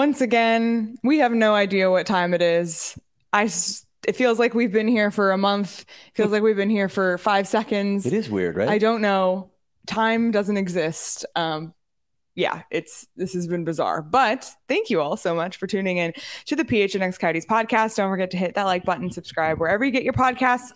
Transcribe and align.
once 0.00 0.22
again, 0.22 0.96
we 1.02 1.18
have 1.18 1.32
no 1.32 1.54
idea 1.54 1.90
what 1.90 2.06
time 2.06 2.32
it 2.32 2.40
I 2.40 3.42
I 3.42 3.50
it 4.08 4.16
feels 4.16 4.38
like 4.38 4.54
we've 4.54 4.72
been 4.72 4.88
here 4.88 5.10
for 5.10 5.30
a 5.30 5.36
month. 5.36 5.82
It 5.82 6.16
feels 6.16 6.32
like 6.32 6.42
we've 6.42 6.56
been 6.56 6.70
here 6.70 6.88
for 6.88 7.18
five 7.18 7.46
seconds. 7.46 8.06
It 8.06 8.14
is 8.14 8.30
weird, 8.30 8.56
right? 8.56 8.70
I 8.70 8.78
don't 8.78 9.02
know. 9.02 9.50
Time 9.86 10.30
doesn't 10.30 10.56
exist. 10.56 11.26
Um, 11.36 11.74
yeah, 12.34 12.62
it's 12.70 13.08
this 13.14 13.34
has 13.34 13.46
been 13.46 13.64
bizarre. 13.64 14.00
But 14.00 14.50
thank 14.68 14.88
you 14.88 15.02
all 15.02 15.18
so 15.18 15.34
much 15.34 15.58
for 15.58 15.66
tuning 15.66 15.98
in 15.98 16.14
to 16.46 16.56
the 16.56 16.64
PHNX 16.64 17.18
Coyotes 17.18 17.44
podcast. 17.44 17.96
Don't 17.96 18.10
forget 18.10 18.30
to 18.30 18.38
hit 18.38 18.54
that 18.54 18.64
like 18.64 18.86
button, 18.86 19.10
subscribe 19.10 19.60
wherever 19.60 19.84
you 19.84 19.90
get 19.90 20.02
your 20.02 20.14
podcasts. 20.14 20.72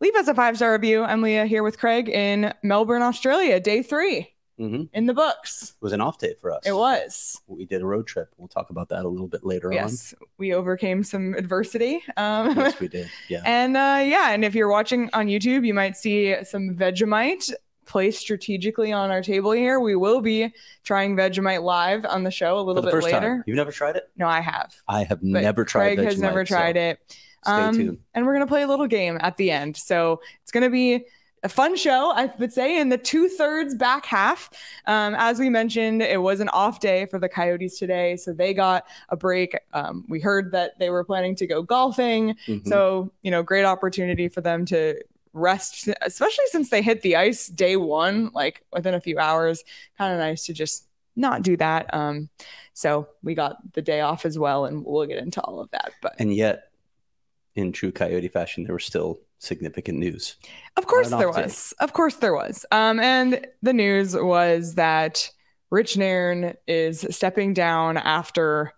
Leave 0.00 0.14
us 0.14 0.28
a 0.28 0.34
five 0.34 0.56
star 0.56 0.72
review. 0.72 1.02
I'm 1.02 1.20
Leah 1.20 1.46
here 1.46 1.64
with 1.64 1.80
Craig 1.80 2.08
in 2.08 2.54
Melbourne, 2.62 3.02
Australia, 3.02 3.58
day 3.58 3.82
three 3.82 4.37
hmm 4.58 4.82
in 4.92 5.06
the 5.06 5.14
books. 5.14 5.74
was 5.80 5.92
an 5.92 6.00
off 6.00 6.18
day 6.18 6.34
for 6.40 6.50
us. 6.50 6.66
It 6.66 6.72
was. 6.72 7.40
We 7.46 7.64
did 7.64 7.80
a 7.80 7.86
road 7.86 8.06
trip. 8.06 8.28
We'll 8.36 8.48
talk 8.48 8.70
about 8.70 8.88
that 8.90 9.04
a 9.04 9.08
little 9.08 9.28
bit 9.28 9.44
later 9.44 9.68
on. 9.68 9.74
Yes, 9.74 10.14
we 10.36 10.52
overcame 10.52 11.02
some 11.04 11.34
adversity. 11.34 12.02
Um. 12.16 12.56
Yes, 12.56 12.80
we 12.80 12.88
did. 12.88 13.08
Yeah. 13.28 13.42
And 13.46 13.76
uh, 13.76 14.00
yeah, 14.04 14.32
and 14.32 14.44
if 14.44 14.54
you're 14.54 14.68
watching 14.70 15.08
on 15.12 15.26
YouTube, 15.28 15.64
you 15.66 15.74
might 15.74 15.96
see 15.96 16.34
some 16.44 16.76
Vegemite 16.76 17.50
placed 17.86 18.20
strategically 18.20 18.92
on 18.92 19.10
our 19.10 19.22
table 19.22 19.50
here. 19.52 19.80
We 19.80 19.96
will 19.96 20.20
be 20.20 20.52
trying 20.84 21.16
Vegemite 21.16 21.62
live 21.62 22.04
on 22.04 22.22
the 22.22 22.30
show 22.30 22.58
a 22.58 22.60
little 22.60 22.82
bit 22.82 22.92
later. 22.94 23.18
time. 23.18 23.44
You've 23.46 23.56
never 23.56 23.72
tried 23.72 23.96
it? 23.96 24.10
No, 24.16 24.28
I 24.28 24.40
have. 24.40 24.74
I 24.86 25.04
have 25.04 25.20
But 25.20 25.42
never 25.42 25.64
tried 25.64 25.96
Craig 25.96 26.06
has 26.06 26.18
never 26.18 26.44
Vegemite, 26.44 26.48
so 26.48 26.54
tried 26.54 26.76
it. 26.76 27.16
Um, 27.46 27.74
Stay 27.74 27.84
tuned. 27.84 27.98
And 28.14 28.26
we're 28.26 28.34
gonna 28.34 28.46
play 28.46 28.62
a 28.62 28.68
little 28.68 28.86
game 28.86 29.18
at 29.20 29.36
the 29.38 29.50
end. 29.50 29.76
So 29.76 30.20
it's 30.42 30.52
gonna 30.52 30.70
be 30.70 31.04
a 31.42 31.48
fun 31.48 31.76
show, 31.76 32.12
I 32.14 32.26
would 32.38 32.52
say, 32.52 32.80
in 32.80 32.88
the 32.88 32.98
two 32.98 33.28
thirds 33.28 33.74
back 33.74 34.04
half. 34.06 34.50
Um, 34.86 35.14
as 35.16 35.38
we 35.38 35.48
mentioned, 35.48 36.02
it 36.02 36.20
was 36.20 36.40
an 36.40 36.48
off 36.50 36.80
day 36.80 37.06
for 37.06 37.18
the 37.18 37.28
Coyotes 37.28 37.78
today, 37.78 38.16
so 38.16 38.32
they 38.32 38.54
got 38.54 38.86
a 39.08 39.16
break. 39.16 39.56
Um, 39.72 40.04
we 40.08 40.20
heard 40.20 40.52
that 40.52 40.78
they 40.78 40.90
were 40.90 41.04
planning 41.04 41.34
to 41.36 41.46
go 41.46 41.62
golfing. 41.62 42.34
Mhm. 42.46 42.66
So, 42.66 43.12
you 43.22 43.30
know, 43.30 43.42
great 43.42 43.64
opportunity 43.64 44.28
for 44.28 44.40
them 44.40 44.64
to 44.66 45.00
rest, 45.32 45.88
especially 46.02 46.46
since 46.48 46.70
they 46.70 46.82
hit 46.82 47.02
the 47.02 47.16
ice 47.16 47.46
day 47.48 47.76
one, 47.76 48.30
like 48.34 48.64
within 48.72 48.94
a 48.94 49.00
few 49.00 49.18
hours. 49.18 49.62
Kind 49.96 50.12
of 50.12 50.18
nice 50.18 50.46
to 50.46 50.52
just 50.52 50.86
not 51.14 51.42
do 51.42 51.56
that. 51.56 51.92
Um, 51.94 52.28
so 52.72 53.08
we 53.22 53.34
got 53.34 53.56
the 53.74 53.82
day 53.82 54.00
off 54.00 54.24
as 54.24 54.38
well, 54.38 54.64
and 54.64 54.84
we'll 54.84 55.06
get 55.06 55.18
into 55.18 55.40
all 55.42 55.60
of 55.60 55.70
that. 55.70 55.92
But 56.00 56.14
and 56.18 56.34
yet, 56.34 56.70
in 57.54 57.72
true 57.72 57.92
Coyote 57.92 58.28
fashion, 58.28 58.64
there 58.64 58.72
were 58.72 58.78
still 58.78 59.20
significant 59.38 59.98
news. 59.98 60.36
of 60.76 60.86
course 60.86 61.10
there 61.10 61.30
was. 61.30 61.74
Of 61.80 61.92
course 61.92 62.16
there 62.16 62.34
was. 62.34 62.66
Um, 62.70 63.00
and 63.00 63.46
the 63.62 63.72
news 63.72 64.14
was 64.14 64.74
that 64.74 65.30
Rich 65.70 65.96
Nairn 65.96 66.54
is 66.66 67.06
stepping 67.10 67.54
down 67.54 67.96
after 67.96 68.72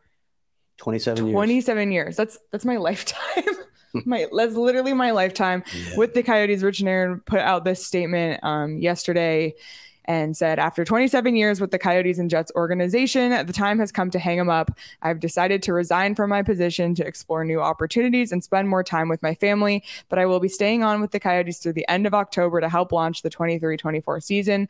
27 0.79 1.27
years. 1.27 1.35
27 1.35 1.93
years. 1.93 2.17
That's 2.17 2.39
that's 2.53 2.65
my 2.65 2.77
lifetime. 2.89 3.45
my 4.05 4.27
that's 4.37 4.55
literally 4.55 4.93
my 4.93 5.11
lifetime. 5.11 5.63
Yeah. 5.75 5.97
with 5.97 6.15
the 6.15 6.23
Coyotes, 6.23 6.63
Rich 6.63 6.83
Nairn 6.83 7.21
put 7.25 7.41
out 7.41 7.65
this 7.65 7.87
statement 7.87 8.43
um, 8.43 8.79
yesterday 8.79 9.55
and 10.05 10.37
said, 10.37 10.59
After 10.59 10.85
27 10.85 11.37
years 11.37 11.61
with 11.61 11.71
the 11.71 11.79
Coyotes 11.79 12.19
and 12.19 12.31
Jets 12.31 12.53
organization, 12.55 13.31
the 13.47 13.53
time 13.53 13.79
has 13.79 13.93
come 13.93 14.11
to 14.11 14.19
hang 14.19 14.39
him 14.39 14.49
up. 14.49 14.71
I've 15.03 15.21
decided 15.21 15.63
to 15.65 15.73
resign 15.73 16.15
from 16.15 16.31
my 16.31 16.43
position 16.43 16.95
to 16.97 17.07
explore 17.07 17.45
new 17.45 17.61
opportunities 17.61 18.33
and 18.33 18.43
spend 18.43 18.69
more 18.69 18.83
time 18.83 19.09
with 19.09 19.23
my 19.23 19.35
family, 19.35 19.85
but 20.09 20.19
I 20.19 20.27
will 20.27 20.41
be 20.41 20.49
staying 20.49 20.83
on 20.83 21.01
with 21.01 21.11
the 21.11 21.21
Coyotes 21.21 21.59
through 21.59 21.75
the 21.75 21.89
end 21.89 22.07
of 22.07 22.15
October 22.15 22.61
to 22.61 22.69
help 22.69 22.93
launch 22.93 23.23
the 23.23 23.31
23 23.31 23.77
24 23.77 24.21
season. 24.21 24.69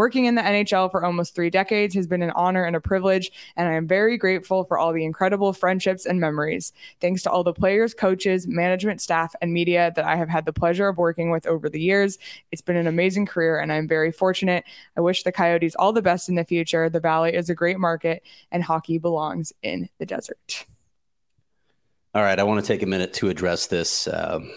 Working 0.00 0.24
in 0.24 0.34
the 0.34 0.40
NHL 0.40 0.90
for 0.90 1.04
almost 1.04 1.34
three 1.34 1.50
decades 1.50 1.94
has 1.94 2.06
been 2.06 2.22
an 2.22 2.30
honor 2.30 2.64
and 2.64 2.74
a 2.74 2.80
privilege, 2.80 3.30
and 3.54 3.68
I 3.68 3.74
am 3.74 3.86
very 3.86 4.16
grateful 4.16 4.64
for 4.64 4.78
all 4.78 4.94
the 4.94 5.04
incredible 5.04 5.52
friendships 5.52 6.06
and 6.06 6.18
memories. 6.18 6.72
Thanks 7.02 7.22
to 7.24 7.30
all 7.30 7.44
the 7.44 7.52
players, 7.52 7.92
coaches, 7.92 8.46
management 8.46 9.02
staff, 9.02 9.34
and 9.42 9.52
media 9.52 9.92
that 9.96 10.06
I 10.06 10.16
have 10.16 10.30
had 10.30 10.46
the 10.46 10.54
pleasure 10.54 10.88
of 10.88 10.96
working 10.96 11.30
with 11.30 11.46
over 11.46 11.68
the 11.68 11.82
years. 11.82 12.16
It's 12.50 12.62
been 12.62 12.76
an 12.76 12.86
amazing 12.86 13.26
career, 13.26 13.58
and 13.58 13.70
I'm 13.70 13.86
very 13.86 14.10
fortunate. 14.10 14.64
I 14.96 15.02
wish 15.02 15.22
the 15.22 15.32
Coyotes 15.32 15.74
all 15.74 15.92
the 15.92 16.00
best 16.00 16.30
in 16.30 16.34
the 16.34 16.46
future. 16.46 16.88
The 16.88 16.98
Valley 16.98 17.34
is 17.34 17.50
a 17.50 17.54
great 17.54 17.78
market, 17.78 18.22
and 18.50 18.62
hockey 18.62 18.96
belongs 18.96 19.52
in 19.62 19.90
the 19.98 20.06
desert. 20.06 20.64
All 22.12 22.22
right, 22.22 22.40
I 22.40 22.42
want 22.42 22.60
to 22.60 22.66
take 22.66 22.82
a 22.82 22.86
minute 22.86 23.12
to 23.14 23.28
address 23.28 23.68
this. 23.68 24.08
Um, 24.08 24.50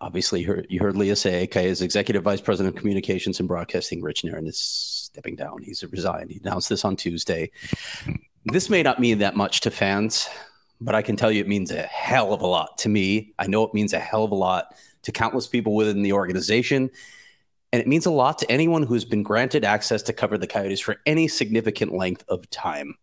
obviously, 0.00 0.40
you 0.40 0.46
heard, 0.46 0.66
you 0.70 0.80
heard 0.80 0.96
Leah 0.96 1.16
say, 1.16 1.42
okay, 1.44 1.68
as 1.68 1.82
Executive 1.82 2.22
Vice 2.22 2.40
President 2.40 2.74
of 2.74 2.80
Communications 2.80 3.38
and 3.40 3.46
Broadcasting, 3.46 4.00
Rich 4.00 4.24
Nairn 4.24 4.46
is 4.46 4.56
stepping 4.56 5.36
down. 5.36 5.62
He's 5.62 5.84
resigned. 5.84 6.30
He 6.30 6.40
announced 6.42 6.70
this 6.70 6.82
on 6.82 6.96
Tuesday. 6.96 7.50
This 8.46 8.70
may 8.70 8.82
not 8.82 9.00
mean 9.00 9.18
that 9.18 9.36
much 9.36 9.60
to 9.60 9.70
fans, 9.70 10.30
but 10.80 10.94
I 10.94 11.02
can 11.02 11.14
tell 11.14 11.30
you 11.30 11.42
it 11.42 11.48
means 11.48 11.70
a 11.70 11.82
hell 11.82 12.32
of 12.32 12.40
a 12.40 12.46
lot 12.46 12.78
to 12.78 12.88
me. 12.88 13.34
I 13.38 13.48
know 13.48 13.64
it 13.64 13.74
means 13.74 13.92
a 13.92 13.98
hell 13.98 14.24
of 14.24 14.30
a 14.30 14.36
lot 14.36 14.74
to 15.02 15.12
countless 15.12 15.46
people 15.46 15.74
within 15.74 16.00
the 16.00 16.14
organization. 16.14 16.90
And 17.70 17.82
it 17.82 17.86
means 17.86 18.06
a 18.06 18.10
lot 18.10 18.38
to 18.38 18.50
anyone 18.50 18.82
who's 18.82 19.04
been 19.04 19.22
granted 19.22 19.62
access 19.62 20.00
to 20.04 20.14
cover 20.14 20.38
the 20.38 20.46
Coyotes 20.46 20.80
for 20.80 20.96
any 21.04 21.28
significant 21.28 21.92
length 21.92 22.24
of 22.28 22.48
time 22.48 22.94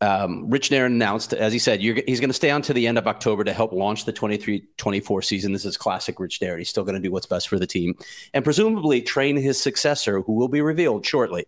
um, 0.00 0.48
Rich 0.48 0.70
Nairn 0.70 0.92
announced, 0.92 1.34
as 1.34 1.52
he 1.52 1.58
said, 1.58 1.80
he's 1.80 2.20
going 2.20 2.30
to 2.30 2.34
stay 2.34 2.50
on 2.50 2.62
to 2.62 2.72
the 2.72 2.86
end 2.86 2.96
of 2.96 3.06
October 3.06 3.44
to 3.44 3.52
help 3.52 3.72
launch 3.72 4.06
the 4.06 4.12
23 4.12 4.66
24 4.76 5.22
season. 5.22 5.52
This 5.52 5.66
is 5.66 5.76
classic 5.76 6.18
Rich 6.18 6.40
Nairn. 6.40 6.58
He's 6.58 6.70
still 6.70 6.84
going 6.84 6.94
to 6.94 7.00
do 7.00 7.12
what's 7.12 7.26
best 7.26 7.48
for 7.48 7.58
the 7.58 7.66
team 7.66 7.94
and 8.32 8.42
presumably 8.42 9.02
train 9.02 9.36
his 9.36 9.60
successor, 9.60 10.20
who 10.20 10.32
will 10.32 10.48
be 10.48 10.62
revealed 10.62 11.04
shortly. 11.04 11.46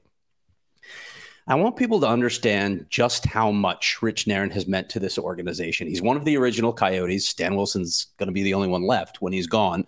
I 1.47 1.57
want 1.57 1.77
people 1.77 2.01
to 2.01 2.07
understand 2.07 2.87
just 2.89 3.27
how 3.27 3.51
much 3.51 4.01
Rich 4.01 4.27
Nairn 4.27 4.51
has 4.51 4.69
meant 4.69 4.89
to 4.91 5.01
this 5.01 5.19
organization. 5.19 5.89
He's 5.89 6.03
one 6.03 6.17
of 6.17 6.25
the 6.25 6.37
original 6.37 6.73
Coyotes. 6.73 7.27
Stan 7.27 7.57
Wilson's 7.57 8.07
going 8.19 8.29
to 8.29 8.33
be 8.33 8.45
the 8.45 8.55
only 8.55 8.69
one 8.69 8.83
left 8.83 9.21
when 9.21 9.33
he's 9.33 9.49
gone. 9.49 9.85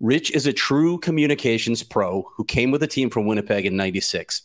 Rich 0.00 0.32
is 0.32 0.46
a 0.46 0.52
true 0.52 0.98
communications 0.98 1.82
pro 1.82 2.28
who 2.36 2.44
came 2.44 2.70
with 2.70 2.82
the 2.82 2.86
team 2.86 3.08
from 3.08 3.24
Winnipeg 3.24 3.64
in 3.64 3.76
96. 3.76 4.42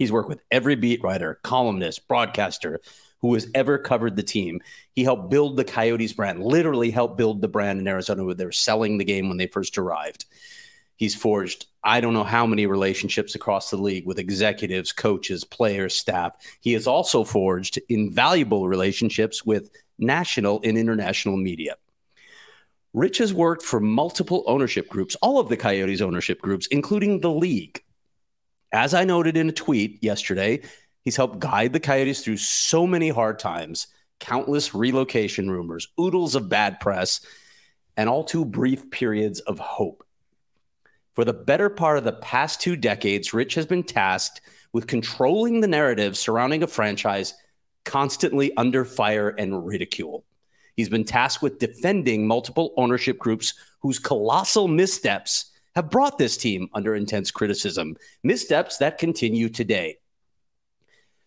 He's 0.00 0.10
worked 0.10 0.30
with 0.30 0.40
every 0.50 0.76
beat 0.76 1.02
writer, 1.02 1.38
columnist, 1.42 2.08
broadcaster 2.08 2.80
who 3.20 3.34
has 3.34 3.50
ever 3.54 3.76
covered 3.76 4.16
the 4.16 4.22
team. 4.22 4.62
He 4.94 5.04
helped 5.04 5.28
build 5.28 5.58
the 5.58 5.64
Coyotes 5.64 6.14
brand, 6.14 6.42
literally 6.42 6.90
helped 6.90 7.18
build 7.18 7.42
the 7.42 7.48
brand 7.48 7.78
in 7.78 7.86
Arizona 7.86 8.24
where 8.24 8.34
they 8.34 8.46
were 8.46 8.50
selling 8.50 8.96
the 8.96 9.04
game 9.04 9.28
when 9.28 9.36
they 9.36 9.46
first 9.46 9.76
arrived. 9.76 10.24
He's 10.96 11.14
forged, 11.14 11.66
I 11.84 12.00
don't 12.00 12.14
know 12.14 12.24
how 12.24 12.46
many 12.46 12.64
relationships 12.64 13.34
across 13.34 13.68
the 13.68 13.76
league 13.76 14.06
with 14.06 14.18
executives, 14.18 14.90
coaches, 14.90 15.44
players, 15.44 15.92
staff. 15.92 16.34
He 16.62 16.72
has 16.72 16.86
also 16.86 17.22
forged 17.22 17.78
invaluable 17.90 18.68
relationships 18.68 19.44
with 19.44 19.70
national 19.98 20.62
and 20.64 20.78
international 20.78 21.36
media. 21.36 21.76
Rich 22.94 23.18
has 23.18 23.34
worked 23.34 23.62
for 23.62 23.80
multiple 23.80 24.44
ownership 24.46 24.88
groups, 24.88 25.14
all 25.16 25.38
of 25.38 25.50
the 25.50 25.58
Coyotes 25.58 26.00
ownership 26.00 26.40
groups, 26.40 26.66
including 26.68 27.20
the 27.20 27.30
league. 27.30 27.82
As 28.72 28.94
I 28.94 29.04
noted 29.04 29.36
in 29.36 29.48
a 29.48 29.52
tweet 29.52 30.02
yesterday, 30.02 30.60
he's 31.02 31.16
helped 31.16 31.40
guide 31.40 31.72
the 31.72 31.80
Coyotes 31.80 32.22
through 32.22 32.36
so 32.36 32.86
many 32.86 33.08
hard 33.08 33.38
times, 33.38 33.88
countless 34.20 34.74
relocation 34.74 35.50
rumors, 35.50 35.88
oodles 36.00 36.36
of 36.36 36.48
bad 36.48 36.78
press, 36.78 37.20
and 37.96 38.08
all 38.08 38.22
too 38.22 38.44
brief 38.44 38.90
periods 38.90 39.40
of 39.40 39.58
hope. 39.58 40.04
For 41.14 41.24
the 41.24 41.32
better 41.32 41.68
part 41.68 41.98
of 41.98 42.04
the 42.04 42.12
past 42.12 42.60
two 42.60 42.76
decades, 42.76 43.34
Rich 43.34 43.54
has 43.56 43.66
been 43.66 43.82
tasked 43.82 44.40
with 44.72 44.86
controlling 44.86 45.60
the 45.60 45.66
narrative 45.66 46.16
surrounding 46.16 46.62
a 46.62 46.68
franchise 46.68 47.34
constantly 47.84 48.56
under 48.56 48.84
fire 48.84 49.30
and 49.30 49.66
ridicule. 49.66 50.24
He's 50.76 50.88
been 50.88 51.04
tasked 51.04 51.42
with 51.42 51.58
defending 51.58 52.26
multiple 52.26 52.72
ownership 52.76 53.18
groups 53.18 53.54
whose 53.80 53.98
colossal 53.98 54.68
missteps 54.68 55.49
have 55.80 55.90
brought 55.90 56.18
this 56.18 56.36
team 56.36 56.68
under 56.74 56.94
intense 56.94 57.30
criticism, 57.30 57.96
missteps 58.22 58.76
that 58.78 58.98
continue 58.98 59.48
today. 59.48 59.96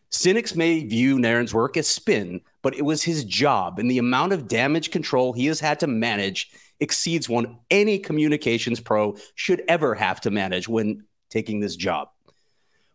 Cynics 0.09 0.55
may 0.55 0.85
view 0.85 1.17
Nairn's 1.17 1.55
work 1.55 1.75
as 1.75 1.87
spin, 1.87 2.41
but 2.61 2.75
it 2.75 2.83
was 2.83 3.01
his 3.01 3.25
job, 3.25 3.79
and 3.79 3.89
the 3.89 3.97
amount 3.97 4.31
of 4.31 4.47
damage 4.47 4.91
control 4.91 5.33
he 5.33 5.47
has 5.47 5.59
had 5.59 5.79
to 5.79 5.87
manage 5.87 6.51
exceeds 6.79 7.27
one 7.27 7.57
any 7.71 7.97
communications 7.97 8.79
pro 8.79 9.15
should 9.33 9.63
ever 9.67 9.95
have 9.95 10.21
to 10.21 10.29
manage 10.29 10.69
when 10.69 11.03
taking 11.31 11.59
this 11.59 11.75
job. 11.75 12.09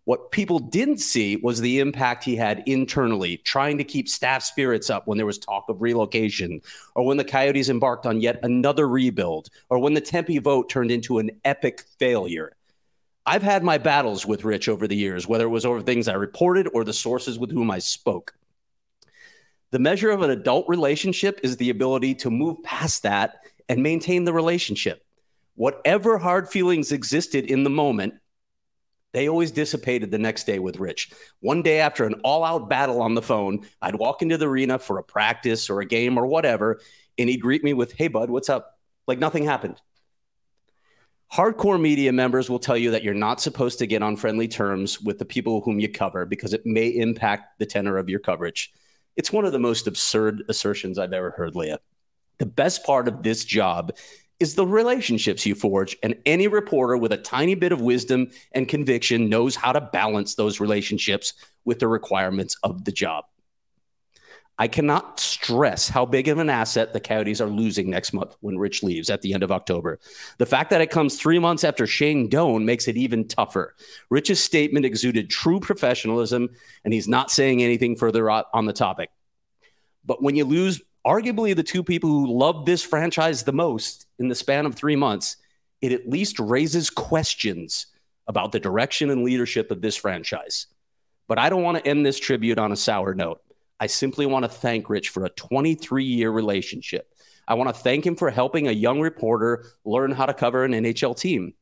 What 0.08 0.30
people 0.30 0.58
didn't 0.58 1.00
see 1.00 1.36
was 1.36 1.60
the 1.60 1.80
impact 1.80 2.24
he 2.24 2.34
had 2.34 2.62
internally, 2.64 3.36
trying 3.44 3.76
to 3.76 3.84
keep 3.84 4.08
staff 4.08 4.42
spirits 4.42 4.88
up 4.88 5.06
when 5.06 5.18
there 5.18 5.26
was 5.26 5.36
talk 5.36 5.68
of 5.68 5.82
relocation, 5.82 6.62
or 6.94 7.04
when 7.04 7.18
the 7.18 7.24
Coyotes 7.24 7.68
embarked 7.68 8.06
on 8.06 8.22
yet 8.22 8.40
another 8.42 8.88
rebuild, 8.88 9.50
or 9.68 9.78
when 9.78 9.92
the 9.92 10.00
Tempe 10.00 10.38
vote 10.38 10.70
turned 10.70 10.90
into 10.90 11.18
an 11.18 11.32
epic 11.44 11.84
failure. 11.98 12.56
I've 13.26 13.42
had 13.42 13.62
my 13.62 13.76
battles 13.76 14.24
with 14.24 14.46
Rich 14.46 14.70
over 14.70 14.88
the 14.88 14.96
years, 14.96 15.28
whether 15.28 15.44
it 15.44 15.48
was 15.48 15.66
over 15.66 15.82
things 15.82 16.08
I 16.08 16.14
reported 16.14 16.70
or 16.72 16.84
the 16.84 16.94
sources 16.94 17.38
with 17.38 17.50
whom 17.50 17.70
I 17.70 17.78
spoke. 17.78 18.32
The 19.72 19.78
measure 19.78 20.08
of 20.08 20.22
an 20.22 20.30
adult 20.30 20.66
relationship 20.70 21.38
is 21.42 21.58
the 21.58 21.68
ability 21.68 22.14
to 22.14 22.30
move 22.30 22.62
past 22.62 23.02
that 23.02 23.40
and 23.68 23.82
maintain 23.82 24.24
the 24.24 24.32
relationship. 24.32 25.04
Whatever 25.56 26.16
hard 26.16 26.48
feelings 26.48 26.92
existed 26.92 27.44
in 27.44 27.62
the 27.62 27.68
moment, 27.68 28.14
They 29.12 29.28
always 29.28 29.50
dissipated 29.50 30.10
the 30.10 30.18
next 30.18 30.44
day 30.44 30.58
with 30.58 30.78
Rich. 30.78 31.10
One 31.40 31.62
day 31.62 31.80
after 31.80 32.04
an 32.04 32.20
all 32.24 32.44
out 32.44 32.68
battle 32.68 33.00
on 33.00 33.14
the 33.14 33.22
phone, 33.22 33.66
I'd 33.80 33.94
walk 33.94 34.22
into 34.22 34.36
the 34.36 34.48
arena 34.48 34.78
for 34.78 34.98
a 34.98 35.02
practice 35.02 35.70
or 35.70 35.80
a 35.80 35.86
game 35.86 36.18
or 36.18 36.26
whatever, 36.26 36.80
and 37.16 37.28
he'd 37.28 37.40
greet 37.40 37.64
me 37.64 37.72
with, 37.72 37.92
Hey, 37.92 38.08
bud, 38.08 38.30
what's 38.30 38.50
up? 38.50 38.78
Like 39.06 39.18
nothing 39.18 39.44
happened. 39.44 39.80
Hardcore 41.32 41.80
media 41.80 42.12
members 42.12 42.48
will 42.48 42.58
tell 42.58 42.76
you 42.76 42.92
that 42.92 43.02
you're 43.02 43.12
not 43.12 43.40
supposed 43.40 43.78
to 43.80 43.86
get 43.86 44.02
on 44.02 44.16
friendly 44.16 44.48
terms 44.48 45.00
with 45.00 45.18
the 45.18 45.26
people 45.26 45.60
whom 45.60 45.78
you 45.78 45.88
cover 45.88 46.24
because 46.24 46.54
it 46.54 46.64
may 46.64 46.88
impact 46.88 47.58
the 47.58 47.66
tenor 47.66 47.98
of 47.98 48.08
your 48.08 48.20
coverage. 48.20 48.72
It's 49.16 49.32
one 49.32 49.44
of 49.44 49.52
the 49.52 49.58
most 49.58 49.86
absurd 49.86 50.44
assertions 50.48 50.98
I've 50.98 51.12
ever 51.12 51.30
heard, 51.30 51.54
Leah. 51.54 51.80
The 52.38 52.46
best 52.46 52.84
part 52.84 53.08
of 53.08 53.22
this 53.22 53.44
job 53.44 53.92
is 54.40 54.54
the 54.54 54.66
relationships 54.66 55.44
you 55.44 55.54
forge, 55.54 55.96
and 56.02 56.16
any 56.24 56.46
reporter 56.46 56.96
with 56.96 57.12
a 57.12 57.16
tiny 57.16 57.54
bit 57.54 57.72
of 57.72 57.80
wisdom 57.80 58.30
and 58.52 58.68
conviction 58.68 59.28
knows 59.28 59.56
how 59.56 59.72
to 59.72 59.80
balance 59.80 60.34
those 60.34 60.60
relationships 60.60 61.34
with 61.64 61.80
the 61.80 61.88
requirements 61.88 62.56
of 62.62 62.84
the 62.84 62.92
job. 62.92 63.24
I 64.60 64.66
cannot 64.66 65.20
stress 65.20 65.88
how 65.88 66.04
big 66.04 66.26
of 66.26 66.38
an 66.38 66.50
asset 66.50 66.92
the 66.92 66.98
Coyotes 66.98 67.40
are 67.40 67.48
losing 67.48 67.90
next 67.90 68.12
month 68.12 68.36
when 68.40 68.58
Rich 68.58 68.82
leaves 68.82 69.08
at 69.08 69.22
the 69.22 69.32
end 69.32 69.44
of 69.44 69.52
October. 69.52 70.00
The 70.38 70.46
fact 70.46 70.70
that 70.70 70.80
it 70.80 70.90
comes 70.90 71.16
three 71.16 71.38
months 71.38 71.62
after 71.62 71.86
Shane 71.86 72.28
Doan 72.28 72.64
makes 72.64 72.88
it 72.88 72.96
even 72.96 73.28
tougher. 73.28 73.76
Rich's 74.10 74.42
statement 74.42 74.84
exuded 74.84 75.30
true 75.30 75.60
professionalism, 75.60 76.48
and 76.84 76.92
he's 76.92 77.06
not 77.06 77.30
saying 77.30 77.62
anything 77.62 77.94
further 77.94 78.28
on 78.28 78.66
the 78.66 78.72
topic. 78.72 79.10
But 80.04 80.22
when 80.24 80.34
you 80.34 80.44
lose 80.44 80.80
arguably 81.06 81.54
the 81.54 81.62
two 81.62 81.82
people 81.82 82.10
who 82.10 82.32
love 82.32 82.66
this 82.66 82.82
franchise 82.82 83.42
the 83.42 83.52
most 83.52 84.06
in 84.18 84.28
the 84.28 84.34
span 84.34 84.66
of 84.66 84.74
three 84.74 84.96
months, 84.96 85.36
it 85.80 85.92
at 85.92 86.08
least 86.08 86.38
raises 86.38 86.90
questions 86.90 87.86
about 88.26 88.52
the 88.52 88.60
direction 88.60 89.10
and 89.10 89.24
leadership 89.24 89.70
of 89.70 89.80
this 89.80 89.96
franchise. 89.96 90.66
But 91.28 91.38
I 91.38 91.48
don't 91.48 91.62
want 91.62 91.78
to 91.78 91.86
end 91.86 92.04
this 92.04 92.18
tribute 92.18 92.58
on 92.58 92.72
a 92.72 92.76
sour 92.76 93.14
note. 93.14 93.40
I 93.80 93.86
simply 93.86 94.26
want 94.26 94.44
to 94.44 94.48
thank 94.48 94.90
Rich 94.90 95.10
for 95.10 95.24
a 95.24 95.30
23 95.30 96.04
year 96.04 96.30
relationship. 96.30 97.14
I 97.46 97.54
want 97.54 97.74
to 97.74 97.80
thank 97.80 98.06
him 98.06 98.16
for 98.16 98.30
helping 98.30 98.68
a 98.68 98.72
young 98.72 99.00
reporter 99.00 99.64
learn 99.84 100.10
how 100.10 100.26
to 100.26 100.34
cover 100.34 100.64
an 100.64 100.72
NHL 100.72 101.18
team. 101.18 101.54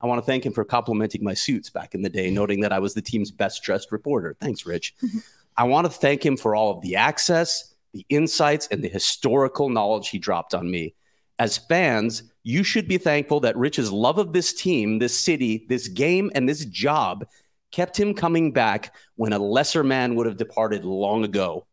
I 0.00 0.06
want 0.06 0.20
to 0.20 0.26
thank 0.26 0.44
him 0.44 0.52
for 0.52 0.64
complimenting 0.64 1.24
my 1.24 1.34
suits 1.34 1.70
back 1.70 1.94
in 1.94 2.02
the 2.02 2.08
day, 2.08 2.30
noting 2.30 2.60
that 2.60 2.72
I 2.72 2.78
was 2.78 2.94
the 2.94 3.02
team's 3.02 3.30
best 3.30 3.62
dressed 3.62 3.92
reporter. 3.92 4.36
Thanks, 4.40 4.66
Rich. 4.66 4.94
I 5.56 5.64
want 5.64 5.86
to 5.86 5.92
thank 5.92 6.24
him 6.24 6.36
for 6.36 6.54
all 6.54 6.70
of 6.70 6.82
the 6.82 6.96
access, 6.96 7.74
the 7.96 8.06
insights, 8.10 8.68
and 8.70 8.84
the 8.84 8.88
historical 8.88 9.70
knowledge 9.70 10.10
he 10.10 10.18
dropped 10.18 10.54
on 10.54 10.70
me. 10.70 10.94
As 11.38 11.56
fans, 11.56 12.24
you 12.42 12.62
should 12.62 12.88
be 12.88 12.98
thankful 12.98 13.40
that 13.40 13.56
Rich's 13.56 13.90
love 13.90 14.18
of 14.18 14.32
this 14.32 14.52
team, 14.52 14.98
this 14.98 15.18
city, 15.18 15.66
this 15.68 15.88
game, 15.88 16.30
and 16.34 16.48
this 16.48 16.64
job 16.66 17.26
kept 17.72 17.98
him 17.98 18.14
coming 18.14 18.52
back 18.52 18.94
when 19.16 19.32
a 19.32 19.38
lesser 19.38 19.82
man 19.82 20.14
would 20.14 20.26
have 20.26 20.36
departed 20.36 20.84
long 20.84 21.24
ago. 21.24 21.66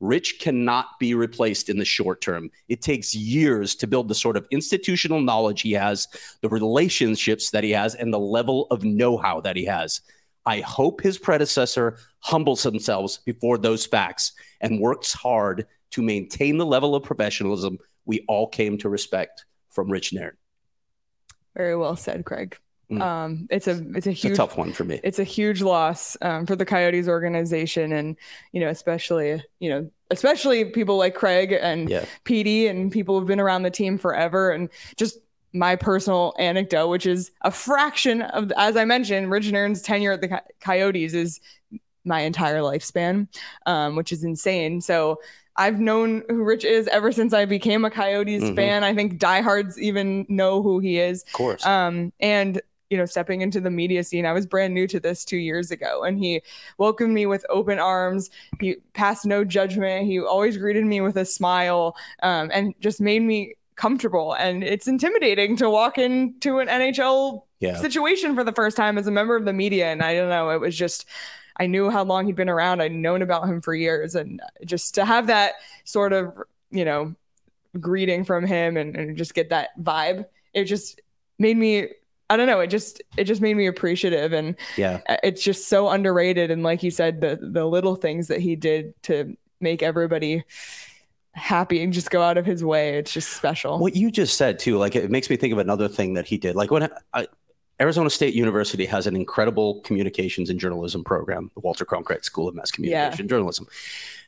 Rich 0.00 0.38
cannot 0.40 0.98
be 0.98 1.14
replaced 1.14 1.68
in 1.68 1.78
the 1.78 1.84
short 1.84 2.20
term. 2.20 2.50
It 2.68 2.80
takes 2.82 3.14
years 3.14 3.74
to 3.76 3.86
build 3.86 4.08
the 4.08 4.14
sort 4.14 4.36
of 4.36 4.46
institutional 4.50 5.20
knowledge 5.20 5.62
he 5.62 5.72
has, 5.72 6.06
the 6.40 6.48
relationships 6.48 7.50
that 7.50 7.64
he 7.64 7.72
has, 7.72 7.94
and 7.94 8.12
the 8.12 8.18
level 8.18 8.68
of 8.70 8.84
know 8.84 9.16
how 9.16 9.40
that 9.40 9.56
he 9.56 9.64
has. 9.64 10.00
I 10.46 10.60
hope 10.60 11.02
his 11.02 11.18
predecessor 11.18 11.98
humbles 12.20 12.62
themselves 12.62 13.18
before 13.24 13.58
those 13.58 13.86
facts 13.86 14.32
and 14.60 14.80
works 14.80 15.12
hard 15.12 15.66
to 15.90 16.02
maintain 16.02 16.58
the 16.58 16.66
level 16.66 16.94
of 16.94 17.02
professionalism 17.02 17.78
we 18.04 18.24
all 18.26 18.48
came 18.48 18.78
to 18.78 18.88
respect 18.88 19.44
from 19.68 19.90
Rich 19.90 20.12
Nairn. 20.12 20.36
Very 21.54 21.76
well 21.76 21.94
said, 21.94 22.24
Craig. 22.24 22.56
Mm. 22.90 23.02
Um, 23.02 23.46
it's 23.50 23.68
a 23.68 23.84
it's 23.94 24.06
a 24.06 24.12
huge 24.12 24.32
it's 24.32 24.38
a 24.38 24.42
tough 24.42 24.56
one 24.56 24.72
for 24.72 24.84
me. 24.84 24.98
It's 25.04 25.18
a 25.18 25.24
huge 25.24 25.60
loss 25.60 26.16
um, 26.22 26.46
for 26.46 26.56
the 26.56 26.64
Coyotes 26.64 27.06
organization, 27.06 27.92
and 27.92 28.16
you 28.52 28.60
know, 28.60 28.68
especially 28.68 29.42
you 29.58 29.68
know, 29.68 29.90
especially 30.10 30.64
people 30.66 30.96
like 30.96 31.14
Craig 31.14 31.52
and 31.52 31.90
yeah. 31.90 32.06
PD 32.24 32.70
and 32.70 32.90
people 32.90 33.18
who've 33.18 33.28
been 33.28 33.40
around 33.40 33.62
the 33.62 33.70
team 33.70 33.98
forever, 33.98 34.50
and 34.50 34.70
just 34.96 35.18
my 35.52 35.76
personal 35.76 36.34
anecdote, 36.38 36.88
which 36.88 37.04
is 37.04 37.30
a 37.42 37.50
fraction 37.50 38.22
of, 38.22 38.52
as 38.56 38.76
I 38.76 38.86
mentioned, 38.86 39.30
Rich 39.30 39.50
Nairn's 39.50 39.82
tenure 39.82 40.12
at 40.12 40.22
the 40.22 40.42
Coyotes 40.60 41.12
is 41.12 41.40
my 42.08 42.20
entire 42.20 42.60
lifespan, 42.60 43.28
um, 43.66 43.94
which 43.94 44.12
is 44.12 44.24
insane. 44.24 44.80
So 44.80 45.20
I've 45.56 45.80
known 45.80 46.22
who 46.28 46.44
Rich 46.44 46.64
is 46.64 46.88
ever 46.88 47.12
since 47.12 47.34
I 47.34 47.44
became 47.44 47.84
a 47.84 47.90
Coyotes 47.90 48.42
mm-hmm. 48.42 48.54
fan. 48.54 48.84
I 48.84 48.94
think 48.94 49.18
diehards 49.18 49.78
even 49.78 50.24
know 50.28 50.62
who 50.62 50.78
he 50.78 50.98
is. 50.98 51.22
Of 51.22 51.32
course. 51.32 51.66
Um, 51.66 52.12
and 52.20 52.60
you 52.90 52.96
know, 52.96 53.04
stepping 53.04 53.42
into 53.42 53.60
the 53.60 53.70
media 53.70 54.02
scene. 54.02 54.24
I 54.24 54.32
was 54.32 54.46
brand 54.46 54.72
new 54.72 54.86
to 54.86 54.98
this 54.98 55.24
two 55.24 55.36
years 55.36 55.70
ago, 55.70 56.04
and 56.04 56.18
he 56.18 56.42
welcomed 56.78 57.12
me 57.12 57.26
with 57.26 57.44
open 57.50 57.78
arms. 57.78 58.30
He 58.60 58.76
passed 58.94 59.26
no 59.26 59.44
judgment. 59.44 60.06
He 60.06 60.18
always 60.20 60.56
greeted 60.56 60.86
me 60.86 61.00
with 61.00 61.16
a 61.16 61.24
smile, 61.24 61.96
um, 62.22 62.50
and 62.52 62.74
just 62.80 63.00
made 63.00 63.22
me 63.22 63.54
comfortable. 63.76 64.32
And 64.32 64.64
it's 64.64 64.88
intimidating 64.88 65.56
to 65.56 65.68
walk 65.68 65.98
into 65.98 66.60
an 66.60 66.68
NHL 66.68 67.42
yeah. 67.60 67.76
situation 67.76 68.34
for 68.34 68.42
the 68.42 68.52
first 68.52 68.76
time 68.76 68.96
as 68.96 69.06
a 69.06 69.10
member 69.10 69.36
of 69.36 69.44
the 69.44 69.52
media. 69.52 69.86
And 69.92 70.02
I 70.02 70.14
don't 70.14 70.30
know, 70.30 70.50
it 70.50 70.60
was 70.60 70.76
just. 70.76 71.04
I 71.58 71.66
knew 71.66 71.90
how 71.90 72.04
long 72.04 72.26
he'd 72.26 72.36
been 72.36 72.48
around. 72.48 72.80
I'd 72.80 72.92
known 72.92 73.22
about 73.22 73.48
him 73.48 73.60
for 73.60 73.74
years. 73.74 74.14
And 74.14 74.40
just 74.64 74.94
to 74.94 75.04
have 75.04 75.26
that 75.26 75.54
sort 75.84 76.12
of, 76.12 76.32
you 76.70 76.84
know, 76.84 77.14
greeting 77.80 78.24
from 78.24 78.46
him 78.46 78.76
and, 78.76 78.96
and 78.96 79.16
just 79.16 79.34
get 79.34 79.50
that 79.50 79.70
vibe, 79.80 80.26
it 80.54 80.64
just 80.64 81.00
made 81.38 81.56
me 81.56 81.88
I 82.30 82.36
don't 82.36 82.46
know. 82.46 82.60
It 82.60 82.66
just 82.66 83.00
it 83.16 83.24
just 83.24 83.40
made 83.40 83.56
me 83.56 83.66
appreciative, 83.66 84.34
and 84.34 84.54
yeah, 84.76 85.00
uh, 85.08 85.16
it's 85.22 85.42
just 85.42 85.68
so 85.68 85.88
underrated. 85.88 86.50
And 86.50 86.62
like 86.62 86.82
you 86.82 86.90
said, 86.90 87.22
the 87.22 87.38
the 87.40 87.64
little 87.64 87.96
things 87.96 88.28
that 88.28 88.40
he 88.40 88.54
did 88.54 88.92
to 89.04 89.34
make 89.60 89.82
everybody 89.82 90.44
happy 91.32 91.82
and 91.82 91.92
just 91.92 92.10
go 92.10 92.20
out 92.20 92.36
of 92.36 92.44
his 92.44 92.62
way, 92.62 92.98
it's 92.98 93.12
just 93.12 93.32
special. 93.32 93.78
What 93.78 93.96
you 93.96 94.10
just 94.10 94.36
said 94.36 94.58
too, 94.58 94.76
like 94.76 94.94
it 94.94 95.10
makes 95.10 95.30
me 95.30 95.36
think 95.36 95.52
of 95.52 95.58
another 95.58 95.88
thing 95.88 96.14
that 96.14 96.26
he 96.26 96.36
did. 96.36 96.54
Like 96.54 96.70
when 96.70 96.90
I, 97.14 97.28
Arizona 97.80 98.10
State 98.10 98.34
University 98.34 98.86
has 98.86 99.06
an 99.06 99.14
incredible 99.14 99.80
communications 99.82 100.50
and 100.50 100.58
journalism 100.58 101.04
program, 101.04 101.50
the 101.54 101.60
Walter 101.60 101.84
Cronkite 101.84 102.24
School 102.24 102.48
of 102.48 102.54
Mass 102.54 102.70
Communication 102.70 103.26
yeah. 103.26 103.28
Journalism. 103.28 103.66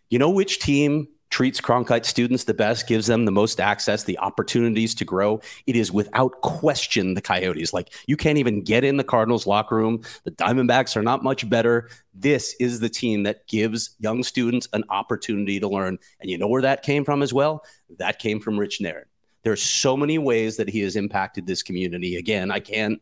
You 0.09 0.19
know 0.19 0.31
which 0.31 0.61
team 0.61 1.09
treats 1.31 1.61
Cronkite 1.61 2.05
students 2.05 2.45
the 2.45 2.55
best, 2.55 2.89
gives 2.89 3.07
them 3.07 3.25
the 3.25 3.31
most 3.31 3.61
access, 3.61 4.05
the 4.05 4.19
opportunities 4.19 4.95
to 4.97 5.05
grow, 5.05 5.41
it 5.67 5.77
is 5.77 5.93
without 5.93 6.41
question 6.43 7.15
the 7.15 7.21
Coyotes. 7.21 7.73
Like 7.73 7.93
you 8.07 8.17
can't 8.17 8.39
even 8.39 8.63
get 8.63 8.85
in 8.85 8.97
the 8.97 9.05
Cardinals 9.05 9.47
locker 9.47 9.77
room. 9.77 10.03
The 10.25 10.33
Diamondbacks 10.33 10.97
are 10.97 11.03
not 11.03 11.23
much 11.23 11.49
better. 11.49 11.89
This 12.13 12.55
is 12.59 12.81
the 12.81 12.89
team 12.89 13.23
that 13.23 13.47
gives 13.47 13.97
young 14.01 14.23
students 14.23 14.69
an 14.73 14.85
opportunity 14.91 15.61
to 15.61 15.69
learn. 15.69 15.99
And 16.21 16.29
you 16.29 16.37
know 16.37 16.49
where 16.49 16.63
that 16.63 16.83
came 16.83 17.05
from 17.05 17.23
as 17.23 17.33
well? 17.33 17.65
That 17.99 18.19
came 18.19 18.41
from 18.41 18.59
Rich 18.59 18.81
Nairn. 18.81 19.05
There's 19.43 19.63
so 19.63 19.97
many 19.97 20.19
ways 20.19 20.57
that 20.57 20.69
he 20.69 20.81
has 20.81 20.97
impacted 20.97 21.47
this 21.47 21.63
community. 21.63 22.17
Again, 22.17 22.51
I 22.51 22.61
can't 22.61 23.01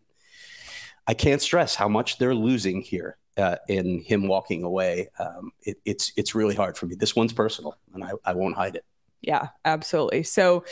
I 1.08 1.14
can't 1.14 1.42
stress 1.42 1.74
how 1.74 1.88
much 1.88 2.18
they're 2.18 2.34
losing 2.34 2.82
here 2.82 3.16
uh, 3.38 3.56
in 3.68 4.02
him 4.02 4.26
walking 4.26 4.64
away, 4.64 5.08
um, 5.18 5.52
it, 5.62 5.78
it's 5.84 6.12
it's 6.16 6.34
really 6.34 6.54
hard 6.54 6.76
for 6.76 6.86
me. 6.86 6.96
This 6.96 7.14
one's 7.14 7.32
personal, 7.32 7.76
and 7.94 8.04
I, 8.04 8.10
I 8.24 8.32
won't 8.34 8.56
hide 8.56 8.74
it. 8.74 8.84
Yeah, 9.20 9.48
absolutely. 9.64 10.24
So, 10.24 10.64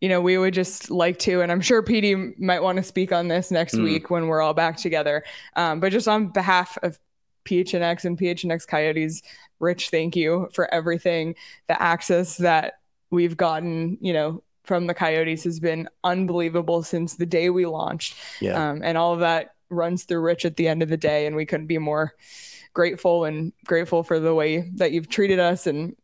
you 0.00 0.08
know, 0.08 0.20
we 0.20 0.36
would 0.36 0.54
just 0.54 0.90
like 0.90 1.18
to, 1.20 1.40
and 1.40 1.50
I'm 1.50 1.60
sure 1.60 1.82
PD 1.82 2.38
might 2.38 2.62
want 2.62 2.76
to 2.76 2.82
speak 2.82 3.12
on 3.12 3.28
this 3.28 3.50
next 3.50 3.74
mm. 3.74 3.84
week 3.84 4.10
when 4.10 4.26
we're 4.26 4.42
all 4.42 4.54
back 4.54 4.76
together. 4.76 5.24
Um, 5.56 5.80
but 5.80 5.90
just 5.90 6.06
on 6.06 6.28
behalf 6.28 6.76
of 6.82 6.98
PHNX 7.44 8.04
and 8.04 8.18
PHNX 8.18 8.66
Coyotes, 8.66 9.22
Rich, 9.58 9.90
thank 9.90 10.14
you 10.14 10.48
for 10.52 10.72
everything. 10.72 11.34
The 11.66 11.80
access 11.80 12.36
that 12.36 12.74
we've 13.10 13.36
gotten, 13.36 13.98
you 14.00 14.12
know, 14.12 14.42
from 14.64 14.86
the 14.86 14.94
Coyotes 14.94 15.44
has 15.44 15.58
been 15.58 15.88
unbelievable 16.04 16.82
since 16.82 17.14
the 17.14 17.26
day 17.26 17.48
we 17.50 17.64
launched. 17.64 18.16
Yeah. 18.40 18.70
Um, 18.70 18.82
and 18.84 18.98
all 18.98 19.14
of 19.14 19.20
that 19.20 19.54
runs 19.70 20.04
through 20.04 20.20
Rich 20.20 20.44
at 20.44 20.56
the 20.56 20.68
end 20.68 20.82
of 20.82 20.88
the 20.88 20.96
day, 20.96 21.26
and 21.26 21.36
we 21.36 21.46
couldn't 21.46 21.66
be 21.66 21.78
more 21.78 22.14
grateful 22.74 23.24
and 23.24 23.52
grateful 23.66 24.02
for 24.02 24.20
the 24.20 24.34
way 24.34 24.70
that 24.76 24.92
you've 24.92 25.08
treated 25.08 25.38
us, 25.38 25.66
and 25.66 25.96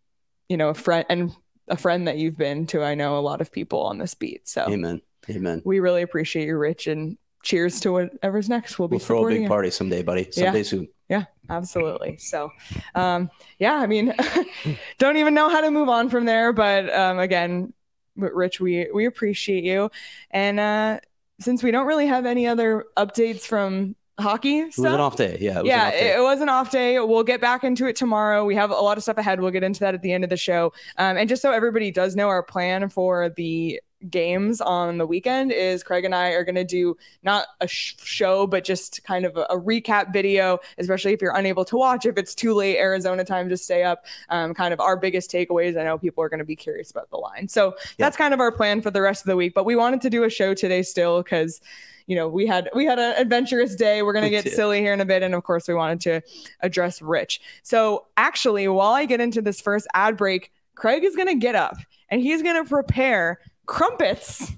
you 0.49 0.57
know, 0.57 0.71
a 0.71 0.75
friend 0.75 1.07
and 1.09 1.33
a 1.69 1.77
friend 1.77 2.09
that 2.09 2.19
you've 2.19 2.37
been 2.37 2.67
to. 2.69 2.83
I 2.83 2.95
know 2.95 3.19
a 3.19 3.21
lot 3.21 3.41
of 3.41 3.53
people 3.53 3.83
on 3.83 3.99
this 3.99 4.15
beat. 4.15 4.49
So, 4.49 4.67
amen, 4.69 5.01
amen. 5.31 5.63
We 5.65 5.81
really 5.81 6.03
appreciate 6.03 6.47
you, 6.47 6.57
Rich, 6.57 6.87
and 6.87 7.17
cheers 7.43 7.81
to 7.81 7.93
whatever's 7.93 8.49
next. 8.49 8.79
We'll 8.79 8.89
be 8.89 8.97
we'll 8.97 9.05
throw 9.05 9.27
a 9.27 9.31
big 9.31 9.49
party 9.49 9.71
someday, 9.71 10.03
buddy. 10.03 10.31
Someday 10.31 10.59
yeah. 10.59 10.65
soon. 10.65 10.89
Yeah, 11.09 11.25
absolutely. 11.51 12.17
So, 12.17 12.51
um, 12.95 13.31
yeah, 13.59 13.75
I 13.75 13.87
mean, 13.87 14.15
don't 14.99 15.19
even 15.19 15.35
know 15.35 15.51
how 15.51 15.61
to 15.61 15.71
move 15.71 15.89
on 15.89 16.09
from 16.09 16.25
there, 16.25 16.53
but 16.53 16.93
um, 16.93 17.19
again, 17.19 17.73
Rich, 18.17 18.61
we 18.61 18.89
we 18.93 19.07
appreciate 19.07 19.65
you, 19.65 19.91
and 20.31 20.59
uh, 20.59 21.01
since 21.41 21.63
we 21.63 21.71
don't 21.71 21.87
really 21.87 22.07
have 22.07 22.27
any 22.27 22.47
other 22.47 22.87
updates 22.97 23.41
from 23.43 23.97
hockey 24.19 24.71
stuff. 24.71 24.79
It 24.79 24.89
was 24.89 24.95
an 24.95 25.01
off 25.01 25.17
day. 25.17 25.39
Yeah. 25.41 25.61
It 25.61 25.67
yeah. 25.67 25.89
It, 25.91 26.17
it, 26.17 26.21
was 26.21 26.41
an 26.41 26.49
off 26.49 26.71
day. 26.71 26.99
We'll 27.01 27.25
get 27.25 27.41
back 27.41 27.65
into 27.65 27.87
it 27.87 27.97
tomorrow. 27.97 28.45
We 28.45 28.55
have 28.55 28.71
a 28.71 28.75
lot 28.75 28.97
of 28.97 29.03
stuff 29.03 29.19
ahead. 29.19 29.41
We'll 29.41 29.51
get 29.51 29.65
into 29.65 29.81
that 29.81 29.95
at 29.95 30.03
the 30.03 30.13
end 30.13 30.25
of 30.25 30.31
the 30.31 30.37
show. 30.37 30.73
Um, 30.99 31.17
and 31.17 31.29
just 31.29 31.43
so 31.43 31.51
everybody 31.51 31.91
does 31.91 32.15
know 32.15 32.29
our 32.29 32.43
plan 32.43 32.89
for 32.89 33.31
the 33.31 33.81
games 34.11 34.61
on 34.61 34.99
the 34.99 35.07
weekend 35.07 35.53
is 35.53 35.83
Craig 35.83 36.05
and 36.05 36.15
I 36.15 36.31
are 36.31 36.45
going 36.45 36.55
to 36.55 36.65
do 36.65 36.97
not 37.23 37.47
a 37.61 37.69
sh- 37.69 37.95
show, 38.03 38.47
but 38.47 38.65
just 38.65 39.03
kind 39.05 39.25
of 39.25 39.37
a, 39.37 39.43
a, 39.51 39.61
recap 39.61 40.13
video, 40.13 40.59
especially 40.79 41.13
if 41.13 41.23
you're 41.23 41.35
unable 41.35 41.65
to 41.67 41.77
watch, 41.77 42.07
if 42.07 42.19
it's 42.19 42.35
too 42.35 42.55
late 42.55 42.77
Arizona 42.77 43.25
time 43.25 43.49
to 43.49 43.57
stay 43.57 43.83
up. 43.83 44.05
Um, 44.29 44.55
kind 44.55 44.73
of 44.75 44.81
our 44.81 44.97
biggest 44.97 45.31
takeaways. 45.31 45.79
I 45.79 45.85
know 45.85 45.99
people 45.99 46.23
are 46.23 46.29
going 46.29 46.39
to 46.39 46.45
be 46.45 46.57
curious 46.57 46.91
about 46.91 47.11
the 47.11 47.17
line. 47.17 47.49
So 47.49 47.69
yeah. 47.69 48.07
that's 48.07 48.17
kind 48.17 48.35
of 48.35 48.41
our 48.41 48.53
plan 48.53 48.83
for 48.83 48.91
the 48.91 49.01
rest 49.01 49.23
of 49.23 49.27
the 49.27 49.37
week. 49.37 49.55
But 49.55 49.65
we 49.65 49.77
wanted 49.77 50.01
to 50.03 50.11
do 50.11 50.25
a 50.25 50.31
show 50.31 50.55
today 50.55 50.83
still 50.83 51.23
because 51.23 51.61
you 52.07 52.15
know 52.15 52.29
we 52.29 52.47
had 52.47 52.69
we 52.75 52.85
had 52.85 52.99
an 52.99 53.15
adventurous 53.17 53.75
day 53.75 54.03
we're 54.03 54.13
going 54.13 54.25
to 54.25 54.31
get 54.31 54.47
silly 54.53 54.81
here 54.81 54.93
in 54.93 55.01
a 55.01 55.07
bit 55.07 55.23
and 55.23 55.35
of 55.35 55.43
course 55.43 55.67
we 55.67 55.75
wanted 55.75 56.01
to 56.01 56.21
address 56.61 57.01
rich 57.01 57.41
so 57.63 58.07
actually 58.19 58.69
while 58.69 58.93
i 58.93 59.07
get 59.07 59.21
into 59.21 59.41
this 59.41 59.59
first 59.59 59.87
ad 59.95 60.15
break 60.17 60.53
craig 60.75 61.03
is 61.03 61.17
going 61.17 61.29
to 61.29 61.35
get 61.35 61.55
up 61.55 61.77
and 62.11 62.21
he's 62.21 62.43
going 62.43 62.63
to 62.63 62.69
prepare 62.69 63.39
crumpets, 63.67 64.53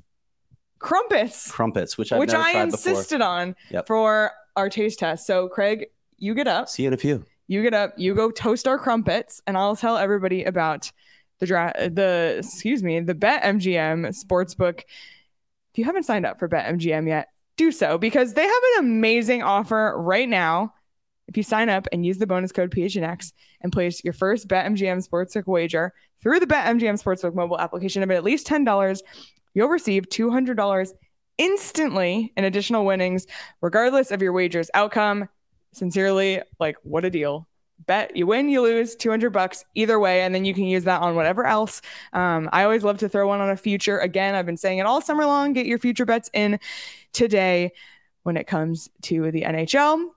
crumpets, 0.79 1.51
crumpets, 1.51 1.99
which 1.99 2.11
which 2.11 2.35
I 2.35 2.63
insisted 2.63 3.19
before. 3.19 3.29
on 3.29 3.57
yep. 3.71 3.87
for 3.87 4.33
our 4.57 4.69
taste 4.69 4.99
test. 4.99 5.27
So, 5.27 5.49
Craig, 5.49 5.87
you 6.19 6.35
get 6.35 6.49
up. 6.49 6.69
See 6.69 6.83
you 6.83 6.89
in 6.89 6.95
a 6.95 6.99
few. 6.99 7.25
You 7.49 7.63
get 7.63 7.75
up. 7.75 7.95
You 7.97 8.15
go 8.15 8.31
toast 8.31 8.67
our 8.67 8.79
crumpets, 8.79 9.41
and 9.47 9.57
I'll 9.57 9.77
tell 9.77 9.97
everybody 9.97 10.45
about 10.45 10.91
the 11.39 11.47
draft. 11.47 11.77
The 11.95 12.37
excuse 12.39 12.83
me, 12.83 13.01
the 13.01 13.15
Bet 13.15 13.43
MGM 13.43 14.09
sportsbook. 14.25 14.81
If 14.81 15.79
you 15.79 15.85
haven't 15.85 16.05
signed 16.05 16.27
up 16.27 16.39
for 16.39 16.49
Bet 16.49 16.73
MGM 16.75 17.07
yet, 17.07 17.29
do 17.57 17.71
so 17.71 17.99
because 17.99 18.35
they 18.35 18.45
have 18.45 18.63
an 18.77 18.85
amazing 18.85 19.43
offer 19.43 19.95
right 19.97 20.29
now. 20.29 20.75
If 21.29 21.37
you 21.37 21.43
sign 21.43 21.69
up 21.69 21.89
and 21.93 22.07
use 22.07 22.19
the 22.19 22.27
bonus 22.27 22.53
code 22.53 22.71
PHNX 22.71 23.33
and 23.67 23.73
place 23.73 24.05
your 24.05 24.13
first 24.13 24.47
BetMGM 24.47 25.07
Sportsbook 25.07 25.49
wager 25.49 25.93
through 26.23 26.39
the 26.39 26.47
BetMGM 26.47 27.03
Sportsbook 27.03 27.35
mobile 27.35 27.59
application 27.59 28.05
of 28.05 28.13
at 28.13 28.23
least 28.23 28.47
$10, 28.47 29.01
you'll 29.55 29.69
receive 29.69 30.09
$200 30.09 30.93
instantly 31.37 32.33
in 32.37 32.45
additional 32.45 32.87
winnings, 32.87 33.27
regardless 33.61 34.13
of 34.13 34.23
your 34.23 34.33
wager's 34.33 34.71
outcome. 34.73 35.29
Sincerely, 35.73 36.43
like, 36.61 36.77
what 36.85 37.05
a 37.05 37.11
deal. 37.11 37.49
Bet 37.87 38.17
you 38.17 38.27
win, 38.27 38.49
you 38.49 38.63
lose 38.63 38.95
200 38.95 39.31
bucks 39.31 39.65
either 39.75 39.99
way, 39.99 40.23
and 40.23 40.33
then 40.33 40.45
you 40.45 40.55
can 40.55 40.65
use 40.65 40.85
that 40.85 41.03
on 41.03 41.17
whatever 41.17 41.45
else. 41.45 41.83
Um, 42.13 42.49
I 42.53 42.63
always 42.63 42.85
love 42.85 42.99
to 42.99 43.09
throw 43.09 43.27
one 43.27 43.41
on 43.41 43.51
a 43.51 43.57
future. 43.57 43.99
Again, 43.99 44.37
I've 44.37 44.47
been 44.47 44.57
saying 44.57 44.79
it 44.79 44.87
all 44.87 45.01
summer 45.01 45.27
long. 45.27 45.53
Get 45.53 45.67
your 45.67 45.79
future 45.79 46.07
bets 46.07 46.31
in 46.33 46.61
today 47.13 47.73
when 48.23 48.37
it 48.37 48.47
comes 48.47 48.89
to 49.03 49.33
the 49.33 49.43
NHL. 49.43 50.16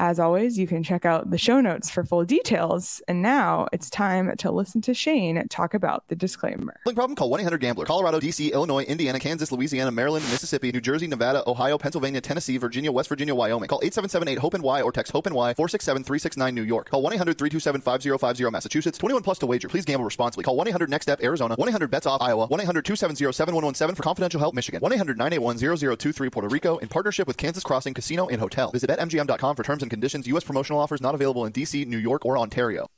As 0.00 0.20
always, 0.20 0.56
you 0.56 0.68
can 0.68 0.84
check 0.84 1.04
out 1.04 1.30
the 1.30 1.38
show 1.38 1.60
notes 1.60 1.90
for 1.90 2.04
full 2.04 2.24
details. 2.24 3.02
And 3.08 3.20
now 3.20 3.66
it's 3.72 3.90
time 3.90 4.36
to 4.36 4.50
listen 4.52 4.80
to 4.82 4.94
Shane 4.94 5.44
talk 5.48 5.74
about 5.74 6.06
the 6.08 6.14
disclaimer. 6.14 6.76
Problem? 6.84 7.16
Call 7.16 7.30
1-800-GAMBLER. 7.30 7.84
Colorado, 7.84 8.20
D.C., 8.20 8.52
Illinois, 8.52 8.84
Indiana, 8.84 9.18
Kansas, 9.18 9.50
Louisiana, 9.50 9.90
Maryland, 9.90 10.24
Mississippi, 10.30 10.70
New 10.70 10.80
Jersey, 10.80 11.06
Nevada, 11.08 11.42
Ohio, 11.48 11.78
Pennsylvania, 11.78 12.20
Tennessee, 12.20 12.58
Virginia, 12.58 12.92
West 12.92 13.08
Virginia, 13.08 13.34
Wyoming. 13.34 13.68
Call 13.68 13.80
877-8-HOPE-NY 13.80 14.82
or 14.82 14.92
text 14.92 15.12
HOPE-NY 15.12 15.54
467-369 15.54 16.54
New 16.54 16.62
York. 16.62 16.90
Call 16.90 17.02
1-800-327-5050 17.02 18.52
Massachusetts. 18.52 18.98
21 18.98 19.22
plus 19.22 19.38
to 19.38 19.46
wager. 19.46 19.68
Please 19.68 19.84
gamble 19.84 20.04
responsibly. 20.04 20.44
Call 20.44 20.56
1-800-NEXT-STEP 20.64 21.22
Arizona. 21.22 21.56
1-800-BETS-OFF 21.56 22.22
Iowa. 22.22 22.48
1-800-270-7117 22.48 23.96
for 23.96 24.02
confidential 24.02 24.38
help 24.38 24.54
Michigan. 24.54 24.80
1-800-981-0023 24.82 26.32
Puerto 26.32 26.48
Rico 26.48 26.78
in 26.78 26.88
partnership 26.88 27.26
with 27.26 27.36
Kansas 27.36 27.64
Crossing 27.64 27.94
Casino 27.94 28.28
and 28.28 28.40
Hotel. 28.40 28.70
Visit 28.70 28.90
BetMGM.com 28.90 29.56
for 29.56 29.62
terms 29.62 29.82
and 29.82 29.87
conditions. 29.88 30.26
U.S. 30.28 30.44
promotional 30.44 30.80
offers 30.80 31.00
not 31.00 31.14
available 31.14 31.44
in 31.46 31.52
D.C., 31.52 31.84
New 31.84 31.98
York, 31.98 32.24
or 32.24 32.38
Ontario. 32.38 32.88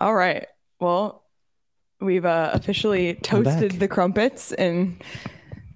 All 0.00 0.14
right. 0.14 0.46
Well, 0.80 1.24
we've 2.00 2.24
uh, 2.24 2.50
officially 2.52 3.14
toasted 3.14 3.72
the 3.72 3.88
crumpets 3.88 4.52
in 4.52 5.00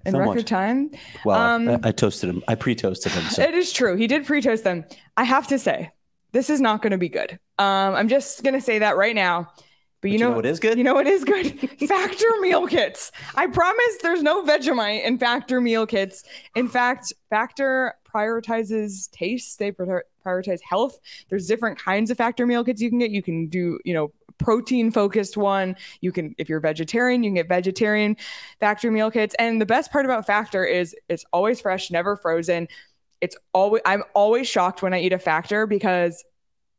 in 0.05 0.13
so 0.13 0.19
record 0.19 0.35
much. 0.37 0.45
time. 0.45 0.91
Well, 1.25 1.39
um, 1.39 1.69
I, 1.69 1.79
I, 1.89 1.91
toasted 1.91 2.29
them. 2.29 2.43
I 2.47 2.55
pre-toasted 2.55 3.11
them. 3.11 3.23
So. 3.29 3.43
It 3.43 3.53
is 3.53 3.71
true. 3.71 3.95
He 3.95 4.07
did 4.07 4.25
pre-toast 4.25 4.63
them. 4.63 4.85
I 5.17 5.23
have 5.23 5.47
to 5.47 5.59
say, 5.59 5.91
this 6.31 6.49
is 6.49 6.61
not 6.61 6.81
going 6.81 6.91
to 6.91 6.97
be 6.97 7.09
good. 7.09 7.33
Um, 7.57 7.95
I'm 7.95 8.07
just 8.07 8.43
going 8.43 8.53
to 8.53 8.61
say 8.61 8.79
that 8.79 8.97
right 8.97 9.15
now. 9.15 9.51
But 10.01 10.11
you, 10.11 10.17
know, 10.17 10.25
you 10.25 10.29
know 10.29 10.35
what 10.37 10.45
is 10.45 10.59
good? 10.59 10.77
You 10.77 10.83
know 10.85 10.93
what 10.93 11.07
is 11.07 11.23
good? 11.25 11.59
Factor 11.87 12.27
meal 12.39 12.67
kits. 12.67 13.11
I 13.35 13.47
promise 13.47 13.97
there's 14.01 14.23
no 14.23 14.43
Vegemite 14.43 15.03
in 15.03 15.17
Factor 15.17 15.59
meal 15.59 15.85
kits. 15.85 16.23
In 16.55 16.69
fact, 16.69 17.11
Factor 17.29 17.95
prioritizes 18.13 19.11
taste. 19.11 19.59
They 19.59 19.71
prioritize 19.71 20.61
health. 20.61 20.99
There's 21.29 21.47
different 21.47 21.79
kinds 21.79 22.11
of 22.11 22.17
Factor 22.17 22.45
meal 22.45 22.63
kits 22.63 22.81
you 22.81 22.89
can 22.89 22.99
get. 22.99 23.11
You 23.11 23.21
can 23.21 23.47
do, 23.47 23.77
you 23.83 23.93
know, 23.93 24.13
protein 24.37 24.89
focused 24.89 25.35
one. 25.35 25.75
You 25.99 26.13
can, 26.13 26.33
if 26.37 26.47
you're 26.47 26.61
vegetarian, 26.61 27.21
you 27.21 27.29
can 27.29 27.35
get 27.35 27.49
vegetarian 27.49 28.15
Factor 28.61 28.89
meal 28.91 29.11
kits. 29.11 29.35
And 29.37 29.61
the 29.61 29.65
best 29.65 29.91
part 29.91 30.05
about 30.05 30.25
Factor 30.25 30.63
is 30.63 30.95
it's 31.09 31.25
always 31.33 31.59
fresh, 31.59 31.91
never 31.91 32.15
frozen. 32.15 32.69
It's 33.19 33.35
always, 33.53 33.81
I'm 33.85 34.03
always 34.13 34.47
shocked 34.47 34.81
when 34.81 34.93
I 34.93 35.01
eat 35.01 35.11
a 35.11 35.19
Factor 35.19 35.67
because 35.67 36.23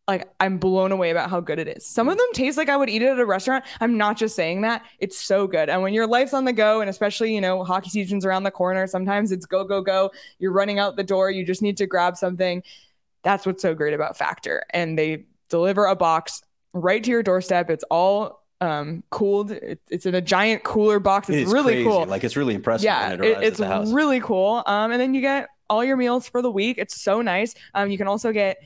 like 0.08 0.28
I'm 0.40 0.58
blown 0.58 0.92
away 0.92 1.10
about 1.10 1.30
how 1.30 1.40
good 1.40 1.58
it 1.58 1.68
is. 1.68 1.86
Some 1.86 2.08
of 2.08 2.18
them 2.18 2.26
taste 2.32 2.58
like 2.58 2.68
I 2.68 2.76
would 2.76 2.90
eat 2.90 3.02
it 3.02 3.08
at 3.08 3.18
a 3.18 3.26
restaurant. 3.26 3.64
I'm 3.80 3.96
not 3.96 4.16
just 4.16 4.34
saying 4.34 4.62
that. 4.62 4.84
It's 4.98 5.18
so 5.18 5.46
good. 5.46 5.68
And 5.68 5.82
when 5.82 5.94
your 5.94 6.06
life's 6.06 6.34
on 6.34 6.44
the 6.44 6.52
go, 6.52 6.80
and 6.80 6.90
especially, 6.90 7.34
you 7.34 7.40
know, 7.40 7.62
hockey 7.62 7.90
season's 7.90 8.24
around 8.24 8.42
the 8.42 8.50
corner, 8.50 8.86
sometimes 8.86 9.30
it's 9.30 9.46
go, 9.46 9.64
go, 9.64 9.80
go. 9.80 10.10
You're 10.38 10.52
running 10.52 10.78
out 10.78 10.96
the 10.96 11.04
door. 11.04 11.30
You 11.30 11.44
just 11.44 11.62
need 11.62 11.76
to 11.76 11.86
grab 11.86 12.16
something. 12.16 12.62
That's 13.22 13.46
what's 13.46 13.62
so 13.62 13.74
great 13.74 13.94
about 13.94 14.16
Factor. 14.16 14.64
And 14.70 14.98
they 14.98 15.26
deliver 15.48 15.86
a 15.86 15.94
box 15.94 16.42
right 16.72 17.02
to 17.04 17.10
your 17.10 17.22
doorstep. 17.22 17.70
It's 17.70 17.84
all 17.84 18.44
um, 18.60 19.02
cooled. 19.10 19.52
It, 19.52 19.80
it's 19.90 20.06
in 20.06 20.14
a 20.14 20.20
giant 20.20 20.64
cooler 20.64 20.98
box. 20.98 21.28
It's 21.30 21.52
really 21.52 21.74
crazy. 21.74 21.88
cool. 21.88 22.06
Like 22.06 22.24
it's 22.24 22.36
really 22.36 22.54
impressive. 22.54 22.84
Yeah, 22.84 23.12
it 23.12 23.20
it, 23.20 23.42
it's 23.42 23.60
really 23.60 24.20
cool. 24.20 24.62
Um, 24.66 24.92
and 24.92 25.00
then 25.00 25.14
you 25.14 25.20
get 25.20 25.48
all 25.68 25.84
your 25.84 25.96
meals 25.96 26.28
for 26.28 26.42
the 26.42 26.50
week. 26.50 26.78
It's 26.78 27.00
so 27.00 27.22
nice. 27.22 27.54
Um, 27.74 27.90
you 27.90 27.98
can 27.98 28.08
also 28.08 28.32
get 28.32 28.58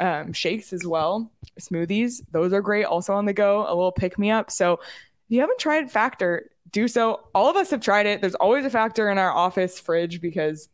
um, 0.00 0.32
shakes 0.32 0.72
as 0.72 0.86
well, 0.86 1.30
smoothies. 1.60 2.22
Those 2.30 2.52
are 2.52 2.60
great. 2.60 2.84
Also 2.84 3.14
on 3.14 3.26
the 3.26 3.32
go, 3.32 3.64
a 3.66 3.74
little 3.74 3.92
pick 3.92 4.18
me 4.18 4.30
up. 4.30 4.50
So 4.50 4.74
if 4.74 4.80
you 5.28 5.40
haven't 5.40 5.58
tried 5.58 5.90
Factor, 5.90 6.50
do 6.70 6.88
so. 6.88 7.20
All 7.34 7.48
of 7.48 7.56
us 7.56 7.70
have 7.70 7.80
tried 7.80 8.06
it. 8.06 8.20
There's 8.20 8.34
always 8.34 8.64
a 8.64 8.70
Factor 8.70 9.10
in 9.10 9.18
our 9.18 9.32
office 9.32 9.80
fridge 9.80 10.20
because 10.20 10.68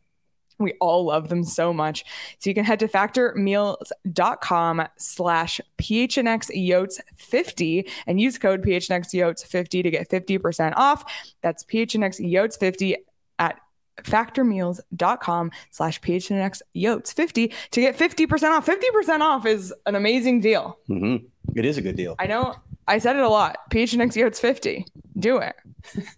we 0.59 0.73
all 0.79 1.05
love 1.05 1.29
them 1.29 1.43
so 1.43 1.73
much. 1.73 2.05
So 2.39 2.49
you 2.49 2.53
can 2.53 2.65
head 2.65 2.79
to 2.79 2.87
factormeals.com 2.87 4.87
slash 4.97 5.61
phnxyotes50 5.77 7.89
and 8.07 8.21
use 8.21 8.37
code 8.37 8.63
phnxyotes50 8.63 9.83
to 9.83 9.91
get 9.91 10.09
50% 10.09 10.73
off. 10.75 11.03
That's 11.41 11.63
phnxyotes50 11.65 12.95
at 13.39 13.59
factormeals.com 13.97 15.51
slash 15.71 16.01
phnx 16.01 16.61
yotes 16.75 17.13
50 17.13 17.51
to 17.71 17.81
get 17.81 17.97
50% 17.97 18.49
off. 18.51 18.65
50% 18.65 19.21
off 19.21 19.45
is 19.45 19.73
an 19.85 19.95
amazing 19.95 20.41
deal. 20.41 20.77
Mm-hmm. 20.89 21.25
it 21.57 21.65
is 21.65 21.77
a 21.77 21.81
good 21.81 21.95
deal. 21.95 22.15
I 22.19 22.27
know. 22.27 22.55
I 22.87 22.97
said 22.97 23.15
it 23.15 23.21
a 23.21 23.29
lot. 23.29 23.57
Phnx 23.69 24.13
yotes 24.13 24.39
50 24.39 24.85
do 25.17 25.37
it. 25.37 25.55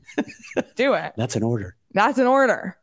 Do 0.76 0.94
it. 0.94 1.14
That's 1.18 1.36
an 1.36 1.44
order. 1.44 1.76
That's 1.94 2.18
an 2.18 2.28
order 2.28 2.78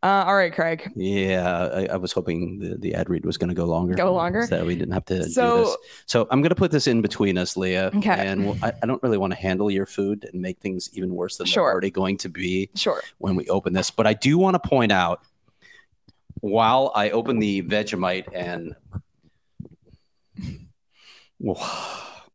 uh, 0.00 0.24
all 0.26 0.36
right, 0.36 0.52
Craig. 0.52 0.92
Yeah, 0.94 1.68
I, 1.72 1.86
I 1.86 1.96
was 1.96 2.12
hoping 2.12 2.60
the, 2.60 2.76
the 2.76 2.94
ad 2.94 3.10
read 3.10 3.24
was 3.24 3.36
going 3.36 3.48
to 3.48 3.54
go 3.54 3.64
longer. 3.64 3.94
Go 3.94 4.12
longer, 4.12 4.46
so 4.46 4.64
we 4.64 4.76
didn't 4.76 4.92
have 4.92 5.04
to 5.06 5.24
so, 5.24 5.56
do 5.56 5.64
this. 5.64 5.76
So 6.06 6.28
I'm 6.30 6.40
going 6.40 6.50
to 6.50 6.54
put 6.54 6.70
this 6.70 6.86
in 6.86 7.02
between 7.02 7.36
us, 7.36 7.56
Leah. 7.56 7.90
Okay. 7.96 8.10
And 8.10 8.46
we'll, 8.46 8.56
I, 8.62 8.72
I, 8.80 8.86
don't 8.86 9.02
really 9.02 9.18
want 9.18 9.32
to 9.32 9.38
handle 9.38 9.70
your 9.70 9.86
food 9.86 10.28
and 10.32 10.40
make 10.40 10.60
things 10.60 10.88
even 10.92 11.14
worse 11.14 11.36
than 11.36 11.48
sure. 11.48 11.64
they're 11.64 11.72
already 11.72 11.90
going 11.90 12.16
to 12.18 12.28
be. 12.28 12.70
Sure. 12.76 13.02
When 13.18 13.34
we 13.34 13.48
open 13.48 13.72
this, 13.72 13.90
but 13.90 14.06
I 14.06 14.14
do 14.14 14.38
want 14.38 14.54
to 14.62 14.68
point 14.68 14.92
out 14.92 15.22
while 16.40 16.92
I 16.94 17.10
open 17.10 17.40
the 17.40 17.62
Vegemite 17.62 18.28
and. 18.32 18.76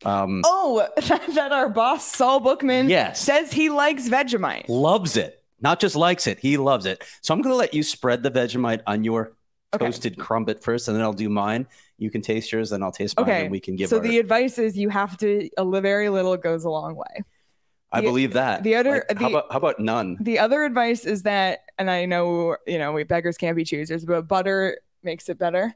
Um, 0.05 0.41
oh, 0.45 0.87
that 0.97 1.51
our 1.53 1.69
boss 1.69 2.05
Saul 2.05 2.41
Bookman 2.41 2.89
yes. 2.89 3.21
says 3.21 3.53
he 3.53 3.69
likes 3.69 4.09
Vegemite. 4.09 4.67
Loves 4.67 5.15
it. 5.15 5.42
Not 5.63 5.79
just 5.79 5.95
likes 5.95 6.27
it, 6.27 6.39
he 6.39 6.57
loves 6.57 6.85
it. 6.85 7.03
So 7.21 7.33
I'm 7.33 7.41
going 7.41 7.53
to 7.53 7.57
let 7.57 7.73
you 7.73 7.81
spread 7.81 8.21
the 8.21 8.29
Vegemite 8.29 8.81
on 8.85 9.03
your 9.03 9.33
okay. 9.73 9.85
toasted 9.85 10.19
crumpet 10.19 10.61
first, 10.61 10.87
and 10.87 10.95
then 10.95 11.03
I'll 11.03 11.13
do 11.13 11.29
mine. 11.29 11.67
You 11.97 12.11
can 12.11 12.21
taste 12.21 12.51
yours, 12.51 12.69
then 12.69 12.83
I'll 12.83 12.91
taste 12.91 13.17
mine, 13.17 13.29
okay. 13.29 13.41
and 13.43 13.51
we 13.51 13.59
can 13.59 13.75
give. 13.75 13.89
So 13.89 13.97
our... 13.97 14.03
the 14.03 14.19
advice 14.19 14.57
is 14.59 14.77
you 14.77 14.89
have 14.89 15.17
to 15.17 15.49
a 15.57 15.81
very 15.81 16.09
little 16.09 16.35
goes 16.37 16.65
a 16.65 16.69
long 16.69 16.95
way. 16.95 17.23
I 17.91 18.01
the, 18.01 18.07
believe 18.07 18.33
that. 18.33 18.63
The 18.63 18.75
other, 18.75 19.05
like, 19.07 19.19
the, 19.19 19.23
how 19.23 19.29
about 19.29 19.51
how 19.51 19.57
about 19.57 19.79
none? 19.79 20.17
The 20.19 20.39
other 20.39 20.65
advice 20.65 21.05
is 21.05 21.23
that, 21.23 21.61
and 21.77 21.89
I 21.89 22.05
know 22.05 22.57
you 22.67 22.77
know 22.77 22.91
we 22.91 23.03
beggars 23.03 23.37
can't 23.37 23.55
be 23.55 23.63
choosers, 23.63 24.03
but 24.03 24.27
butter 24.27 24.79
makes 25.03 25.29
it 25.29 25.37
better. 25.37 25.73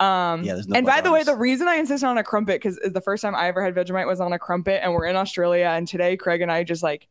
Um, 0.00 0.44
yeah, 0.44 0.60
no 0.66 0.76
and 0.76 0.86
by 0.86 1.00
the 1.00 1.12
way, 1.12 1.22
the 1.24 1.36
reason 1.36 1.68
I 1.68 1.76
insist 1.76 2.04
on 2.04 2.18
a 2.18 2.24
crumpet 2.24 2.60
because 2.62 2.78
the 2.84 3.00
first 3.00 3.20
time 3.20 3.34
I 3.34 3.48
ever 3.48 3.62
had 3.62 3.74
Vegemite 3.74 4.06
was 4.06 4.20
on 4.20 4.32
a 4.32 4.38
crumpet, 4.38 4.82
and 4.82 4.92
we're 4.94 5.06
in 5.06 5.16
Australia, 5.16 5.66
and 5.66 5.86
today 5.86 6.16
Craig 6.16 6.40
and 6.40 6.50
I 6.50 6.64
just 6.64 6.82
like 6.82 7.06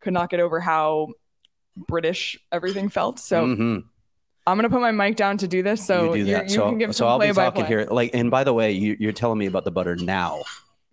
could 0.00 0.12
not 0.12 0.30
get 0.30 0.40
over 0.40 0.60
how 0.60 1.08
British 1.86 2.38
everything 2.52 2.88
felt. 2.88 3.18
So 3.18 3.46
mm-hmm. 3.46 3.78
I'm 4.46 4.56
gonna 4.56 4.70
put 4.70 4.80
my 4.80 4.92
mic 4.92 5.16
down 5.16 5.38
to 5.38 5.48
do 5.48 5.62
this. 5.62 5.84
So 5.86 6.14
you, 6.14 6.24
do 6.24 6.30
that. 6.32 6.44
you 6.44 6.56
so, 6.56 6.68
can 6.68 6.78
give 6.78 6.94
so 6.94 7.06
I'll 7.06 7.18
be 7.18 7.32
talking 7.32 7.66
here. 7.66 7.86
Like, 7.90 8.10
and 8.14 8.30
by 8.30 8.44
the 8.44 8.54
way, 8.54 8.72
you, 8.72 8.96
you're 8.98 9.12
telling 9.12 9.38
me 9.38 9.46
about 9.46 9.64
the 9.64 9.70
butter 9.70 9.96
now. 9.96 10.42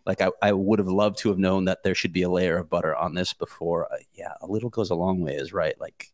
Like 0.06 0.22
I, 0.22 0.30
I 0.42 0.52
would 0.52 0.80
have 0.80 0.88
loved 0.88 1.18
to 1.20 1.30
have 1.30 1.40
known 1.40 1.66
that 1.66 1.82
there 1.84 1.96
should 1.96 2.14
be 2.14 2.22
a 2.22 2.30
layer 2.30 2.58
of 2.58 2.70
butter 2.70 2.96
on 2.96 3.16
this 3.16 3.34
before. 3.34 3.92
Uh, 3.92 3.98
yeah, 4.14 4.34
a 4.42 4.46
little 4.46 4.70
goes 4.70 4.92
a 4.92 4.96
long 4.96 5.22
way 5.22 5.36
is 5.36 5.52
right. 5.52 5.80
Like 5.80 6.12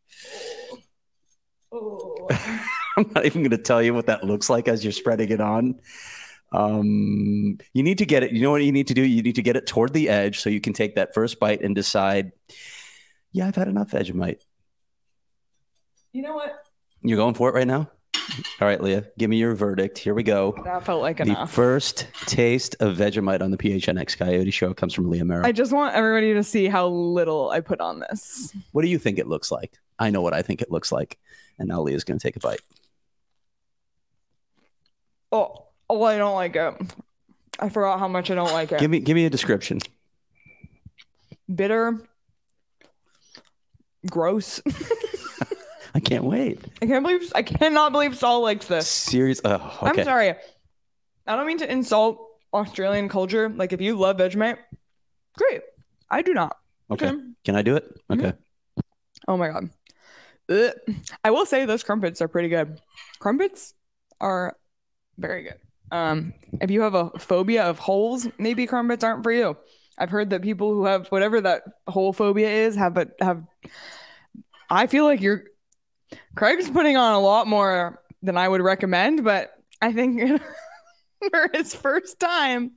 Oh. 1.71 2.27
I'm 2.97 3.09
not 3.15 3.25
even 3.25 3.41
going 3.41 3.51
to 3.51 3.57
tell 3.57 3.81
you 3.81 3.93
what 3.93 4.07
that 4.07 4.23
looks 4.23 4.49
like 4.49 4.67
as 4.67 4.83
you're 4.83 4.91
spreading 4.91 5.29
it 5.29 5.39
on. 5.39 5.79
Um, 6.51 7.57
you 7.73 7.83
need 7.83 7.99
to 7.99 8.05
get 8.05 8.23
it. 8.23 8.31
You 8.31 8.41
know 8.41 8.51
what 8.51 8.63
you 8.63 8.73
need 8.73 8.87
to 8.87 8.93
do? 8.93 9.01
You 9.01 9.23
need 9.23 9.35
to 9.35 9.41
get 9.41 9.55
it 9.55 9.65
toward 9.65 9.93
the 9.93 10.09
edge 10.09 10.39
so 10.39 10.49
you 10.49 10.59
can 10.59 10.73
take 10.73 10.95
that 10.95 11.13
first 11.13 11.39
bite 11.39 11.61
and 11.61 11.73
decide, 11.73 12.33
yeah, 13.31 13.47
I've 13.47 13.55
had 13.55 13.69
enough 13.69 13.91
Vegemite. 13.91 14.41
You 16.13 16.21
know 16.21 16.35
what? 16.35 16.63
You're 17.01 17.17
going 17.17 17.33
for 17.35 17.49
it 17.49 17.55
right 17.55 17.67
now? 17.67 17.89
All 18.61 18.67
right, 18.67 18.81
Leah, 18.81 19.05
give 19.17 19.29
me 19.29 19.37
your 19.37 19.55
verdict. 19.55 19.97
Here 19.97 20.13
we 20.13 20.23
go. 20.23 20.55
That 20.63 20.85
felt 20.85 21.01
like 21.01 21.17
The 21.17 21.23
enough. 21.23 21.51
first 21.51 22.07
taste 22.27 22.75
of 22.79 22.95
Vegemite 22.97 23.41
on 23.41 23.51
the 23.51 23.57
PHNX 23.57 24.17
Coyote 24.17 24.51
Show 24.51 24.73
comes 24.73 24.93
from 24.93 25.09
Leah 25.09 25.25
Merrill. 25.25 25.45
I 25.45 25.51
just 25.51 25.71
want 25.73 25.95
everybody 25.95 26.33
to 26.35 26.43
see 26.43 26.67
how 26.67 26.87
little 26.87 27.49
I 27.49 27.59
put 27.61 27.81
on 27.81 27.99
this. 27.99 28.53
what 28.71 28.83
do 28.83 28.87
you 28.89 28.99
think 28.99 29.17
it 29.19 29.27
looks 29.27 29.51
like? 29.51 29.79
I 29.99 30.09
know 30.11 30.21
what 30.21 30.33
I 30.33 30.41
think 30.41 30.61
it 30.61 30.71
looks 30.71 30.91
like. 30.91 31.17
And 31.59 31.67
now 31.67 31.81
Leah's 31.81 32.03
going 32.03 32.19
to 32.19 32.23
take 32.23 32.35
a 32.35 32.39
bite. 32.39 32.61
Oh, 35.31 35.65
oh, 35.89 36.03
I 36.03 36.17
don't 36.17 36.35
like 36.35 36.55
it. 36.55 36.73
I 37.59 37.69
forgot 37.69 37.99
how 37.99 38.07
much 38.07 38.31
I 38.31 38.35
don't 38.35 38.51
like 38.51 38.71
it. 38.71 38.79
Give 38.79 38.89
me 38.91 38.99
give 38.99 39.15
me 39.15 39.25
a 39.25 39.29
description. 39.29 39.79
Bitter, 41.53 41.99
gross. 44.09 44.61
I 45.93 45.99
can't 45.99 46.23
wait. 46.23 46.59
I 46.81 46.85
can't 46.85 47.03
believe 47.03 47.31
I 47.35 47.43
cannot 47.43 47.91
believe 47.91 48.15
Saul 48.17 48.41
likes 48.41 48.67
this. 48.67 48.87
Serious. 48.87 49.41
Oh, 49.43 49.55
okay. 49.83 50.01
I'm 50.01 50.05
sorry. 50.05 50.35
I 51.27 51.35
don't 51.35 51.47
mean 51.47 51.59
to 51.59 51.71
insult 51.71 52.25
Australian 52.53 53.09
culture. 53.09 53.49
Like 53.49 53.73
if 53.73 53.81
you 53.81 53.95
love 53.95 54.17
Vegemite, 54.17 54.57
great. 55.37 55.61
I 56.09 56.21
do 56.21 56.33
not. 56.33 56.57
Okay. 56.89 57.07
Okay. 57.07 57.17
Can 57.43 57.55
I 57.55 57.61
do 57.61 57.75
it? 57.75 57.85
Okay. 58.09 58.33
Oh 59.27 59.37
my 59.37 59.49
god. 59.49 59.69
Ugh. 60.49 60.71
I 61.23 61.31
will 61.31 61.45
say 61.45 61.65
those 61.65 61.83
crumpets 61.83 62.21
are 62.21 62.27
pretty 62.27 62.49
good. 62.49 62.79
Crumpets 63.19 63.73
are 64.19 64.55
very 65.17 65.43
good. 65.43 65.59
Um, 65.91 66.33
if 66.61 66.71
you 66.71 66.81
have 66.81 66.95
a 66.95 67.09
phobia 67.19 67.63
of 67.63 67.79
holes, 67.79 68.27
maybe 68.37 68.65
crumpets 68.65 69.03
aren't 69.03 69.23
for 69.23 69.31
you. 69.31 69.57
I've 69.97 70.09
heard 70.09 70.29
that 70.29 70.41
people 70.41 70.73
who 70.73 70.85
have 70.85 71.07
whatever 71.07 71.41
that 71.41 71.63
hole 71.87 72.13
phobia 72.13 72.49
is 72.49 72.75
have 72.75 72.93
but 72.93 73.11
have. 73.19 73.43
I 74.69 74.87
feel 74.87 75.03
like 75.03 75.21
you're 75.21 75.43
Craig's 76.35 76.69
putting 76.69 76.97
on 76.97 77.13
a 77.13 77.19
lot 77.19 77.47
more 77.47 78.01
than 78.21 78.37
I 78.37 78.47
would 78.47 78.61
recommend, 78.61 79.23
but 79.23 79.51
I 79.81 79.91
think 79.93 80.41
for 81.31 81.49
his 81.53 81.73
first 81.75 82.19
time. 82.19 82.71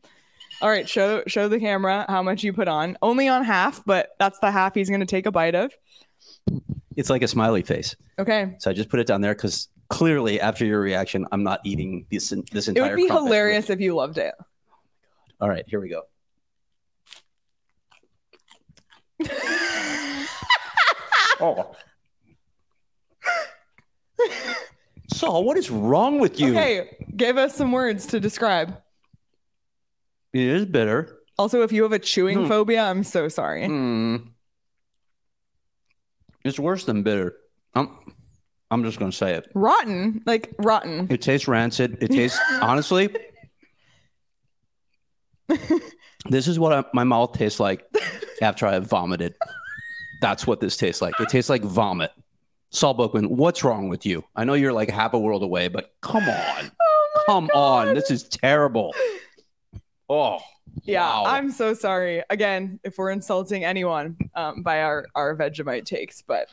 All 0.63 0.69
right, 0.69 0.89
show 0.89 1.23
show 1.27 1.49
the 1.49 1.59
camera 1.59 2.07
how 2.09 2.23
much 2.23 2.43
you 2.45 2.53
put 2.53 2.69
on. 2.69 2.97
Only 3.03 3.27
on 3.29 3.45
half, 3.45 3.85
but 3.85 4.11
that's 4.19 4.39
the 4.39 4.51
half 4.51 4.75
he's 4.75 4.89
going 4.89 5.01
to 5.01 5.07
take 5.07 5.27
a 5.27 5.33
bite 5.33 5.55
of. 5.55 5.73
It's 6.97 7.11
like 7.11 7.23
a 7.23 7.29
smiley 7.29 7.63
face. 7.63 7.97
Okay. 8.19 8.55
So 8.61 8.71
I 8.71 8.73
just 8.75 8.89
put 8.89 9.01
it 9.01 9.07
down 9.07 9.21
there 9.21 9.35
because 9.35 9.69
clearly, 9.89 10.41
after 10.41 10.65
your 10.65 10.81
reaction, 10.81 11.27
I'm 11.33 11.43
not 11.43 11.61
eating 11.65 12.07
this 12.11 12.33
this 12.53 12.69
It 12.69 12.77
entire. 12.77 12.91
would 12.91 12.97
be 12.97 13.09
crumpet. 13.09 13.25
hilarious 13.25 13.69
if 13.69 13.81
you 13.81 13.95
loved 13.97 14.19
it. 14.19 14.35
All 15.41 15.49
right, 15.49 15.65
here 15.67 15.81
we 15.81 15.89
go. 15.89 16.03
oh. 21.41 21.75
Saul, 25.13 25.45
what 25.45 25.57
is 25.57 25.71
wrong 25.71 26.19
with 26.19 26.41
you? 26.41 26.51
Okay, 26.53 26.97
give 27.17 27.37
us 27.37 27.55
some 27.55 27.73
words 27.73 28.07
to 28.07 28.21
describe. 28.21 28.77
It 30.33 30.41
is 30.43 30.65
bitter. 30.65 31.19
Also, 31.39 31.63
if 31.63 31.73
you 31.73 31.83
have 31.83 31.93
a 31.93 31.99
chewing 31.99 32.43
Hmm. 32.43 32.49
phobia, 32.49 32.83
I'm 32.85 33.05
so 33.05 33.29
sorry. 33.29 33.63
Mm. 33.65 34.29
It's 36.45 36.59
worse 36.59 36.85
than 36.85 37.03
bitter. 37.03 37.35
I'm, 37.75 37.91
I'm 38.71 38.83
just 38.85 38.99
going 38.99 39.11
to 39.11 39.17
say 39.17 39.35
it. 39.35 39.51
Rotten, 39.55 40.23
like 40.27 40.55
rotten. 40.59 41.07
It 41.11 41.23
tastes 41.23 41.49
rancid. 41.49 41.99
It 42.01 42.09
tastes, 42.09 42.39
honestly, 42.61 43.09
this 46.29 46.49
is 46.49 46.59
what 46.59 46.73
I, 46.73 46.85
my 46.95 47.05
mouth 47.05 47.33
tastes 47.33 47.61
like 47.61 47.85
after 48.43 48.67
I 48.67 48.73
have 48.75 48.87
vomited. 48.87 49.35
That's 50.21 50.47
what 50.47 50.61
this 50.61 50.77
tastes 50.77 51.03
like. 51.03 51.19
It 51.21 51.29
tastes 51.29 51.51
like 51.51 51.63
vomit. 51.63 52.11
Saul 52.75 52.95
Bookman, 52.95 53.27
what's 53.29 53.63
wrong 53.63 53.89
with 53.89 54.05
you? 54.05 54.25
I 54.35 54.45
know 54.45 54.55
you're 54.55 54.73
like 54.73 54.91
half 54.91 55.15
a 55.15 55.19
world 55.19 55.43
away, 55.45 55.69
but 55.69 55.93
come 56.03 56.25
on. 56.29 56.71
Oh 57.17 57.23
Come 57.27 57.47
God. 57.55 57.89
on. 57.89 57.95
This 57.95 58.11
is 58.11 58.25
terrible. 58.25 58.93
Oh, 60.09 60.41
Yeah, 60.83 61.03
wow. 61.05 61.25
I'm 61.27 61.53
so 61.53 61.73
sorry. 61.73 62.25
Again, 62.29 62.81
if 62.83 62.99
we're 62.99 63.11
insulting 63.13 63.65
anyone 63.65 64.17
um, 64.35 64.63
by 64.65 64.83
our 64.83 65.07
our 65.15 65.37
Vegemite 65.37 65.85
takes, 65.85 66.23
but 66.23 66.49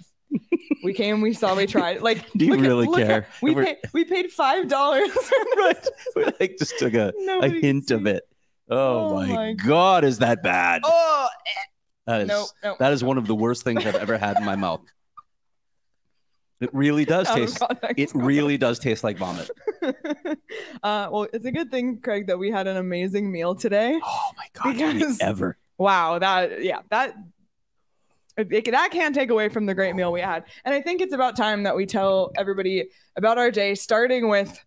we 0.84 0.94
came, 0.94 1.20
we 1.20 1.34
saw, 1.34 1.56
we 1.56 1.66
tried. 1.66 2.02
Like, 2.02 2.32
Do 2.38 2.46
you 2.46 2.52
look 2.52 2.62
really 2.62 2.86
look 2.86 2.98
care? 3.00 3.26
we 3.42 3.56
We're- 3.56 3.66
paid 3.66 3.78
we 3.92 4.04
paid 4.06 4.32
five 4.32 4.68
dollars. 4.68 5.10
right. 5.58 5.88
We 6.16 6.26
like 6.40 6.56
just 6.60 6.78
took 6.78 6.94
a, 6.94 7.08
a 7.10 7.14
Nobody 7.18 7.60
hint 7.60 7.90
of 7.90 8.06
it. 8.06 8.22
Oh, 8.70 9.10
Oh 9.10 9.16
my, 9.16 9.26
my 9.28 9.54
God, 9.54 10.04
is 10.04 10.20
that 10.20 10.44
bad? 10.44 10.82
Oh 10.86 11.28
that 12.06 12.22
is 12.22 12.28
no, 12.28 12.46
no. 12.64 12.76
that 12.80 12.94
is 12.94 13.04
one 13.04 13.18
of 13.18 13.26
the 13.26 13.36
worst 13.36 13.64
things 13.64 13.84
I've 13.84 13.96
ever 13.96 14.20
had 14.20 14.38
in 14.38 14.46
my 14.46 14.56
mouth. 14.56 14.82
It 16.62 16.70
really 16.74 17.06
does 17.06 17.28
taste. 17.30 17.62
It 17.98 18.12
really 18.14 18.58
does 18.58 18.78
taste 18.78 19.04
like 19.04 19.18
vomit. 19.18 19.50
uh, 20.84 21.10
well, 21.12 21.28
it's 21.34 21.46
a 21.46 21.52
good 21.52 21.72
thing, 21.72 22.00
Craig, 22.00 22.28
that 22.28 22.38
we 22.38 22.52
had 22.52 22.68
an 22.68 22.78
amazing 22.78 23.32
meal 23.32 23.56
today. 23.56 24.00
Oh 24.04 24.30
my 24.38 24.46
god! 24.54 24.94
Because- 24.94 25.20
ever. 25.20 25.58
Wow, 25.78 26.20
that 26.20 26.64
yeah, 26.64 26.82
that 26.92 27.16
it, 28.38 28.66
that 28.72 28.92
can't 28.92 29.16
take 29.16 29.32
away 29.32 29.50
from 29.50 29.66
the 29.66 29.74
great 29.74 29.96
meal 29.96 30.12
we 30.12 30.22
had. 30.22 30.44
And 30.64 30.74
I 30.76 30.82
think 30.82 31.02
it's 31.02 31.14
about 31.14 31.36
time 31.36 31.64
that 31.64 31.76
we 31.76 31.88
tell 31.88 32.32
everybody 32.38 32.90
about 33.16 33.40
our 33.40 33.50
day, 33.50 33.74
starting 33.76 34.30
with 34.30 34.64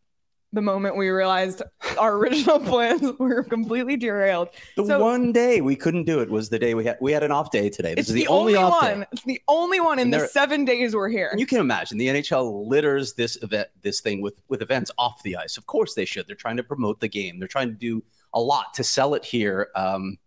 the 0.55 0.63
moment 0.63 0.97
we 0.97 1.09
realized 1.09 1.63
our 1.99 2.17
original 2.17 2.59
plans 2.71 3.13
were 3.19 3.43
completely 3.43 3.97
derailed. 3.97 4.49
The 4.77 4.87
So- 4.87 5.01
one 5.01 5.33
day 5.33 5.61
we 5.61 5.77
couldn't 5.77 6.05
do 6.05 6.21
it 6.21 6.31
was 6.31 6.49
the 6.49 6.59
day 6.59 6.75
we 6.75 6.85
had 6.85 6.97
we 7.01 7.13
had 7.13 7.23
an 7.23 7.31
off 7.33 7.51
day 7.51 7.69
today. 7.69 7.95
This 7.95 8.09
is 8.09 8.15
the, 8.15 8.23
the, 8.23 8.29
only, 8.29 8.55
off 8.57 8.83
one. 8.83 9.01
day. 9.01 9.07
It's 9.13 9.23
the 9.25 9.41
only 9.49 9.81
one 9.81 9.99
in 9.99 10.05
And 10.05 10.13
the 10.15 10.19
there- 10.19 10.29
seven 10.29 10.65
days 10.65 10.95
we're 10.95 11.09
here. 11.09 11.29
And 11.31 11.41
you 11.41 11.47
can 11.47 11.59
imagine 11.59 11.99
the 11.99 12.07
NHL 12.09 12.67
litters 12.69 13.15
this 13.15 13.37
event, 13.43 13.69
this 13.83 14.01
thing 14.01 14.23
with 14.23 14.41
with 14.49 14.63
events 14.63 14.91
off 14.97 15.23
the 15.25 15.37
ice. 15.37 15.57
Of 15.57 15.67
course 15.67 15.95
they 15.95 16.05
should. 16.05 16.27
They're 16.27 16.37
trying 16.37 16.57
to 16.57 16.65
promote 16.65 17.01
the 17.01 17.09
game. 17.09 17.39
They're 17.39 17.49
trying 17.49 17.69
to 17.69 17.75
do 17.75 18.03
a 18.33 18.41
lot 18.41 18.73
to 18.75 18.85
sell 18.85 19.15
it 19.15 19.25
here. 19.25 19.69
Um, 19.75 20.19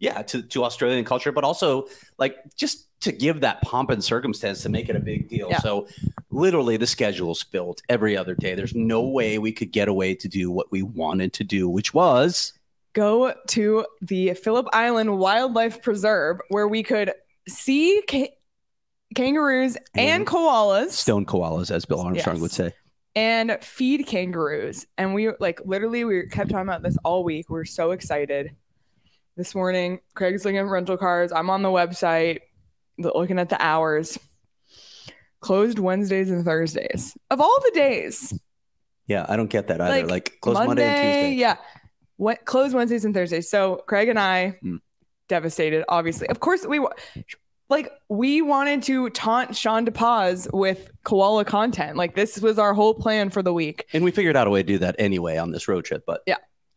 yeah, 0.00 0.20
to, 0.20 0.42
to 0.42 0.64
Australian 0.64 1.02
culture, 1.06 1.32
but 1.32 1.44
also 1.44 1.86
like 2.18 2.36
just 2.56 2.87
to 3.00 3.12
give 3.12 3.40
that 3.42 3.62
pomp 3.62 3.90
and 3.90 4.02
circumstance 4.02 4.62
to 4.62 4.68
make 4.68 4.88
it 4.88 4.96
a 4.96 5.00
big 5.00 5.28
deal. 5.28 5.48
Yeah. 5.50 5.60
So 5.60 5.86
literally 6.30 6.76
the 6.76 6.86
schedule's 6.86 7.42
filled 7.42 7.80
every 7.88 8.16
other 8.16 8.34
day. 8.34 8.54
There's 8.54 8.74
no 8.74 9.02
way 9.02 9.38
we 9.38 9.52
could 9.52 9.70
get 9.70 9.86
away 9.88 10.14
to 10.16 10.28
do 10.28 10.50
what 10.50 10.70
we 10.72 10.82
wanted 10.82 11.32
to 11.34 11.44
do, 11.44 11.68
which 11.68 11.94
was 11.94 12.52
Go 12.94 13.32
to 13.48 13.86
the 14.00 14.34
Phillip 14.34 14.66
Island 14.72 15.18
Wildlife 15.18 15.80
Preserve 15.82 16.38
where 16.48 16.66
we 16.66 16.82
could 16.82 17.12
see 17.46 18.02
ca- 18.10 18.32
kangaroos 19.14 19.76
and 19.94 20.22
And 20.22 20.26
koalas. 20.26 20.90
stone 20.90 21.24
koalas, 21.24 21.70
as 21.70 21.84
Bill 21.84 22.00
Armstrong 22.00 22.36
Yes. 22.36 22.42
would 22.42 22.50
say. 22.50 22.72
and 23.14 23.56
feed 23.62 24.06
kangaroos. 24.06 24.86
And 24.96 25.14
we 25.14 25.30
like 25.40 25.60
literally 25.64 26.04
we 26.04 26.26
kept 26.28 26.50
talking 26.50 26.68
about 26.68 26.82
this 26.82 26.96
all 27.04 27.24
week. 27.24 27.48
We 27.50 27.58
are 27.60 27.64
so 27.64 27.90
excited. 27.92 28.54
This 29.36 29.54
morning, 29.54 30.00
Craig's 30.14 30.44
looking 30.44 30.58
at 30.58 30.66
rental 30.66 30.96
cars. 30.96 31.30
I'm 31.32 31.50
on 31.50 31.62
the 31.62 31.68
website 31.68 32.38
looking 32.98 33.38
at 33.38 33.48
the 33.48 33.62
hours. 33.62 34.18
Closed 35.40 35.78
Wednesdays 35.78 36.30
and 36.30 36.44
Thursdays. 36.44 37.16
Of 37.30 37.40
all 37.40 37.56
the 37.64 37.70
days. 37.72 38.38
Yeah, 39.06 39.24
I 39.28 39.36
don't 39.36 39.48
get 39.48 39.68
that 39.68 39.80
either. 39.80 40.02
Like, 40.02 40.10
Like, 40.10 40.32
close 40.40 40.56
Monday, 40.56 40.84
and 40.84 40.96
Tuesday. 40.96 41.40
Yeah. 41.40 41.56
What 42.16 42.44
closed 42.44 42.74
Wednesdays 42.74 43.04
and 43.04 43.14
Thursdays. 43.14 43.48
So 43.48 43.76
Craig 43.86 44.08
and 44.08 44.18
I 44.18 44.58
Hmm. 44.60 44.76
devastated, 45.28 45.84
obviously. 45.88 46.28
Of 46.28 46.40
course, 46.40 46.66
we 46.66 46.84
like 47.70 47.92
we 48.08 48.42
wanted 48.42 48.82
to 48.84 49.08
taunt 49.10 49.54
Sean 49.54 49.86
DePaz 49.86 50.52
with 50.52 50.90
koala 51.04 51.44
content. 51.44 51.96
Like 51.96 52.16
this 52.16 52.40
was 52.40 52.58
our 52.58 52.74
whole 52.74 52.94
plan 52.94 53.30
for 53.30 53.42
the 53.42 53.52
week. 53.52 53.86
And 53.92 54.02
we 54.02 54.10
figured 54.10 54.36
out 54.36 54.46
a 54.46 54.50
way 54.50 54.62
to 54.62 54.66
do 54.66 54.78
that 54.78 54.96
anyway 54.98 55.36
on 55.36 55.52
this 55.52 55.68
road 55.68 55.84
trip. 55.84 56.02
But 56.06 56.22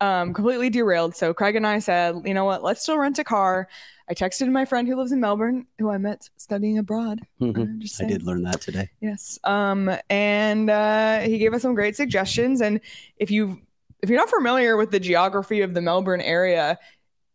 um, 0.01 0.33
completely 0.33 0.69
derailed. 0.69 1.15
So 1.15 1.33
Craig 1.33 1.55
and 1.55 1.65
I 1.65 1.79
said, 1.79 2.15
you 2.25 2.33
know 2.33 2.43
what? 2.43 2.63
Let's 2.63 2.81
still 2.81 2.97
rent 2.97 3.19
a 3.19 3.23
car. 3.23 3.69
I 4.09 4.13
texted 4.13 4.51
my 4.51 4.65
friend 4.65 4.87
who 4.87 4.95
lives 4.97 5.13
in 5.13 5.21
Melbourne, 5.21 5.67
who 5.79 5.89
I 5.89 5.97
met 5.97 6.27
studying 6.35 6.77
abroad. 6.77 7.21
Mhm. 7.39 7.81
Uh, 7.81 8.03
I 8.03 8.07
did 8.07 8.23
learn 8.23 8.43
that 8.43 8.59
today. 8.59 8.89
Yes. 8.99 9.39
Um, 9.45 9.89
and 10.09 10.69
uh, 10.69 11.19
he 11.21 11.37
gave 11.37 11.53
us 11.53 11.61
some 11.61 11.75
great 11.75 11.95
suggestions. 11.95 12.59
And 12.61 12.81
if 13.15 13.31
you 13.31 13.61
if 14.03 14.09
you're 14.09 14.19
not 14.19 14.29
familiar 14.31 14.75
with 14.75 14.91
the 14.91 14.99
geography 14.99 15.61
of 15.61 15.73
the 15.75 15.81
Melbourne 15.81 16.21
area, 16.21 16.77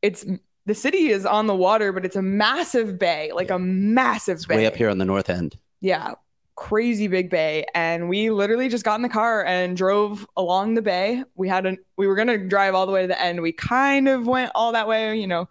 it's 0.02 0.26
the 0.66 0.74
city 0.74 1.08
is 1.10 1.24
on 1.24 1.46
the 1.46 1.54
water, 1.54 1.92
but 1.92 2.04
it's 2.04 2.16
a 2.16 2.22
massive 2.22 2.98
bay, 2.98 3.30
like 3.32 3.50
a 3.50 3.58
massive 3.58 4.34
It's 4.38 4.46
bay. 4.46 4.56
way 4.56 4.66
up 4.66 4.74
here 4.74 4.90
on 4.90 4.98
the 4.98 5.04
north 5.04 5.30
end. 5.30 5.56
Yeah. 5.80 6.14
Crazy 6.56 7.06
big 7.06 7.28
bay 7.28 7.66
and 7.74 8.08
we 8.08 8.30
literally 8.30 8.68
just 8.68 8.82
got 8.84 8.94
in 8.96 9.02
the 9.02 9.08
car 9.10 9.44
and 9.44 9.76
drove 9.76 10.26
along 10.38 10.72
the 10.74 10.80
bay 10.82 11.22
we 11.34 11.46
had 11.48 11.66
a 11.66 11.76
we 11.98 12.06
were 12.06 12.14
going 12.16 12.26
to 12.28 12.38
drive 12.38 12.74
all 12.74 12.86
the 12.86 12.92
way 12.92 13.02
to 13.02 13.08
the 13.08 13.20
end 13.20 13.42
we 13.42 13.52
kind 13.52 14.08
of 14.08 14.26
went 14.26 14.50
all 14.54 14.72
that 14.72 14.88
way 14.88 15.18
you 15.20 15.26
know 15.26 15.46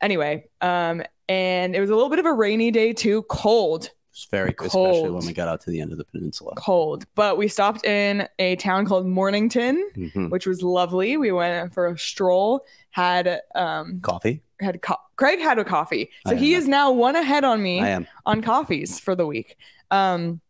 anyway 0.00 0.44
um 0.60 1.00
and 1.28 1.74
it 1.76 1.80
was 1.80 1.90
a 1.90 1.94
little 1.94 2.10
bit 2.10 2.18
of 2.18 2.26
a 2.26 2.32
rainy 2.32 2.70
day 2.72 2.92
too 2.92 3.22
cold 3.28 3.90
It's 4.12 4.24
very 4.24 4.52
cool, 4.52 4.66
especially 4.66 5.10
when 5.10 5.26
we 5.26 5.32
got 5.32 5.46
out 5.48 5.60
to 5.62 5.70
the 5.70 5.80
end 5.80 5.92
of 5.92 5.98
the 5.98 6.04
peninsula. 6.04 6.54
cold 6.56 7.04
but 7.14 7.38
we 7.38 7.46
stopped 7.48 7.84
in 7.86 8.28
a 8.40 8.56
town 8.56 8.84
called 8.84 9.06
mornington 9.06 9.88
Mhm. 9.96 10.30
which 10.30 10.46
was 10.46 10.60
lovely 10.62 11.16
we 11.16 11.30
went 11.30 11.72
for 11.72 11.86
a 11.86 11.96
stroll 11.98 12.64
had 12.90 13.40
um 13.54 14.00
Coffee? 14.00 14.42
had 14.58 14.82
co- 14.82 14.96
craig 15.16 15.38
had 15.38 15.58
a 15.58 15.64
coffee 15.64 16.10
so 16.26 16.34
he 16.34 16.52
not. 16.52 16.58
is 16.58 16.66
now 16.68 16.90
one 16.90 17.14
ahead 17.14 17.44
on 17.44 17.62
me 17.62 17.80
I 17.80 17.90
am. 17.90 18.06
on 18.26 18.42
coffees 18.42 18.98
for 18.98 19.14
the 19.14 19.26
week. 19.26 19.56
Um, 19.90 20.40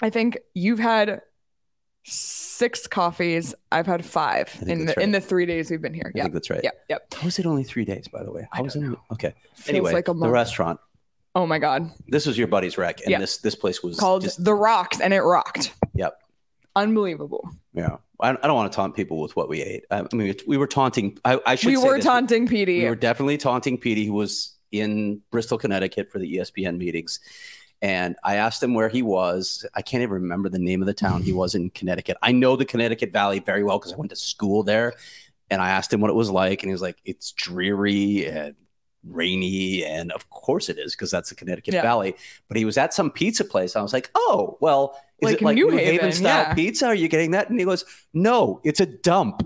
I 0.00 0.10
think 0.10 0.38
you've 0.54 0.78
had 0.78 1.20
six 2.04 2.86
coffees. 2.86 3.54
I've 3.72 3.86
had 3.86 4.04
five 4.04 4.54
in 4.66 4.86
the 4.86 5.00
in 5.00 5.12
the 5.12 5.20
three 5.20 5.46
days 5.46 5.70
we've 5.70 5.80
been 5.80 5.94
here. 5.94 6.10
I 6.14 6.18
Yeah, 6.18 6.22
think 6.24 6.34
that's 6.34 6.50
right. 6.50 6.60
Yeah, 6.62 6.70
yep. 6.88 7.12
How 7.14 7.24
was 7.24 7.38
it 7.38 7.46
only 7.46 7.64
three 7.64 7.84
days, 7.84 8.08
by 8.08 8.22
the 8.22 8.32
way? 8.32 8.46
I 8.52 8.60
was 8.62 8.76
it? 8.76 8.84
Okay. 9.12 9.34
Feels 9.54 9.68
Anyway, 9.68 9.92
like 9.92 10.08
a 10.08 10.14
the 10.14 10.28
restaurant. 10.28 10.80
Oh 11.36 11.46
my 11.46 11.58
god, 11.58 11.90
This 12.06 12.26
was 12.26 12.38
your 12.38 12.46
buddy's 12.46 12.78
wreck, 12.78 13.00
and 13.02 13.10
Yeah. 13.10 13.18
this 13.18 13.38
this 13.38 13.54
place 13.54 13.82
was 13.82 13.98
called 13.98 14.22
just 14.22 14.44
the 14.44 14.54
Rocks, 14.54 15.00
and 15.00 15.12
it 15.12 15.20
rocked. 15.22 15.74
Yep. 15.94 16.20
Unbelievable. 16.76 17.48
yeah. 17.72 17.96
I, 18.20 18.30
I 18.30 18.32
don't 18.34 18.54
want 18.54 18.70
to 18.70 18.76
taunt 18.76 18.94
people 18.94 19.20
with 19.20 19.34
what 19.36 19.48
we 19.48 19.60
ate. 19.62 19.84
I, 19.90 20.00
I 20.00 20.14
mean, 20.16 20.34
we 20.46 20.56
were 20.56 20.66
taunting. 20.68 21.18
I, 21.24 21.40
I 21.44 21.54
should. 21.56 21.66
We 21.68 21.76
were 21.76 21.96
this. 21.96 22.04
taunting 22.04 22.46
Petey. 22.46 22.80
We 22.82 22.88
were 22.88 22.94
definitely 22.94 23.36
taunting 23.38 23.76
Petey, 23.78 24.06
who 24.06 24.12
was 24.12 24.54
in 24.70 25.20
Bristol, 25.30 25.58
Connecticut 25.58 26.10
for 26.12 26.18
the 26.20 26.36
ESPN 26.36 26.78
meetings. 26.78 27.18
And 27.82 28.16
I 28.24 28.36
asked 28.36 28.62
him 28.62 28.74
where 28.74 28.88
he 28.88 29.02
was. 29.02 29.66
I 29.74 29.82
can't 29.82 30.02
even 30.02 30.14
remember 30.14 30.48
the 30.48 30.58
name 30.58 30.80
of 30.82 30.86
the 30.86 30.94
town 30.94 31.22
he 31.22 31.32
was 31.42 31.54
in 31.54 31.70
Connecticut. 31.70 32.16
I 32.22 32.32
know 32.32 32.56
the 32.56 32.64
Connecticut 32.64 33.12
Valley 33.12 33.40
very 33.40 33.62
well 33.62 33.78
because 33.78 33.92
I 33.92 33.96
went 33.96 34.10
to 34.10 34.16
school 34.16 34.62
there. 34.62 34.94
And 35.50 35.60
I 35.60 35.70
asked 35.70 35.92
him 35.92 36.00
what 36.00 36.10
it 36.10 36.14
was 36.14 36.30
like. 36.30 36.62
And 36.62 36.70
he 36.70 36.72
was 36.72 36.80
like, 36.82 36.96
it's 37.04 37.32
dreary 37.32 38.26
and 38.26 38.54
rainy. 39.06 39.84
And 39.84 40.10
of 40.12 40.30
course 40.30 40.70
it 40.70 40.78
is 40.78 40.94
because 40.94 41.10
that's 41.10 41.28
the 41.28 41.34
Connecticut 41.34 41.74
Yeah. 41.74 41.82
Valley. 41.82 42.16
But 42.48 42.56
he 42.56 42.64
was 42.64 42.78
at 42.78 42.94
some 42.94 43.10
pizza 43.10 43.44
place. 43.44 43.76
I 43.76 43.82
was 43.82 43.92
like, 43.92 44.10
oh, 44.14 44.56
well, 44.60 44.98
is 45.20 45.28
Like 45.30 45.42
it 45.42 45.44
like 45.44 45.54
New 45.56 45.70
New 45.70 45.76
Haven, 45.76 45.94
Haven, 45.94 46.12
style 46.12 46.46
yeah. 46.48 46.54
pizza? 46.54 46.86
Are 46.86 46.94
you 46.94 47.08
getting 47.08 47.32
that? 47.32 47.50
And 47.50 47.58
he 47.58 47.66
goes, 47.66 47.84
no, 48.14 48.60
it's 48.64 48.80
a 48.80 48.86
dump. 48.86 49.42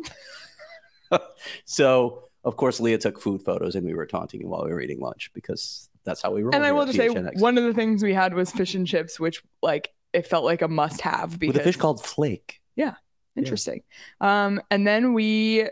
so 1.64 2.24
of 2.44 2.56
course 2.56 2.80
Leah 2.80 2.98
took 2.98 3.20
food 3.20 3.42
photos 3.42 3.74
and 3.74 3.84
we 3.84 3.94
were 3.94 4.06
taunting 4.06 4.40
him 4.40 4.48
while 4.48 4.64
we 4.64 4.70
were 4.70 4.80
eating 4.80 5.00
lunch 5.00 5.30
because 5.34 5.88
that's 6.08 6.22
how 6.22 6.32
we 6.32 6.42
roll. 6.42 6.54
and 6.54 6.64
I 6.64 6.72
will 6.72 6.86
just 6.86 6.96
say 6.96 7.08
PHNX. 7.08 7.40
one 7.40 7.58
of 7.58 7.64
the 7.64 7.74
things 7.74 8.02
we 8.02 8.14
had 8.14 8.34
was 8.34 8.50
fish 8.50 8.74
and 8.74 8.86
chips, 8.86 9.20
which 9.20 9.42
like 9.62 9.90
it 10.12 10.26
felt 10.26 10.44
like 10.44 10.62
a 10.62 10.68
must 10.68 11.00
have 11.02 11.38
because 11.38 11.54
with 11.54 11.62
a 11.62 11.64
fish 11.64 11.76
called 11.76 12.04
flake. 12.04 12.60
Yeah, 12.76 12.94
interesting. 13.36 13.82
Um, 14.20 14.60
and 14.70 14.86
then 14.86 15.12
we, 15.12 15.68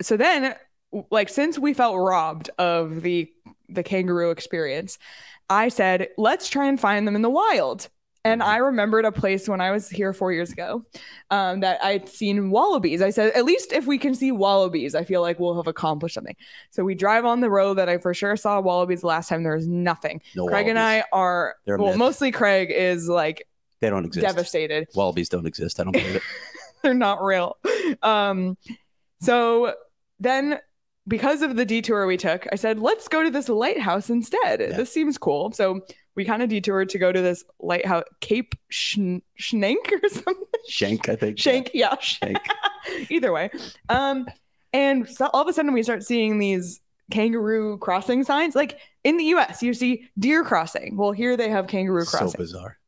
so 0.00 0.16
then, 0.16 0.54
like, 1.10 1.28
since 1.28 1.58
we 1.58 1.74
felt 1.74 1.96
robbed 1.96 2.50
of 2.58 3.02
the 3.02 3.30
the 3.68 3.82
kangaroo 3.82 4.30
experience, 4.30 4.98
I 5.48 5.68
said, 5.68 6.08
let's 6.16 6.48
try 6.48 6.66
and 6.66 6.78
find 6.80 7.06
them 7.06 7.16
in 7.16 7.22
the 7.22 7.30
wild. 7.30 7.88
And. 8.24 8.42
I 8.42 8.56
remembered 8.58 9.04
a 9.04 9.12
place 9.12 9.48
when 9.48 9.60
I 9.60 9.70
was 9.70 9.88
here 9.88 10.12
four 10.12 10.32
years 10.32 10.52
ago 10.52 10.84
um, 11.30 11.60
that 11.60 11.82
I'd 11.82 12.08
seen 12.08 12.50
wallabies. 12.50 13.02
I 13.02 13.10
said, 13.10 13.32
at 13.32 13.44
least 13.44 13.72
if 13.72 13.86
we 13.86 13.98
can 13.98 14.14
see 14.14 14.30
wallabies, 14.32 14.94
I 14.94 15.04
feel 15.04 15.20
like 15.22 15.40
we'll 15.40 15.56
have 15.56 15.66
accomplished 15.66 16.14
something. 16.14 16.36
So 16.70 16.84
we 16.84 16.94
drive 16.94 17.24
on 17.24 17.40
the 17.40 17.50
road 17.50 17.74
that 17.74 17.88
I 17.88 17.98
for 17.98 18.14
sure 18.14 18.36
saw 18.36 18.60
wallabies 18.60 19.02
last 19.02 19.28
time. 19.28 19.42
There 19.42 19.54
was 19.54 19.68
nothing. 19.68 20.20
No 20.36 20.46
Craig 20.46 20.68
and 20.68 20.78
I 20.78 21.04
are, 21.12 21.56
They're 21.64 21.78
well, 21.78 21.88
myth. 21.88 21.98
mostly 21.98 22.30
Craig 22.30 22.70
is 22.70 23.08
like 23.08 23.46
They 23.80 23.90
don't 23.90 24.04
exist. 24.04 24.26
devastated. 24.26 24.88
Wallabies 24.94 25.28
don't 25.28 25.46
exist. 25.46 25.80
I 25.80 25.84
don't 25.84 25.92
believe 25.92 26.16
it. 26.16 26.22
they're 26.82 26.94
not 26.94 27.22
real. 27.22 27.56
Um, 28.02 28.56
so 29.20 29.74
then 30.20 30.60
because 31.08 31.42
of 31.42 31.56
the 31.56 31.64
detour 31.64 32.06
we 32.06 32.16
took, 32.16 32.46
I 32.52 32.56
said, 32.56 32.78
let's 32.78 33.08
go 33.08 33.22
to 33.22 33.30
this 33.30 33.48
lighthouse 33.48 34.10
instead. 34.10 34.60
Yeah. 34.60 34.76
This 34.76 34.92
seems 34.92 35.18
cool. 35.18 35.52
So 35.52 35.80
we 36.14 36.24
kind 36.24 36.42
of 36.42 36.48
detoured 36.48 36.90
to 36.90 36.98
go 36.98 37.10
to 37.10 37.20
this 37.20 37.44
lighthouse, 37.60 38.04
Cape 38.20 38.54
Schn- 38.70 39.22
Schnank 39.40 39.92
or 39.92 40.08
something. 40.08 40.44
Shank, 40.68 41.08
I 41.08 41.16
think. 41.16 41.38
Shank, 41.38 41.70
yeah. 41.74 41.96
Shank. 42.00 42.38
Either 43.10 43.32
way. 43.32 43.50
Um, 43.88 44.26
and 44.72 45.08
so 45.08 45.30
all 45.32 45.42
of 45.42 45.48
a 45.48 45.52
sudden 45.52 45.72
we 45.72 45.82
start 45.82 46.02
seeing 46.02 46.38
these 46.38 46.80
kangaroo 47.10 47.78
crossing 47.78 48.24
signs. 48.24 48.54
Like 48.54 48.78
in 49.04 49.16
the 49.16 49.24
US, 49.36 49.62
you 49.62 49.74
see 49.74 50.08
deer 50.18 50.44
crossing. 50.44 50.96
Well, 50.96 51.12
here 51.12 51.36
they 51.36 51.48
have 51.48 51.66
kangaroo 51.66 52.04
crossing. 52.04 52.28
So 52.28 52.38
bizarre. 52.38 52.78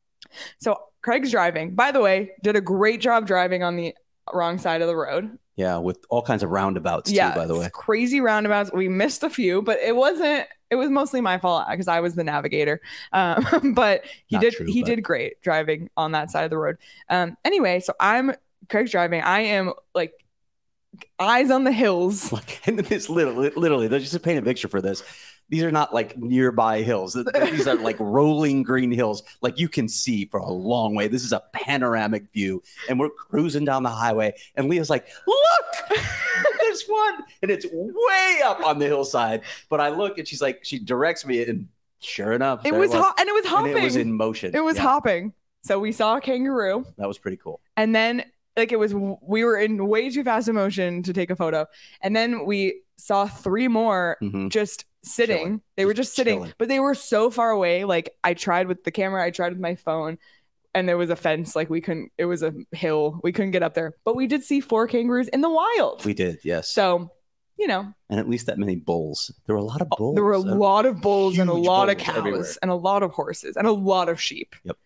So 0.58 0.78
Craig's 1.02 1.30
driving. 1.30 1.74
By 1.74 1.92
the 1.92 2.00
way, 2.00 2.32
did 2.42 2.56
a 2.56 2.60
great 2.60 3.00
job 3.00 3.26
driving 3.26 3.62
on 3.62 3.76
the 3.76 3.94
wrong 4.32 4.58
side 4.58 4.80
of 4.80 4.88
the 4.88 4.96
road. 4.96 5.38
Yeah, 5.56 5.76
with 5.78 6.04
all 6.10 6.20
kinds 6.22 6.42
of 6.42 6.50
roundabouts 6.50 7.10
yeah, 7.12 7.30
too, 7.30 7.38
by 7.38 7.46
the 7.46 7.54
way. 7.56 7.68
crazy 7.72 8.20
roundabouts. 8.20 8.72
We 8.72 8.88
missed 8.88 9.22
a 9.22 9.30
few, 9.30 9.62
but 9.62 9.78
it 9.78 9.94
wasn't. 9.94 10.48
It 10.70 10.74
was 10.76 10.90
mostly 10.90 11.20
my 11.20 11.38
fault 11.38 11.66
because 11.70 11.86
I 11.86 12.00
was 12.00 12.16
the 12.16 12.24
navigator. 12.24 12.80
Um, 13.12 13.72
but 13.74 14.04
he 14.26 14.34
Not 14.36 14.40
did. 14.42 14.54
true, 14.54 14.66
he 14.66 14.82
but- 14.82 14.86
did 14.86 15.02
great 15.04 15.40
driving 15.42 15.90
on 15.96 16.12
that 16.12 16.30
side 16.32 16.42
of 16.44 16.50
the 16.50 16.58
road. 16.58 16.78
Um, 17.08 17.36
anyway, 17.44 17.78
so 17.80 17.92
I'm 18.00 18.32
Craig's 18.68 18.90
driving. 18.90 19.20
I 19.20 19.40
am 19.40 19.72
like 19.94 20.12
eyes 21.20 21.50
on 21.50 21.64
the 21.64 21.72
hills. 21.72 22.32
Like, 22.32 22.60
and 22.66 22.78
this 22.80 23.08
literally, 23.08 23.50
literally, 23.50 23.88
just 23.88 24.20
paint 24.22 24.38
a 24.38 24.42
picture 24.42 24.68
for 24.68 24.80
this. 24.82 25.02
These 25.50 25.62
are 25.62 25.70
not 25.70 25.92
like 25.94 26.16
nearby 26.16 26.82
hills. 26.82 27.14
Th- 27.14 27.26
th- 27.34 27.50
These 27.50 27.66
are 27.68 27.74
like 27.76 27.96
rolling 28.00 28.62
green 28.62 28.90
hills, 28.90 29.22
like 29.42 29.58
you 29.58 29.68
can 29.68 29.88
see 29.88 30.24
for 30.26 30.40
a 30.40 30.50
long 30.50 30.94
way. 30.94 31.06
This 31.08 31.22
is 31.24 31.32
a 31.32 31.42
panoramic 31.52 32.32
view, 32.32 32.62
and 32.88 32.98
we're 32.98 33.10
cruising 33.10 33.64
down 33.64 33.82
the 33.82 33.90
highway. 33.90 34.34
And 34.56 34.68
Leah's 34.68 34.90
like, 34.90 35.06
"Look, 35.26 35.98
there's 36.60 36.84
one," 36.86 37.14
and 37.42 37.50
it's 37.50 37.66
way 37.70 38.40
up 38.44 38.64
on 38.64 38.78
the 38.78 38.86
hillside. 38.86 39.42
But 39.68 39.80
I 39.80 39.90
look, 39.90 40.18
and 40.18 40.26
she's 40.26 40.40
like, 40.42 40.64
she 40.64 40.78
directs 40.78 41.26
me, 41.26 41.42
and 41.44 41.68
sure 42.00 42.32
enough, 42.32 42.60
It 42.64 42.70
there 42.72 42.80
was 42.80 42.92
hot, 42.92 43.14
and 43.20 43.28
it 43.28 43.32
was 43.32 43.44
and 43.44 43.54
hopping. 43.54 43.76
it 43.76 43.82
was 43.84 43.96
in 43.96 44.12
motion. 44.16 44.54
It 44.54 44.64
was 44.64 44.76
Yeah, 44.76 44.82
hopping. 44.82 45.32
So 45.62 45.78
we 45.78 45.92
saw 45.92 46.16
a 46.16 46.20
kangaroo. 46.20 46.84
That 46.98 47.08
was 47.08 47.18
pretty 47.18 47.36
cool. 47.38 47.60
and 47.76 47.94
then 47.94 48.24
like 48.56 48.70
it 48.70 48.78
was 48.78 48.94
we 48.94 49.42
were 49.44 49.56
in 49.56 49.86
way 49.88 50.08
too 50.10 50.22
fast 50.22 50.46
of 50.48 50.54
motion 50.54 51.02
to 51.02 51.12
take 51.12 51.28
a 51.30 51.34
photo 51.34 51.66
and 52.02 52.14
then 52.14 52.46
we 52.46 52.82
saw 52.96 53.26
three 53.26 53.66
more 53.66 54.16
Mhm. 54.22 54.48
just 54.48 54.84
sitting 55.04 55.36
Chilling. 55.38 55.60
they 55.76 55.84
were 55.84 55.94
Just 55.94 56.14
sitting 56.14 56.38
chilling. 56.38 56.52
but 56.58 56.68
they 56.68 56.80
were 56.80 56.94
so 56.94 57.30
far 57.30 57.50
away 57.50 57.84
like 57.84 58.14
i 58.24 58.34
tried 58.34 58.66
with 58.68 58.84
the 58.84 58.90
camera 58.90 59.22
i 59.24 59.30
tried 59.30 59.52
with 59.52 59.60
my 59.60 59.74
phone 59.74 60.18
and 60.74 60.88
there 60.88 60.96
was 60.96 61.10
a 61.10 61.16
fence 61.16 61.54
like 61.54 61.70
we 61.70 61.80
couldn't 61.80 62.10
it 62.18 62.24
was 62.24 62.42
a 62.42 62.52
hill 62.72 63.20
we 63.22 63.30
couldn't 63.32 63.50
get 63.52 63.62
up 63.62 63.74
there 63.74 63.92
but 64.04 64.16
we 64.16 64.26
did 64.26 64.42
see 64.42 64.60
four 64.60 64.86
kangaroos 64.88 65.28
in 65.28 65.40
the 65.40 65.50
wild 65.50 66.04
We 66.04 66.14
did, 66.14 66.38
yes. 66.44 66.68
so 66.68 67.10
you 67.58 67.66
know 67.68 67.92
and 68.10 68.18
at 68.20 68.28
least 68.28 68.46
that 68.46 68.58
many 68.58 68.76
bulls. 68.76 69.32
There 69.46 69.54
were 69.56 69.60
a 69.60 69.64
lot 69.64 69.80
of 69.80 69.88
bulls. 69.88 70.12
Oh, 70.12 70.14
there 70.14 70.24
were 70.24 70.32
a 70.32 70.40
Uh, 70.40 70.54
lot 70.56 70.86
of 70.86 71.00
bulls 71.00 71.38
and 71.38 71.48
a 71.50 71.52
lot 71.54 71.88
of 71.90 71.98
cows 71.98 72.16
everywhere. 72.18 72.44
and 72.62 72.70
a 72.70 72.74
lot 72.74 73.02
of 73.02 73.10
horses 73.12 73.56
and 73.56 73.66
a 73.66 73.72
lot 73.72 74.08
of 74.08 74.20
sheep. 74.20 74.54
Yep. 74.64 74.76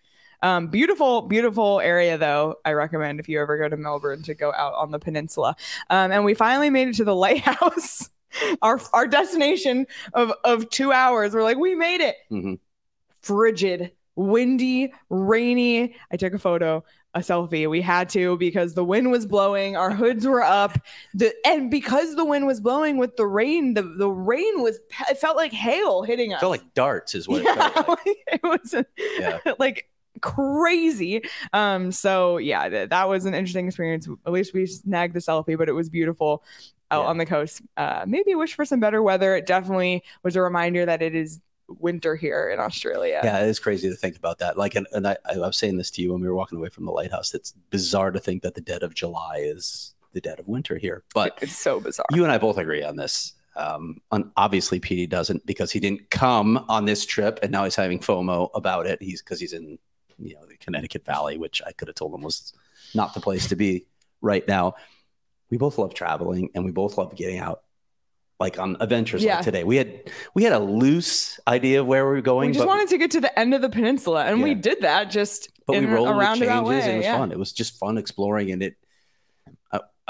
Um, 0.42 0.68
beautiful, 0.68 1.22
beautiful 1.22 1.80
area 1.80 2.16
though. 2.18 2.56
I 2.64 2.72
recommend 2.72 3.20
if 3.20 3.28
you 3.28 3.40
ever 3.40 3.58
go 3.58 3.68
to 3.68 3.76
Melbourne 3.76 4.22
to 4.24 4.34
go 4.34 4.52
out 4.52 4.72
on 4.74 4.90
the 4.92 4.98
peninsula. 4.98 5.56
Um, 5.90 6.12
and 6.12 6.24
we 6.24 6.34
finally 6.34 6.70
made 6.70 6.88
it 6.88 6.94
to 6.96 7.04
the 7.04 7.14
lighthouse, 7.26 8.08
our 8.62 8.80
our 8.92 9.06
destination 9.06 9.86
of 10.14 10.32
of 10.44 10.68
two 10.70 10.92
hours. 10.92 11.34
We're 11.34 11.42
like, 11.42 11.58
we 11.58 11.74
made 11.74 12.00
it. 12.00 12.16
Mhm. 12.30 12.58
Frigid, 13.22 13.92
windy, 14.16 14.92
rainy. 15.10 15.94
I 16.10 16.16
took 16.16 16.32
a 16.34 16.38
photo, 16.38 16.84
a 17.14 17.20
selfie. 17.20 17.68
We 17.68 17.80
had 17.80 18.08
to 18.10 18.36
because 18.38 18.74
the 18.74 18.84
wind 18.84 19.10
was 19.10 19.26
blowing, 19.26 19.76
our 19.76 19.90
hoods 19.90 20.26
were 20.26 20.42
up. 20.42 20.78
The 21.14 21.34
and 21.46 21.70
because 21.70 22.14
the 22.14 22.24
wind 22.24 22.46
was 22.46 22.60
blowing 22.60 22.96
with 22.96 23.16
the 23.16 23.26
rain, 23.26 23.74
the, 23.74 23.82
the 23.82 24.08
rain 24.08 24.62
was 24.62 24.78
it 25.10 25.18
felt 25.18 25.36
like 25.36 25.52
hail 25.52 26.02
hitting 26.02 26.32
us. 26.32 26.38
It 26.38 26.40
felt 26.40 26.52
like 26.52 26.74
darts, 26.74 27.14
is 27.14 27.26
what 27.28 27.42
it 27.42 27.44
yeah, 27.56 27.68
felt 27.70 27.88
like. 27.88 28.00
it 28.28 28.40
was 28.42 28.74
Yeah. 29.18 29.38
like 29.58 29.88
crazy. 30.20 31.22
Um, 31.52 31.92
so 31.92 32.38
yeah, 32.38 32.68
th- 32.68 32.90
that 32.90 33.08
was 33.08 33.24
an 33.24 33.34
interesting 33.34 33.66
experience. 33.66 34.08
At 34.26 34.32
least 34.32 34.54
we 34.54 34.66
snagged 34.66 35.14
the 35.14 35.20
selfie, 35.20 35.58
but 35.58 35.68
it 35.68 35.72
was 35.72 35.88
beautiful 35.88 36.42
out 36.90 37.02
Yeah. 37.02 37.08
on 37.08 37.18
the 37.18 37.26
coast. 37.26 37.62
Uh, 37.76 38.04
maybe 38.06 38.34
wish 38.34 38.54
for 38.54 38.64
some 38.64 38.80
better 38.80 39.02
weather. 39.02 39.36
It 39.36 39.46
definitely 39.46 40.02
was 40.22 40.36
a 40.36 40.42
reminder 40.42 40.86
that 40.86 41.02
it 41.02 41.14
is 41.14 41.40
winter 41.68 42.16
here 42.16 42.48
in 42.48 42.58
Australia. 42.60 43.20
Yeah, 43.22 43.40
it 43.44 43.48
is 43.48 43.58
crazy 43.58 43.88
to 43.90 43.94
think 43.96 44.16
about 44.16 44.38
that. 44.38 44.56
Like, 44.56 44.74
and, 44.74 44.86
and 44.92 45.06
I, 45.06 45.16
I 45.30 45.36
was 45.38 45.56
saying 45.58 45.76
this 45.76 45.90
to 45.92 46.02
you 46.02 46.12
when 46.12 46.22
we 46.22 46.28
were 46.28 46.34
walking 46.34 46.58
away 46.58 46.70
from 46.70 46.86
the 46.86 46.92
lighthouse. 46.92 47.34
It's 47.34 47.52
bizarre 47.70 48.10
to 48.10 48.18
think 48.20 48.42
that 48.42 48.54
the 48.54 48.62
dead 48.62 48.82
of 48.82 48.94
July 48.94 49.38
is 49.42 49.94
the 50.12 50.20
dead 50.22 50.40
of 50.40 50.48
winter 50.48 50.78
here. 50.78 51.04
But 51.14 51.38
it's 51.42 51.56
so 51.58 51.78
bizarre. 51.80 52.06
you 52.14 52.22
and 52.22 52.32
I 52.32 52.38
both 52.38 52.56
agree 52.56 52.82
on 52.82 52.96
this. 52.96 53.34
Um, 53.54 54.00
on, 54.12 54.30
obviously, 54.36 54.78
PD 54.80 55.08
doesn't 55.08 55.44
because 55.44 55.70
he 55.72 55.80
didn't 55.80 56.08
come 56.10 56.64
on 56.68 56.84
this 56.86 57.04
trip, 57.04 57.40
and 57.42 57.50
now 57.52 57.64
he's 57.64 57.74
having 57.74 57.98
FOMO 57.98 58.50
about 58.54 58.86
it. 58.86 59.02
He's 59.02 59.20
because 59.20 59.40
he's 59.40 59.52
in, 59.52 59.78
you 60.18 60.36
know, 60.36 60.46
the 60.46 60.56
Connecticut 60.56 61.04
Valley, 61.04 61.36
which 61.38 61.60
I 61.66 61.72
could 61.72 61.88
have 61.88 61.96
told 61.96 62.14
him 62.14 62.22
was 62.22 62.52
not 62.94 63.12
the 63.14 63.20
place 63.20 63.48
to 63.48 63.56
be 63.56 63.84
right 64.22 64.46
now. 64.48 64.74
We 65.50 65.58
both 65.58 65.78
love 65.78 65.94
traveling, 65.94 66.50
and 66.54 66.64
we 66.64 66.70
both 66.70 66.98
love 66.98 67.14
getting 67.16 67.38
out 67.38 67.62
like 68.40 68.58
on 68.58 68.76
adventures 68.80 69.22
Yeah. 69.24 69.36
like 69.36 69.44
today. 69.44 69.64
We 69.64 69.76
had 69.76 70.10
we 70.34 70.44
had 70.44 70.52
a 70.52 70.58
loose 70.58 71.40
idea 71.48 71.80
of 71.80 71.86
where 71.86 72.06
we 72.06 72.12
were 72.12 72.20
going, 72.20 72.50
we 72.50 72.54
just 72.54 72.66
wanted 72.66 72.88
to 72.88 72.98
get 72.98 73.10
to 73.12 73.20
the 73.20 73.36
end 73.38 73.54
of 73.54 73.62
the 73.62 73.70
peninsula, 73.70 74.24
and 74.24 74.42
we 74.42 74.54
did 74.54 74.82
that 74.82 75.10
just 75.10 75.48
but 75.66 75.78
we 75.78 75.86
rolled 75.86 76.08
a 76.08 76.16
with 76.16 76.26
changes 76.38 76.48
way. 76.48 76.80
and 76.80 76.92
it 76.92 76.96
was 76.96 77.04
yeah. 77.04 77.18
fun. 77.18 77.32
It 77.32 77.38
was 77.38 77.52
just 77.52 77.78
fun 77.78 77.98
exploring 77.98 78.50
and 78.50 78.62
it. 78.62 78.76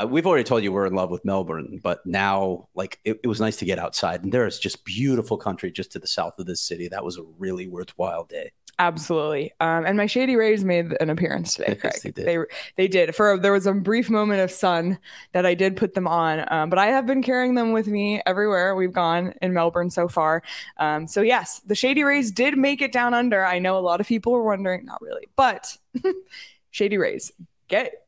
Uh, 0.00 0.06
we've 0.06 0.26
already 0.26 0.44
told 0.44 0.62
you 0.62 0.72
we're 0.72 0.86
in 0.86 0.94
love 0.94 1.10
with 1.10 1.24
Melbourne, 1.24 1.80
but 1.82 2.04
now 2.06 2.68
like 2.74 3.00
it, 3.04 3.18
it 3.22 3.26
was 3.26 3.40
nice 3.40 3.56
to 3.56 3.64
get 3.64 3.78
outside 3.78 4.22
and 4.22 4.32
there 4.32 4.46
is 4.46 4.58
just 4.58 4.84
beautiful 4.84 5.36
country 5.36 5.70
just 5.70 5.92
to 5.92 5.98
the 5.98 6.06
south 6.06 6.38
of 6.38 6.46
this 6.46 6.60
city. 6.60 6.88
That 6.88 7.04
was 7.04 7.18
a 7.18 7.22
really 7.38 7.66
worthwhile 7.66 8.24
day. 8.24 8.52
Absolutely. 8.80 9.52
Um, 9.58 9.84
and 9.84 9.96
my 9.96 10.06
Shady 10.06 10.36
Rays 10.36 10.64
made 10.64 10.96
an 11.00 11.10
appearance 11.10 11.54
today, 11.54 11.76
Yes, 11.84 12.02
they 12.02 12.12
did. 12.12 12.26
They 12.26 12.38
they 12.76 12.86
did. 12.86 13.14
For 13.16 13.36
there 13.36 13.52
was 13.52 13.66
a 13.66 13.72
brief 13.72 14.08
moment 14.08 14.40
of 14.40 14.52
sun 14.52 14.98
that 15.32 15.44
I 15.44 15.54
did 15.54 15.76
put 15.76 15.94
them 15.94 16.06
on, 16.06 16.44
um, 16.52 16.70
but 16.70 16.78
I 16.78 16.86
have 16.86 17.04
been 17.04 17.20
carrying 17.20 17.56
them 17.56 17.72
with 17.72 17.88
me 17.88 18.22
everywhere 18.24 18.76
we've 18.76 18.92
gone 18.92 19.34
in 19.42 19.52
Melbourne 19.52 19.90
so 19.90 20.06
far. 20.06 20.44
Um, 20.76 21.08
so 21.08 21.22
yes, 21.22 21.60
the 21.66 21.74
Shady 21.74 22.04
Rays 22.04 22.30
did 22.30 22.56
make 22.56 22.80
it 22.80 22.92
down 22.92 23.14
under. 23.14 23.44
I 23.44 23.58
know 23.58 23.76
a 23.76 23.80
lot 23.80 24.00
of 24.00 24.06
people 24.06 24.30
were 24.30 24.44
wondering, 24.44 24.84
not 24.84 25.02
really, 25.02 25.26
but 25.34 25.76
Shady 26.70 26.98
Rays 26.98 27.32
get 27.66 28.07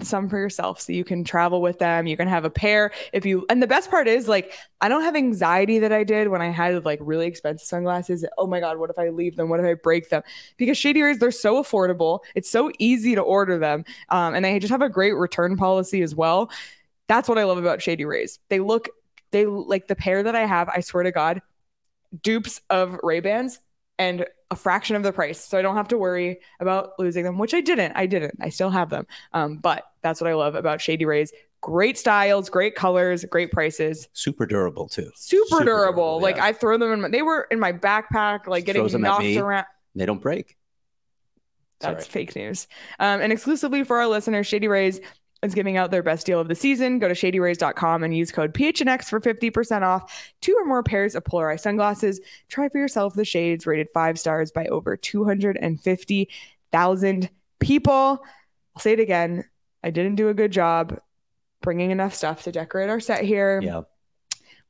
some 0.00 0.28
for 0.28 0.38
yourself 0.38 0.80
so 0.80 0.92
you 0.92 1.04
can 1.04 1.24
travel 1.24 1.60
with 1.60 1.78
them 1.78 2.06
you 2.06 2.16
can 2.16 2.28
have 2.28 2.44
a 2.44 2.50
pair. 2.50 2.90
If 3.12 3.26
you 3.26 3.46
and 3.48 3.62
the 3.62 3.66
best 3.66 3.90
part 3.90 4.08
is 4.08 4.28
like 4.28 4.52
i 4.80 4.88
don't 4.88 5.02
have 5.02 5.16
anxiety 5.16 5.78
that 5.80 5.92
i 5.92 6.04
did 6.04 6.28
when 6.28 6.42
i 6.42 6.50
had 6.50 6.84
like 6.84 7.00
really 7.02 7.26
expensive 7.26 7.66
sunglasses. 7.66 8.24
Oh 8.36 8.46
my 8.46 8.60
god 8.60 8.78
what 8.78 8.90
if 8.90 8.98
i 8.98 9.08
leave 9.08 9.36
them? 9.36 9.48
What 9.48 9.60
if 9.60 9.66
i 9.66 9.74
break 9.74 10.10
them? 10.10 10.22
Because 10.56 10.78
shady 10.78 11.02
rays 11.02 11.18
they're 11.18 11.30
so 11.30 11.62
affordable. 11.62 12.20
It's 12.34 12.50
so 12.50 12.70
easy 12.78 13.14
to 13.14 13.20
order 13.22 13.58
them. 13.58 13.84
Um, 14.08 14.34
and 14.34 14.44
they 14.44 14.58
just 14.58 14.70
have 14.70 14.82
a 14.82 14.88
great 14.88 15.12
return 15.12 15.56
policy 15.56 16.02
as 16.02 16.14
well. 16.14 16.50
That's 17.08 17.28
what 17.28 17.38
i 17.38 17.44
love 17.44 17.58
about 17.58 17.82
shady 17.82 18.04
rays. 18.04 18.38
They 18.48 18.60
look 18.60 18.88
they 19.30 19.46
like 19.46 19.88
the 19.88 19.96
pair 19.96 20.22
that 20.22 20.34
i 20.34 20.46
have 20.46 20.68
i 20.68 20.80
swear 20.80 21.02
to 21.02 21.12
god 21.12 21.42
dupes 22.22 22.60
of 22.70 22.98
ray 23.02 23.20
bans 23.20 23.60
and 23.98 24.24
a 24.50 24.56
fraction 24.56 24.96
of 24.96 25.02
the 25.02 25.12
price 25.12 25.38
so 25.44 25.58
i 25.58 25.62
don't 25.62 25.76
have 25.76 25.88
to 25.88 25.98
worry 25.98 26.40
about 26.60 26.92
losing 26.98 27.24
them 27.24 27.36
which 27.38 27.52
i 27.54 27.60
didn't 27.60 27.92
i 27.96 28.06
didn't 28.06 28.34
i 28.40 28.48
still 28.48 28.70
have 28.70 28.88
them 28.90 29.06
um, 29.32 29.58
but 29.58 29.84
that's 30.02 30.20
what 30.20 30.30
i 30.30 30.34
love 30.34 30.54
about 30.54 30.80
shady 30.80 31.04
rays 31.04 31.32
great 31.60 31.98
styles 31.98 32.48
great 32.48 32.74
colors 32.74 33.24
great 33.26 33.50
prices 33.52 34.08
Super 34.12 34.46
durable 34.46 34.88
too. 34.88 35.10
super, 35.16 35.46
Super 35.48 35.64
durable. 35.64 35.92
durable, 35.92 36.20
like 36.20 36.36
yeah. 36.36 36.44
i 36.46 36.52
throw 36.52 36.78
them 36.78 36.92
in 36.92 37.00
my, 37.02 37.08
they 37.08 37.22
were 37.22 37.46
in 37.50 37.60
my 37.60 37.72
backpack 37.72 38.46
like 38.46 38.64
getting 38.64 38.80
Throws 38.82 38.92
them 38.92 39.04
at 39.04 39.08
knocked 39.20 39.36
around 39.36 39.66
They 39.94 40.06
don't 40.06 40.22
break. 40.22 40.56
that's 41.80 42.04
Sorry. 42.06 42.24
fake 42.26 42.36
news. 42.36 42.66
Um, 42.98 43.20
and 43.20 43.32
exclusively 43.32 43.84
for 43.84 43.98
our 43.98 44.06
listeners, 44.08 44.46
Shady 44.46 44.66
Rays 44.68 45.00
is 45.42 45.54
giving 45.54 45.76
out 45.76 45.90
their 45.90 46.02
best 46.02 46.24
deal 46.26 46.40
of 46.40 46.48
the 46.48 46.54
season. 46.54 46.98
Go 46.98 47.08
to 47.08 47.14
shadyrays.com 47.14 48.02
and 48.02 48.16
use 48.16 48.32
code 48.32 48.54
PHNX 48.54 49.04
for 49.04 49.20
50% 49.20 49.82
off 49.82 50.32
two 50.40 50.56
or 50.58 50.64
more 50.64 50.82
pairs 50.82 51.14
of 51.14 51.24
polarized 51.24 51.62
sunglasses. 51.62 52.20
Try 52.48 52.68
for 52.68 52.78
yourself 52.78 53.14
the 53.14 53.24
shades 53.24 53.66
rated 53.66 53.88
five 53.94 54.18
stars 54.18 54.50
by 54.50 54.66
over 54.66 54.96
250,000 54.96 57.30
people. 57.60 58.24
I'll 58.74 58.80
say 58.80 58.92
it 58.92 59.00
again. 59.00 59.44
I 59.82 59.90
didn't 59.90 60.16
do 60.16 60.28
a 60.28 60.34
good 60.34 60.50
job 60.50 60.98
bringing 61.62 61.90
enough 61.90 62.14
stuff 62.14 62.42
to 62.44 62.52
decorate 62.52 62.90
our 62.90 63.00
set 63.00 63.24
here. 63.24 63.60
Yeah. 63.62 63.82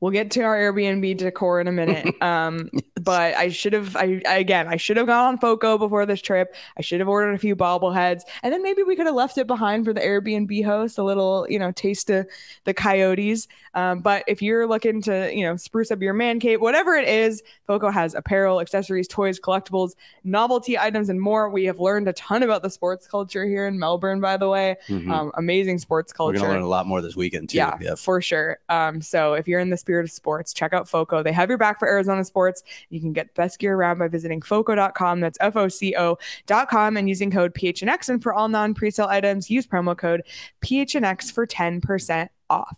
We'll 0.01 0.11
get 0.11 0.31
to 0.31 0.41
our 0.41 0.55
Airbnb 0.57 1.17
decor 1.17 1.59
in 1.61 1.67
a 1.67 1.71
minute. 1.71 2.15
Um, 2.21 2.69
but 3.01 3.33
I 3.35 3.49
should 3.49 3.71
have, 3.73 3.95
I, 3.95 4.21
I 4.27 4.37
again, 4.37 4.67
I 4.67 4.75
should 4.75 4.97
have 4.97 5.07
gone 5.07 5.25
on 5.25 5.37
Foco 5.37 5.77
before 5.77 6.05
this 6.05 6.21
trip. 6.21 6.53
I 6.77 6.81
should 6.81 6.99
have 6.99 7.07
ordered 7.07 7.33
a 7.33 7.37
few 7.37 7.55
bobbleheads, 7.55 8.21
and 8.43 8.51
then 8.53 8.61
maybe 8.61 8.83
we 8.83 8.95
could 8.95 9.05
have 9.05 9.15
left 9.15 9.37
it 9.37 9.47
behind 9.47 9.85
for 9.85 9.93
the 9.93 10.01
Airbnb 10.01 10.65
host, 10.65 10.97
a 10.97 11.03
little, 11.03 11.47
you 11.49 11.57
know, 11.59 11.71
taste 11.71 12.09
of 12.09 12.27
the 12.65 12.73
coyotes. 12.73 13.47
Um, 13.73 14.01
but 14.01 14.23
if 14.27 14.41
you're 14.41 14.67
looking 14.67 15.01
to, 15.03 15.33
you 15.33 15.45
know, 15.45 15.55
spruce 15.55 15.91
up 15.91 16.01
your 16.01 16.13
man 16.13 16.39
cave, 16.39 16.59
whatever 16.59 16.95
it 16.95 17.07
is, 17.07 17.41
Foco 17.67 17.89
has 17.89 18.13
apparel, 18.15 18.59
accessories, 18.59 19.07
toys, 19.07 19.39
collectibles, 19.39 19.93
novelty 20.23 20.77
items, 20.77 21.09
and 21.09 21.21
more. 21.21 21.49
We 21.49 21.65
have 21.65 21.79
learned 21.79 22.07
a 22.09 22.13
ton 22.13 22.43
about 22.43 22.63
the 22.63 22.69
sports 22.69 23.07
culture 23.07 23.45
here 23.45 23.65
in 23.67 23.79
Melbourne, 23.79 24.19
by 24.19 24.37
the 24.37 24.49
way. 24.49 24.75
Mhm. 24.87 25.09
Um, 25.09 25.31
amazing 25.35 25.77
sports 25.79 26.11
culture. 26.11 26.33
We're 26.39 26.39
gonna 26.41 26.53
learn 26.53 26.63
a 26.63 26.67
lot 26.67 26.85
more 26.87 27.01
this 27.01 27.15
weekend 27.15 27.49
too. 27.49 27.57
Yeah, 27.57 27.77
Yeah. 27.79 27.95
for 27.95 28.21
sure. 28.21 28.57
Um, 28.67 29.01
so 29.01 29.33
if 29.33 29.47
you're 29.47 29.59
in 29.59 29.69
the 29.69 29.77
spirit 29.89 30.03
of 30.03 30.11
sports, 30.11 30.53
check 30.53 30.71
out 30.71 30.87
FOCO. 30.87 31.23
They 31.23 31.31
have 31.31 31.49
your 31.49 31.57
back 31.57 31.79
for 31.79 31.87
Arizona 31.87 32.23
sports. 32.23 32.61
You 32.91 32.99
can 32.99 33.11
get 33.11 33.33
best 33.33 33.57
gear 33.57 33.73
around 33.73 33.97
by 33.97 34.07
visiting 34.07 34.39
FOCO.com. 34.39 35.19
That's 35.19 35.39
F 35.41 35.55
O 35.55 35.67
C 35.67 35.95
O.com 35.97 36.95
and 36.95 37.09
using 37.09 37.31
code 37.31 37.55
PHNX. 37.55 38.09
And 38.09 38.21
for 38.21 38.31
all 38.31 38.47
non 38.49 38.75
presale 38.75 39.07
items, 39.07 39.49
use 39.49 39.65
promo 39.65 39.97
code 39.97 40.21
PHNX 40.61 41.31
for 41.31 41.47
10% 41.47 42.29
off. 42.51 42.77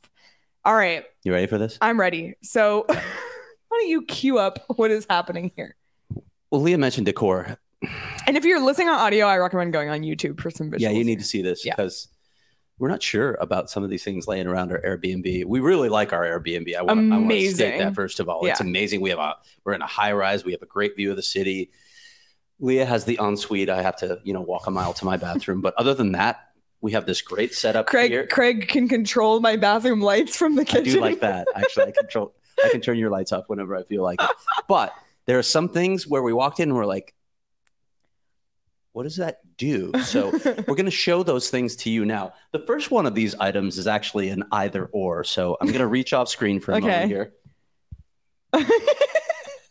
All 0.64 0.74
right, 0.74 1.04
You 1.26 1.34
ready 1.34 1.48
for 1.48 1.58
this? 1.58 1.78
I'm 1.82 2.00
ready. 2.00 2.36
So 2.44 2.86
why 2.88 3.02
don't 3.72 3.90
you 3.90 4.04
cue 4.04 4.38
up 4.40 4.64
what 4.78 4.90
is 4.90 5.06
happening 5.10 5.52
here? 5.58 5.76
Well, 6.50 6.62
Leah 6.62 6.78
mentioned 6.78 7.08
decor. 7.08 7.58
And 8.26 8.38
if 8.38 8.46
you're 8.46 8.64
listening 8.64 8.88
on 8.88 9.00
audio, 9.00 9.26
I 9.26 9.36
recommend 9.38 9.74
going 9.74 9.90
on 9.90 10.02
YouTube 10.02 10.40
for 10.40 10.50
some 10.50 10.72
visuals. 10.72 10.80
Yeah, 10.80 10.92
you 10.92 11.04
need 11.04 11.20
to 11.20 11.26
see 11.26 11.42
this 11.42 11.64
because 11.64 12.08
we're 12.82 12.90
not 12.90 13.04
sure 13.04 13.38
about 13.40 13.70
some 13.70 13.84
of 13.84 13.92
these 13.92 14.04
things 14.04 14.28
laying 14.28 14.48
around 14.48 14.72
our 14.72 14.82
Airbnb. 14.82 15.46
We 15.46 15.60
really 15.60 15.88
like 15.88 16.14
our 16.14 16.24
Airbnb. 16.24 16.76
I 16.76 16.82
want, 16.82 17.14
I 17.14 17.18
want 17.20 17.30
to 17.30 17.52
state 17.52 17.78
that 17.78 17.94
first 17.94 18.20
of 18.20 18.28
all. 18.28 18.44
It's 18.48 18.60
amazing. 18.60 19.02
We 19.02 19.12
have 19.12 19.20
a 19.20 19.36
we're 19.64 19.74
in 19.74 19.84
a 19.84 19.88
high 19.88 20.14
rise. 20.14 20.44
We 20.44 20.54
have 20.54 20.64
a 20.64 20.66
great 20.66 20.96
view 20.96 21.12
of 21.12 21.16
the 21.16 21.22
city. 21.22 21.70
Leah 22.60 22.88
has 22.88 23.06
the 23.06 23.20
ensuite. 23.22 23.70
I 23.70 23.84
have 23.84 23.98
to, 23.98 24.20
you 24.24 24.34
know, 24.34 24.42
walk 24.42 24.66
a 24.66 24.72
mile 24.72 24.94
to 24.94 25.06
my 25.06 25.16
bathroom. 25.16 25.62
But 25.62 25.76
other 25.76 25.94
than 25.94 26.14
that, 26.14 26.50
we 26.82 26.94
have 26.94 27.06
this 27.06 27.22
great 27.22 27.54
setup 27.54 27.86
Craig, 27.86 28.10
here. 28.10 28.26
Craig 28.26 28.68
can 28.68 28.88
control 28.88 29.40
my 29.42 29.58
bathroom 29.58 30.02
lights 30.02 30.36
from 30.36 30.56
the 30.56 30.66
kitchen. 30.66 30.90
I 30.90 30.96
do 30.96 31.02
like 31.02 31.20
that. 31.20 31.48
Actually, 31.56 31.90
I 31.90 31.92
control. 31.92 32.34
I 32.66 32.70
can 32.70 32.82
turn 32.82 32.98
your 32.98 33.12
lights 33.12 33.32
off 33.32 33.44
whenever 33.46 33.76
I 33.76 33.84
feel 33.84 34.02
like 34.02 34.24
it. 34.24 34.30
But 34.68 34.92
there 35.28 35.38
are 35.38 35.44
some 35.44 35.70
things 35.70 36.08
where 36.08 36.24
we 36.24 36.34
walked 36.34 36.60
in 36.60 36.70
and 36.70 36.76
we're 36.76 36.88
like, 36.88 37.14
"What 38.94 39.04
does 39.04 39.18
that 39.18 39.40
do?" 39.58 39.92
So 40.04 40.30
we're 40.46 40.76
going 40.76 40.86
to 40.86 40.92
show 40.92 41.24
those 41.24 41.50
things 41.50 41.76
to 41.78 41.90
you 41.90 42.06
now. 42.06 42.34
The 42.52 42.60
first 42.68 42.92
one 42.92 43.06
of 43.06 43.16
these 43.16 43.36
items 43.36 43.78
is 43.78 43.88
actually 43.88 44.30
an 44.30 44.44
either 44.52 44.86
or. 44.92 45.24
So 45.24 45.58
I'm 45.62 45.68
going 45.68 45.80
to 45.88 45.88
reach 45.88 46.14
off 46.14 46.30
screen 46.30 46.60
for 46.60 46.72
a 46.74 46.78
Okay. 46.78 46.88
moment 46.88 47.10
here. 47.12 47.34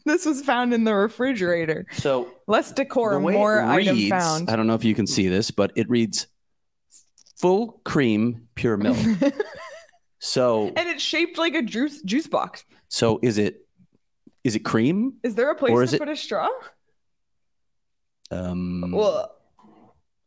this 0.07 0.25
was 0.25 0.43
found 0.43 0.73
in 0.73 0.85
the 0.85 0.95
refrigerator. 0.95 1.87
So 1.93 2.29
Less 2.47 2.73
decor, 2.73 3.21
more 3.21 3.63
item 3.63 4.09
found. 4.09 4.51
I 4.51 4.57
don't 4.57 4.67
know 4.67 4.75
if 4.75 4.85
you 4.85 4.95
can 4.95 5.07
see 5.07 5.29
this, 5.29 5.51
but 5.51 5.73
it 5.77 5.89
reads 5.91 6.27
full 7.39 7.81
cream 7.85 8.49
pure 8.55 8.77
milk. 8.77 8.97
so 10.19 10.67
and 10.77 10.89
it's 10.89 11.03
shaped 11.03 11.39
like 11.39 11.55
a 11.55 11.63
juice 11.63 12.03
juice 12.03 12.27
box. 12.27 12.65
so 12.89 13.19
is 13.23 13.39
it 13.39 13.67
is 14.45 14.55
it 14.57 14.61
cream? 14.61 15.15
Is 15.23 15.35
there 15.35 15.51
a 15.51 15.55
place 15.55 15.91
to 15.91 15.97
it- 15.97 15.99
put 15.99 16.09
a 16.09 16.17
straw? 16.17 16.49
Um, 18.31 18.93
Well, 18.93 19.35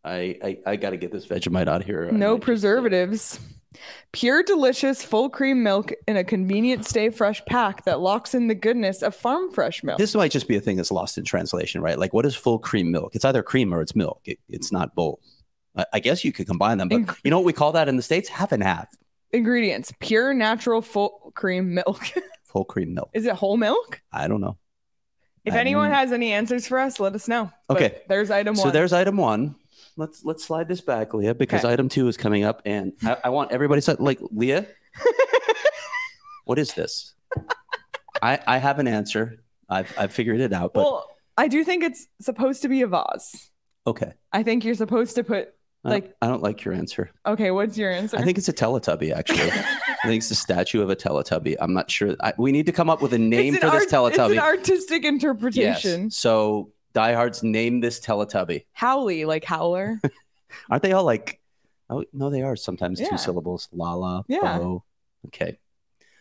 I 0.04 0.38
I, 0.44 0.58
I 0.66 0.76
got 0.76 0.92
to 0.92 0.98
get 0.98 1.12
this 1.12 1.26
Vegemite 1.26 1.68
out 1.68 1.82
of 1.82 1.86
here. 1.88 2.12
No 2.12 2.38
preservatives. 2.38 3.40
Pure, 4.12 4.44
delicious, 4.44 5.04
full 5.04 5.30
cream 5.30 5.64
milk 5.64 5.92
in 6.08 6.16
a 6.16 6.24
convenient 6.24 6.86
stay 6.86 7.10
fresh 7.10 7.44
pack 7.46 7.86
that 7.86 8.00
locks 8.00 8.36
in 8.36 8.48
the 8.48 8.54
goodness 8.56 9.02
of 9.02 9.16
farm 9.16 9.52
fresh 9.52 9.84
milk. 9.84 9.98
This 9.98 10.14
might 10.14 10.32
just 10.32 10.48
be 10.48 10.56
a 10.56 10.62
thing 10.62 10.78
that's 10.78 10.92
lost 10.92 11.18
in 11.18 11.24
translation, 11.24 11.82
right? 11.82 11.98
Like, 11.98 12.14
what 12.14 12.26
is 12.26 12.36
full 12.36 12.60
cream 12.60 12.92
milk? 12.92 13.16
It's 13.16 13.26
either 13.26 13.42
cream 13.42 13.74
or 13.74 13.82
it's 13.82 13.96
milk. 13.96 14.22
It, 14.26 14.38
it's 14.48 14.72
not 14.72 14.94
both. 14.94 15.20
I, 15.76 15.86
I 15.94 16.00
guess 16.00 16.24
you 16.24 16.32
could 16.32 16.46
combine 16.46 16.78
them, 16.78 16.88
but 16.88 17.18
you 17.24 17.32
know 17.32 17.40
what 17.40 17.46
we 17.46 17.54
call 17.54 17.72
that 17.72 17.90
in 17.90 17.96
the 17.96 18.04
states? 18.04 18.30
Half 18.30 18.52
and 18.52 18.62
half. 18.62 18.90
Ingredients: 19.32 19.92
pure, 20.00 20.34
natural, 20.34 20.82
full 20.82 21.32
cream 21.36 21.74
milk. 21.74 22.04
Full 22.54 22.66
cream 22.66 22.94
milk. 22.94 23.10
Is 23.14 23.26
it 23.26 23.34
whole 23.34 23.58
milk? 23.58 24.00
I 24.12 24.28
don't 24.28 24.40
know. 24.40 24.58
If 25.46 25.54
I- 25.54 25.60
anyone 25.60 25.92
has 25.92 26.12
any 26.12 26.32
answers 26.32 26.68
for 26.68 26.80
us, 26.80 27.00
let 27.00 27.14
us 27.16 27.28
know. 27.28 27.52
But 27.68 27.78
Okay. 27.78 28.02
there's 28.08 28.32
item 28.32 28.56
So 28.56 28.64
one. 28.66 28.74
there's 28.74 28.94
item 28.94 29.18
one. 29.18 29.56
Let's 29.98 30.24
let's 30.26 30.44
slide 30.44 30.68
this 30.68 30.82
back, 30.82 31.14
Leah, 31.14 31.36
because 31.36 31.64
Okay. 31.66 31.74
item 31.74 31.90
two 31.90 32.08
is 32.08 32.18
coming 32.18 32.44
up, 32.44 32.62
and 32.66 32.94
I, 33.04 33.18
I 33.26 33.30
want 33.30 33.52
everybody 33.52 33.82
to 33.82 33.96
like 34.00 34.20
Leah. 34.32 34.66
what 36.46 36.58
is 36.60 36.74
this? 36.74 37.14
I 38.22 38.40
I 38.48 38.58
have 38.58 38.80
an 38.80 38.88
answer. 38.88 39.44
I've 39.70 39.94
I've 39.98 40.14
figured 40.14 40.40
it 40.40 40.54
out, 40.54 40.74
but 40.74 40.84
well, 40.84 41.10
I 41.38 41.48
do 41.48 41.64
think 41.64 41.84
it's 41.84 42.08
supposed 42.22 42.62
to 42.64 42.70
be 42.70 42.82
a 42.82 42.88
vase. 42.88 43.50
okay. 43.88 44.14
I 44.32 44.44
think 44.44 44.64
you're 44.66 44.76
supposed 44.76 45.16
to 45.16 45.24
put. 45.24 45.54
I 45.86 45.90
don't- 45.90 46.04
Like- 46.04 46.16
I 46.22 46.28
don't 46.28 46.42
like 46.44 46.64
your 46.64 46.74
answer. 46.74 47.12
Okay, 47.26 47.52
what's 47.52 47.78
your 47.78 47.92
answer? 47.92 48.18
I 48.18 48.24
think 48.24 48.38
it's 48.38 48.48
a 48.48 48.54
Teletubby, 48.54 49.14
actually. 49.14 49.52
I 49.52 50.08
think 50.08 50.20
it's 50.20 50.30
the 50.30 50.36
statue 50.36 50.82
of 50.82 50.90
a 50.90 50.96
Teletubby. 50.96 51.56
I'm 51.60 51.74
not 51.74 51.90
sure. 51.92 52.16
I, 52.22 52.34
we 52.38 52.52
need 52.52 52.66
to 52.68 52.72
come 52.72 52.90
up 52.90 53.02
with 53.02 53.14
a 53.14 53.18
name 53.18 53.56
for 53.56 53.66
an 53.68 53.72
this 53.74 53.92
art- 53.94 54.12
It's 54.14 54.18
Teletubby. 54.18 54.32
an 54.34 54.40
artistic 54.40 55.04
interpretation. 55.06 56.04
Yes. 56.06 56.16
So 56.16 56.72
diehards 56.94 57.44
name 57.44 57.80
this 57.82 58.00
Teletubby. 58.00 58.66
Howley, 58.74 59.26
like 59.26 59.44
howler. 59.44 60.00
Aren't 60.70 60.84
they 60.84 60.92
all 60.94 61.04
like? 61.04 61.40
Oh 61.90 62.06
no, 62.14 62.30
they 62.30 62.42
are 62.44 62.56
sometimes 62.56 63.00
Yeah. 63.02 63.10
two 63.10 63.18
syllables. 63.18 63.68
Lala. 63.74 64.24
Yeah. 64.28 64.58
Bo. 64.60 64.84
Okay. 65.28 65.58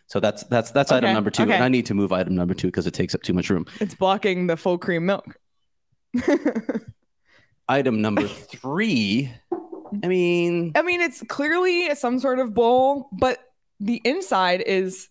So 0.07 0.19
that's 0.19 0.43
that's 0.43 0.71
that's 0.71 0.91
item 0.91 1.13
number 1.13 1.29
two, 1.29 1.43
okay. 1.43 1.53
and 1.53 1.63
I 1.63 1.69
need 1.69 1.85
to 1.87 1.93
move 1.93 2.11
item 2.11 2.35
number 2.35 2.53
two 2.53 2.67
because 2.67 2.85
it 2.87 2.93
takes 2.93 3.15
up 3.15 3.21
too 3.23 3.33
much 3.33 3.49
room. 3.49 3.65
it's 3.79 3.95
blocking 3.95 4.47
the 4.47 4.57
full 4.57 4.77
cream 4.77 5.05
milk. 5.05 5.37
Item 7.69 8.01
number 8.01 8.27
three. 8.27 9.31
I 10.03 10.07
mean, 10.07 10.71
I 10.75 10.81
mean, 10.81 11.01
it's 11.01 11.21
clearly 11.27 11.93
some 11.95 12.19
sort 12.19 12.39
of 12.39 12.53
bowl, 12.53 13.09
but 13.11 13.37
the 13.79 14.01
inside 14.05 14.61
is 14.61 15.09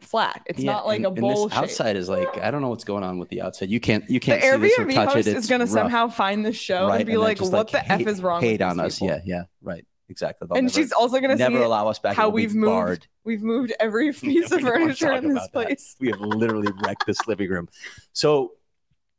flat. 0.00 0.42
It's 0.46 0.60
Yeah, 0.60 0.72
not 0.72 0.86
like 0.86 0.96
and- 0.96 1.06
a 1.06 1.08
and 1.08 1.16
bowl 1.20 1.44
this 1.44 1.52
shape. 1.54 1.62
outside 1.62 1.96
is 1.96 2.08
like 2.08 2.38
I 2.38 2.50
don't 2.50 2.60
know 2.62 2.68
what's 2.68 2.84
going 2.84 3.04
on 3.04 3.18
with 3.18 3.28
the 3.30 3.40
outside. 3.42 3.70
You 3.70 3.80
can't 3.80 4.08
you 4.08 4.20
can't 4.20 4.42
see 4.42 4.48
this 4.56 4.78
or 4.78 4.84
Airbnb 4.84 4.94
touch 4.94 5.12
host 5.14 5.28
it. 5.28 5.36
is 5.36 5.46
going 5.46 5.60
to 5.60 5.66
somehow 5.66 6.08
find 6.08 6.44
this 6.44 6.56
show 6.56 6.88
right 6.88 6.96
and 7.00 7.06
be 7.06 7.12
then 7.12 7.20
like, 7.20 7.40
"What 7.40 7.70
the 7.70 7.90
f 7.90 8.00
is 8.06 8.20
wrong 8.22 8.40
hate 8.40 8.60
with 8.60 8.62
on 8.62 8.80
us? 8.80 8.98
people?" 8.98 9.08
Yeah, 9.16 9.20
yeah, 9.24 9.42
right, 9.62 9.84
exactly. 10.08 10.46
They'll 10.46 10.58
and 10.58 10.66
never, 10.66 10.74
she's 10.74 10.92
also 10.92 11.18
going 11.20 11.30
to 11.30 11.36
never 11.36 11.56
see 11.58 11.62
allow 11.62 11.88
us 11.88 11.98
back. 11.98 12.16
how 12.16 12.28
we've 12.28 12.54
moved 12.54 12.70
barred. 12.70 13.06
we've 13.24 13.42
moved 13.42 13.72
every 13.80 14.12
piece 14.12 14.50
of 14.52 14.60
furniture 14.60 15.12
in 15.12 15.32
this 15.34 15.48
place. 15.48 15.96
We 16.00 16.08
have 16.08 16.20
literally 16.20 16.72
wrecked 16.84 17.06
this 17.06 17.26
living 17.26 17.48
room. 17.48 17.68
So, 18.12 18.52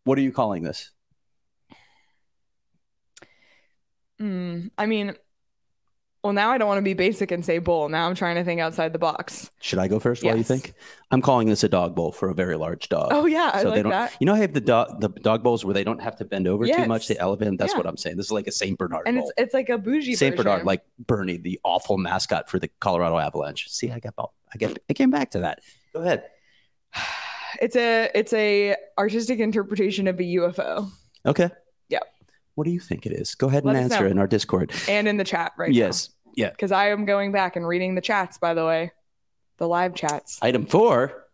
what 0.03 0.17
are 0.19 0.21
you 0.21 0.31
calling 0.31 0.61
this? 0.63 0.91
Mm, 4.21 4.71
I 4.77 4.85
mean, 4.85 5.15
well, 6.23 6.33
now 6.33 6.49
I 6.49 6.57
don't 6.57 6.67
want 6.67 6.79
to 6.79 6.83
be 6.83 6.95
basic 6.95 7.29
and 7.29 7.45
say 7.45 7.59
bowl. 7.59 7.87
Now 7.87 8.07
I'm 8.07 8.15
trying 8.15 8.35
to 8.37 8.43
think 8.43 8.59
outside 8.59 8.93
the 8.93 8.99
box. 8.99 9.51
Should 9.61 9.77
I 9.77 9.87
go 9.87 9.99
first? 9.99 10.23
What 10.23 10.31
do 10.31 10.37
you 10.39 10.43
think 10.43 10.73
I'm 11.11 11.21
calling 11.21 11.47
this 11.47 11.63
a 11.63 11.69
dog 11.69 11.93
bowl 11.93 12.11
for 12.11 12.29
a 12.29 12.33
very 12.33 12.55
large 12.57 12.89
dog. 12.89 13.09
Oh 13.11 13.27
yeah, 13.27 13.51
I 13.53 13.61
so 13.61 13.69
they 13.69 13.83
don't. 13.83 13.91
that. 13.91 14.15
You 14.19 14.25
know, 14.25 14.33
I 14.33 14.39
have 14.39 14.53
the 14.53 14.59
dog 14.61 15.01
the 15.01 15.09
dog 15.09 15.43
bowls 15.43 15.63
where 15.63 15.75
they 15.75 15.83
don't 15.83 16.01
have 16.01 16.15
to 16.15 16.25
bend 16.25 16.47
over 16.47 16.65
too 16.65 16.87
much. 16.87 17.01
Yes. 17.03 17.07
They 17.09 17.17
elevate. 17.19 17.59
That's 17.59 17.73
Yeah. 17.73 17.77
what 17.77 17.85
I'm 17.85 17.95
saying. 17.97 18.17
This 18.17 18.25
is 18.25 18.31
like 18.31 18.47
a 18.47 18.51
Saint 18.51 18.79
Bernard 18.79 19.03
And 19.05 19.17
bowl. 19.17 19.29
it's 19.29 19.33
it's 19.37 19.53
like 19.53 19.69
a 19.69 19.77
bougie 19.77 20.15
Saint 20.15 20.35
Bernard, 20.35 20.65
like 20.65 20.81
Bernie, 20.97 21.37
the 21.37 21.59
awful 21.63 21.99
mascot 21.99 22.49
for 22.49 22.57
the 22.57 22.69
Colorado 22.79 23.19
Avalanche. 23.19 23.69
See, 23.69 23.91
I 23.91 23.99
got 23.99 24.15
I 24.17 24.57
get 24.57 24.79
I 24.89 24.93
came 24.93 25.11
back 25.11 25.29
to 25.31 25.39
that. 25.41 25.59
Go 25.93 26.01
ahead. 26.01 26.23
it's 27.61 27.75
a 27.75 28.09
it's 28.15 28.33
a 28.33 28.75
artistic 28.97 29.39
interpretation 29.39 30.07
of 30.07 30.19
a 30.19 30.23
UFO. 30.23 30.89
Okay. 31.23 31.51
What 32.55 32.63
do 32.65 32.71
you 32.71 32.79
think 32.79 33.05
it 33.05 33.11
is? 33.11 33.35
Go 33.35 33.47
ahead 33.47 33.63
and 33.63 33.73
Let 33.73 33.83
us 33.85 33.91
answer 33.91 34.05
know. 34.05 34.11
in 34.11 34.17
our 34.19 34.27
Discord. 34.27 34.71
And 34.89 35.07
in 35.07 35.17
the 35.17 35.23
chat 35.23 35.51
right 35.57 35.69
now. 35.71 35.75
yes. 35.77 36.09
Yeah. 36.35 36.49
Because 36.49 36.71
I 36.71 36.89
am 36.89 37.05
going 37.05 37.31
back 37.31 37.55
and 37.55 37.65
reading 37.67 37.95
the 37.95 38.01
chats, 38.01 38.37
by 38.37 38.53
the 38.53 38.65
way. 38.65 38.91
The 39.57 39.67
live 39.67 39.93
chats. 39.95 40.39
Item 40.41 40.65
four. 40.65 41.21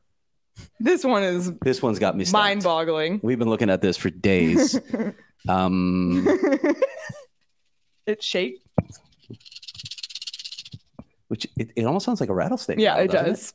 This 0.81 1.03
one 1.05 1.23
is 1.23 1.51
This 1.61 1.81
one's 1.81 1.97
got 1.97 2.15
me 2.17 2.25
mind 2.31 2.61
boggling. 2.63 3.21
We've 3.23 3.39
been 3.39 3.49
looking 3.49 3.69
at 3.69 3.81
this 3.81 3.95
for 3.97 4.09
days. 4.09 4.77
um, 5.47 6.27
it 8.05 8.21
shakes. 8.21 8.59
which 11.29 11.47
it, 11.57 11.71
it 11.75 11.85
almost 11.85 12.05
sounds 12.05 12.19
like 12.19 12.29
a 12.29 12.33
rattlesnake. 12.33 12.79
Yeah, 12.79 12.95
now, 12.95 12.99
it 13.01 13.11
does. 13.11 13.53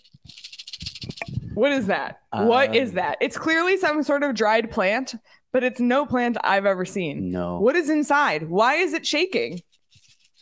What 1.54 1.70
is 1.72 1.86
that? 1.88 2.20
what 2.32 2.74
is 2.74 2.88
Um, 2.90 2.94
that? 2.96 3.18
It's 3.20 3.36
clearly 3.36 3.76
some 3.76 4.02
sort 4.02 4.22
of 4.22 4.34
dried 4.34 4.70
plant, 4.70 5.14
but 5.56 5.64
it's 5.64 5.80
no 5.80 6.04
plant 6.04 6.36
I've 6.44 6.66
ever 6.66 6.84
seen. 6.84 7.30
No, 7.30 7.58
What 7.60 7.76
is 7.76 7.88
inside? 7.88 8.50
Why 8.50 8.74
is 8.74 8.92
it 8.92 9.06
shaking? 9.06 9.62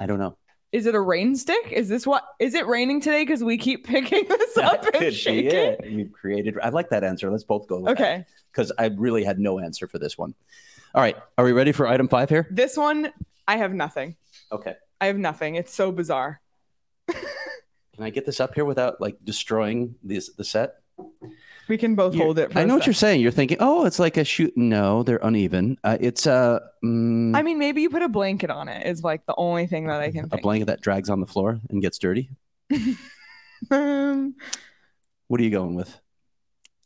I 0.01 0.07
don't 0.07 0.19
know. 0.19 0.37
Is 0.73 0.87
it 0.87 0.97
a 0.97 1.01
rain 1.01 1.37
stick? 1.37 1.71
Is 1.71 1.89
this 1.89 2.05
what? 2.05 2.25
Is 2.41 2.53
it 2.55 2.67
raining 2.67 3.01
today? 3.01 3.23
Because 3.23 3.45
we 3.45 3.57
keep 3.57 3.87
picking 3.87 4.25
this 4.27 4.57
up 4.57 4.83
That 4.83 4.87
and 4.87 4.93
could 4.95 5.11
be 5.11 5.11
shaking. 5.13 5.51
it. 5.55 5.81
We've 5.85 6.11
created. 6.13 6.59
I 6.61 6.71
like 6.71 6.91
that 6.91 7.05
answer. 7.05 7.31
Let's 7.31 7.45
both 7.45 7.69
go. 7.69 7.79
with 7.79 7.93
Okay, 7.93 8.25
Because 8.51 8.73
I 8.77 8.87
really 8.87 9.23
had 9.23 9.39
no 9.39 9.61
answer 9.61 9.87
for 9.87 10.01
this 10.01 10.19
one. 10.19 10.35
All 10.97 11.01
right. 11.01 11.17
Are 11.39 11.45
we 11.45 11.53
ready 11.53 11.71
for 11.71 11.87
item 11.87 12.09
five 12.09 12.29
here? 12.29 12.49
this 12.51 12.77
one 12.77 13.13
I 13.47 13.57
have 13.59 13.73
nothing. 13.73 14.17
Okay. 14.51 14.75
I 15.01 15.07
have 15.07 15.17
nothing. 15.17 15.55
It's 15.55 15.73
so 15.73 15.93
bizarre. 15.93 16.41
Can 17.09 18.03
I 18.03 18.11
get 18.11 18.27
this 18.27 18.41
up 18.41 18.57
here 18.57 18.65
without 18.65 19.01
like 19.01 19.17
destroying 19.25 19.95
this 20.03 20.31
the 20.33 20.43
set? 20.43 20.75
We 21.69 21.79
can 21.79 21.95
both 21.95 22.15
You're- 22.15 22.27
hold 22.27 22.39
it. 22.39 22.53
For 22.53 22.59
I 22.59 22.63
a 22.63 22.67
know 22.67 22.75
what 22.75 22.87
you're 22.87 22.93
saying. 22.93 23.21
You're 23.23 23.31
thinking, 23.31 23.57
oh, 23.61 23.87
it's 23.87 23.99
like 23.99 24.17
a 24.19 24.25
shoot. 24.25 24.53
No, 24.57 25.03
they're 25.03 25.21
uneven. 25.23 25.79
Uh, 25.83 25.97
it's 25.99 26.27
a 26.27 26.61
mm, 26.85 27.35
I 27.35 27.43
mean, 27.43 27.59
maybe 27.59 27.81
you 27.81 27.89
put 27.91 28.03
a 28.03 28.09
blanket 28.09 28.51
on 28.51 28.69
it. 28.69 28.87
Is 28.87 29.03
like 29.03 29.25
the 29.27 29.35
only 29.39 29.67
thing 29.67 29.87
that 29.87 30.01
I 30.01 30.11
can 30.11 30.27
a 30.27 30.29
think. 30.29 30.43
blanket 30.43 30.67
that 30.67 30.83
drags 30.83 31.09
on 31.09 31.21
the 31.21 31.27
floor 31.27 31.61
and 31.71 31.81
gets 31.81 31.99
dirty. 31.99 32.31
Um, 33.71 34.35
What 35.29 35.41
are 35.41 35.45
you 35.45 35.51
going 35.51 35.75
with? 35.75 35.99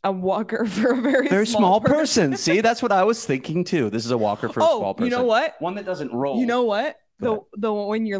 a 0.05 0.11
walker 0.13 0.65
for 0.77 0.93
a 0.93 1.01
very 1.01 1.27
Very 1.27 1.45
small, 1.45 1.81
person. 1.81 2.37
See, 2.45 2.61
that's 2.61 2.81
what 2.81 2.93
I 2.93 3.03
was 3.03 3.25
thinking 3.25 3.65
too. 3.65 3.89
This 3.89 4.05
is 4.05 4.11
a 4.11 4.17
walker 4.17 4.47
for 4.47 4.61
a 4.61 4.63
oh, 4.63 4.79
small 4.79 4.93
person. 4.93 5.11
you 5.11 5.17
know 5.17 5.25
what? 5.25 5.55
One 5.59 5.75
that 5.75 5.85
doesn't 5.85 6.13
roll. 6.13 6.39
You 6.39 6.45
know 6.45 6.63
what? 6.63 6.95
Go 7.21 7.47
The 7.51 7.59
the 7.67 7.73
when 7.73 8.05
you're 8.05 8.19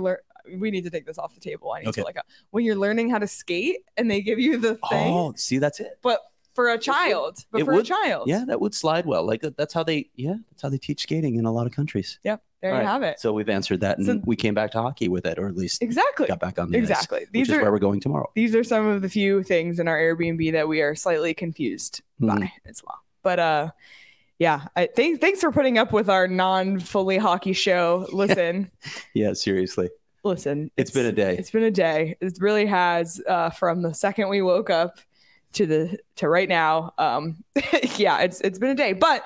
we 0.57 0.71
need 0.71 0.83
to 0.83 0.89
take 0.89 1.05
this 1.05 1.17
off 1.17 1.33
the 1.33 1.39
table. 1.41 1.71
I 1.71 1.79
need 1.81 1.88
Okay. 1.89 2.01
to 2.01 2.05
like 2.05 2.17
when 2.51 2.63
you're 2.65 2.75
learning 2.75 3.09
how 3.09 3.17
to 3.19 3.27
skate 3.27 3.79
and 3.97 4.09
they 4.09 4.21
give 4.21 4.39
you 4.39 4.57
the 4.57 4.75
thing, 4.89 5.13
Oh, 5.13 5.33
see, 5.35 5.57
that's 5.57 5.79
it. 5.79 5.99
but 6.01 6.21
for 6.55 6.69
a 6.69 6.77
child, 6.77 7.45
but 7.51 7.62
it 7.62 7.65
for 7.65 7.73
would- 7.75 7.85
a 7.85 7.88
child, 7.88 8.27
Yeah, 8.27 8.43
that 8.47 8.59
would 8.59 8.73
slide 8.73 9.05
well. 9.05 9.23
Like 9.25 9.41
that's 9.41 9.73
how 9.73 9.83
they. 9.83 10.09
Yeah, 10.15 10.35
that's 10.51 10.62
how 10.62 10.69
they 10.69 10.77
teach 10.77 11.01
skating 11.03 11.35
in 11.35 11.45
a 11.45 11.51
lot 11.51 11.65
of 11.67 11.71
countries. 11.71 12.19
Yep, 12.23 12.41
there 12.62 12.71
All 12.71 12.77
you 12.79 12.83
right, 12.85 12.91
have 12.91 13.03
it. 13.03 13.19
So 13.19 13.31
we've 13.31 13.47
answered 13.47 13.79
that, 13.81 13.97
and 13.97 14.05
So- 14.07 14.21
we 14.25 14.35
came 14.35 14.53
back 14.55 14.71
to 14.71 14.81
hockey 14.81 15.07
with 15.07 15.25
it, 15.25 15.39
or 15.39 15.47
at 15.47 15.55
least 15.55 15.81
Exactly, 15.81 16.27
got 16.27 16.39
back 16.39 16.59
on 16.59 16.69
the 16.71 16.77
ice, 16.77 16.81
exactly. 16.89 17.19
which 17.21 17.29
These 17.31 17.49
is 17.49 17.55
are 17.57 17.62
where 17.62 17.71
we're 17.71 17.79
going 17.79 17.99
tomorrow. 18.01 18.29
these 18.35 18.53
are 18.55 18.63
some 18.63 18.88
of 18.88 19.01
the 19.01 19.09
few 19.09 19.41
things 19.43 19.79
in 19.79 19.88
our 19.88 19.97
Airbnb 19.97 20.51
that 20.51 20.67
we 20.67 20.81
are 20.81 20.95
slightly 20.95 21.33
confused 21.33 22.01
Mhm. 22.21 22.39
by 22.39 22.51
as 22.65 22.81
well. 22.85 22.97
But 23.23 23.39
uh, 23.39 23.71
yeah, 24.39 24.67
I 24.75 24.88
think 24.88 25.21
thanks 25.21 25.39
for 25.41 25.51
putting 25.51 25.77
up 25.77 25.93
with 25.93 26.09
our 26.09 26.27
non 26.27 26.79
fully 26.79 27.17
hockey 27.17 27.53
show. 27.53 28.05
Listen, 28.13 28.69
Yeah, 29.13 29.31
seriously, 29.33 29.89
listen, 30.23 30.71
it's 30.77 30.91
been 30.91 31.05
a 31.05 31.12
day. 31.12 31.36
It's 31.38 31.51
been 31.51 31.63
a 31.63 31.71
day. 31.71 32.17
It 32.21 32.38
really 32.39 32.65
has 32.65 33.21
uh, 33.27 33.49
from 33.49 33.82
the 33.82 33.93
second 33.93 34.29
we 34.29 34.41
woke 34.41 34.69
up 34.69 34.99
to 35.53 35.65
the 35.65 35.99
to 36.17 36.29
right 36.29 36.47
now. 36.49 36.93
Um, 36.97 37.43
yeah, 37.97 38.19
it's 38.19 38.41
it's 38.41 38.60
been 38.60 38.69
a 38.69 38.75
day, 38.75 38.93
but 38.93 39.23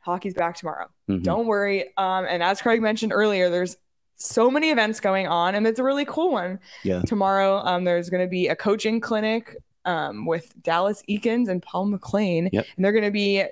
hockey's 0.00 0.34
back 0.34 0.56
tomorrow. 0.56 0.86
Mhm. 1.08 1.22
Don't 1.22 1.46
worry. 1.46 1.92
Um, 1.96 2.26
and 2.28 2.42
as 2.42 2.60
Craig 2.62 2.80
mentioned 2.80 3.12
earlier, 3.12 3.50
there's 3.50 3.76
so 4.16 4.50
many 4.50 4.70
events 4.70 5.00
going 5.00 5.26
on, 5.26 5.54
and 5.54 5.66
it's 5.66 5.78
a 5.78 5.84
really 5.84 6.04
cool 6.04 6.32
one. 6.32 6.58
Yeah. 6.82 7.02
Tomorrow, 7.02 7.58
um, 7.58 7.84
there's 7.84 8.10
going 8.10 8.22
to 8.24 8.28
be 8.30 8.48
a 8.48 8.56
coaching 8.56 9.00
clinic 9.00 9.56
um, 9.84 10.26
with 10.26 10.52
Dallas 10.62 11.02
Eakins 11.08 11.48
and 11.48 11.62
Paul 11.62 11.86
MacLean, 11.86 12.50
Yep. 12.52 12.66
and 12.76 12.84
they're 12.84 12.92
going 12.92 13.04
to 13.04 13.10
be 13.12 13.44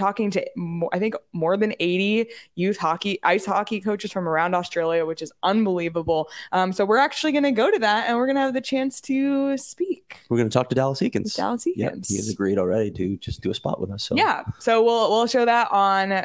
talking 0.00 0.30
to 0.32 0.44
I 0.92 0.98
think 0.98 1.14
more 1.32 1.56
than 1.56 1.72
80 1.78 2.28
youth 2.56 2.76
hockey 2.78 3.20
ice 3.22 3.46
hockey 3.46 3.80
coaches 3.80 4.10
from 4.10 4.28
around 4.28 4.54
Australia, 4.54 5.06
which 5.06 5.22
is 5.22 5.32
unbelievable. 5.44 6.28
Um, 6.50 6.72
so 6.72 6.84
we're 6.84 6.96
actually 6.98 7.30
going 7.32 7.44
to 7.44 7.52
go 7.52 7.70
to 7.70 7.78
that, 7.78 8.08
and 8.08 8.16
we're 8.16 8.26
going 8.26 8.36
to 8.36 8.42
have 8.42 8.54
the 8.54 8.60
chance 8.60 9.00
to 9.02 9.56
speak 9.56 10.16
We're 10.28 10.38
going 10.38 10.48
to 10.48 10.52
talk 10.52 10.68
to 10.70 10.74
Dallas 10.74 11.00
Eakins. 11.00 11.36
Dallas 11.36 11.64
Yeah, 11.76 11.90
Eakins. 11.90 12.08
he 12.08 12.16
has 12.16 12.28
agreed 12.28 12.58
already 12.58 12.90
to 12.92 13.16
just 13.18 13.40
do 13.42 13.50
a 13.50 13.54
spot 13.54 13.80
with 13.80 13.90
us. 13.92 14.02
So 14.02 14.16
Yeah, 14.16 14.42
so 14.58 14.82
we'll 14.82 15.10
we'll 15.10 15.26
show 15.28 15.44
that 15.44 15.70
on 15.70 16.24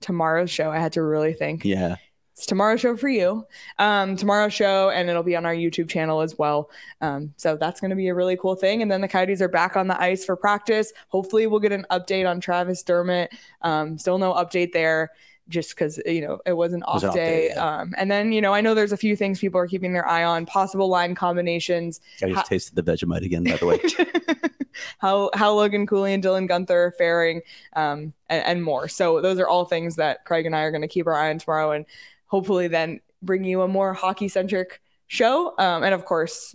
tomorrow's 0.00 0.50
show. 0.50 0.70
I 0.70 0.78
had 0.78 0.92
to 0.92 1.02
really 1.02 1.32
think. 1.32 1.64
yeah, 1.64 1.96
It's 2.36 2.44
tomorrow's 2.44 2.82
show 2.82 2.94
for 2.98 3.08
you. 3.08 3.46
Um, 3.78 4.14
tomorrow's 4.14 4.52
show, 4.52 4.90
and 4.90 5.08
it'll 5.08 5.22
be 5.22 5.36
on 5.36 5.46
our 5.46 5.54
YouTube 5.54 5.88
channel 5.88 6.20
as 6.20 6.36
well. 6.36 6.68
Um, 7.00 7.32
so 7.38 7.56
that's 7.56 7.80
going 7.80 7.88
to 7.88 7.96
be 7.96 8.08
a 8.08 8.14
really 8.14 8.36
cool 8.36 8.54
thing. 8.54 8.82
And 8.82 8.90
then 8.90 9.00
the 9.00 9.08
Coyotes 9.08 9.40
are 9.40 9.48
back 9.48 9.74
on 9.74 9.88
the 9.88 9.98
ice 9.98 10.22
for 10.22 10.36
practice. 10.36 10.92
Hopefully, 11.08 11.46
we'll 11.46 11.60
get 11.60 11.72
an 11.72 11.86
update 11.90 12.28
on 12.28 12.38
Travis 12.38 12.82
Dermott. 12.82 13.32
Um, 13.62 13.96
still 13.96 14.18
no 14.18 14.34
update 14.34 14.72
there. 14.72 15.12
Just 15.48 15.70
because 15.70 15.98
you 16.04 16.20
know 16.20 16.40
it 16.44 16.54
was 16.54 16.72
an 16.72 16.82
off, 16.82 16.94
was 16.94 17.04
an 17.04 17.14
day, 17.14 17.48
day, 17.48 17.54
yeah. 17.54 17.78
um, 17.80 17.94
and 17.96 18.10
then 18.10 18.32
you 18.32 18.40
know 18.40 18.52
I 18.52 18.60
know 18.60 18.74
there's 18.74 18.90
a 18.90 18.96
few 18.96 19.14
things 19.14 19.38
people 19.38 19.60
are 19.60 19.68
keeping 19.68 19.92
their 19.92 20.06
eye 20.06 20.24
on, 20.24 20.44
possible 20.44 20.88
line 20.88 21.14
combinations, 21.14 22.00
I 22.20 22.26
just 22.26 22.36
Ha- 22.36 22.42
tasted 22.42 22.74
the 22.74 22.82
Vegemite 22.82 23.24
again, 23.24 23.44
by 23.44 23.56
the 23.56 23.66
way. 23.66 23.78
how 24.98 25.30
how 25.34 25.54
Logan 25.54 25.86
Cooley 25.86 26.14
and 26.14 26.22
Dylan 26.22 26.48
Guenther 26.50 26.88
are 26.88 26.94
faring, 26.98 27.42
um, 27.74 28.12
and, 28.28 28.44
and 28.44 28.64
more. 28.64 28.88
So 28.88 29.20
those 29.20 29.38
are 29.38 29.46
all 29.46 29.64
things 29.64 29.94
that 29.96 30.24
Craig 30.24 30.46
and 30.46 30.56
I 30.56 30.62
are 30.62 30.72
going 30.72 30.82
to 30.82 30.88
keep 30.88 31.06
our 31.06 31.14
eye 31.14 31.30
on 31.30 31.38
tomorrow, 31.38 31.70
and 31.70 31.86
hopefully 32.26 32.68
then 32.68 33.00
bring 33.22 33.44
you 33.44 33.62
a 33.62 33.68
more 33.68 33.94
hockey 33.94 34.28
centric 34.28 34.80
show. 35.06 35.54
Um, 35.58 35.82
and 35.82 35.94
of 35.94 36.04
course, 36.04 36.54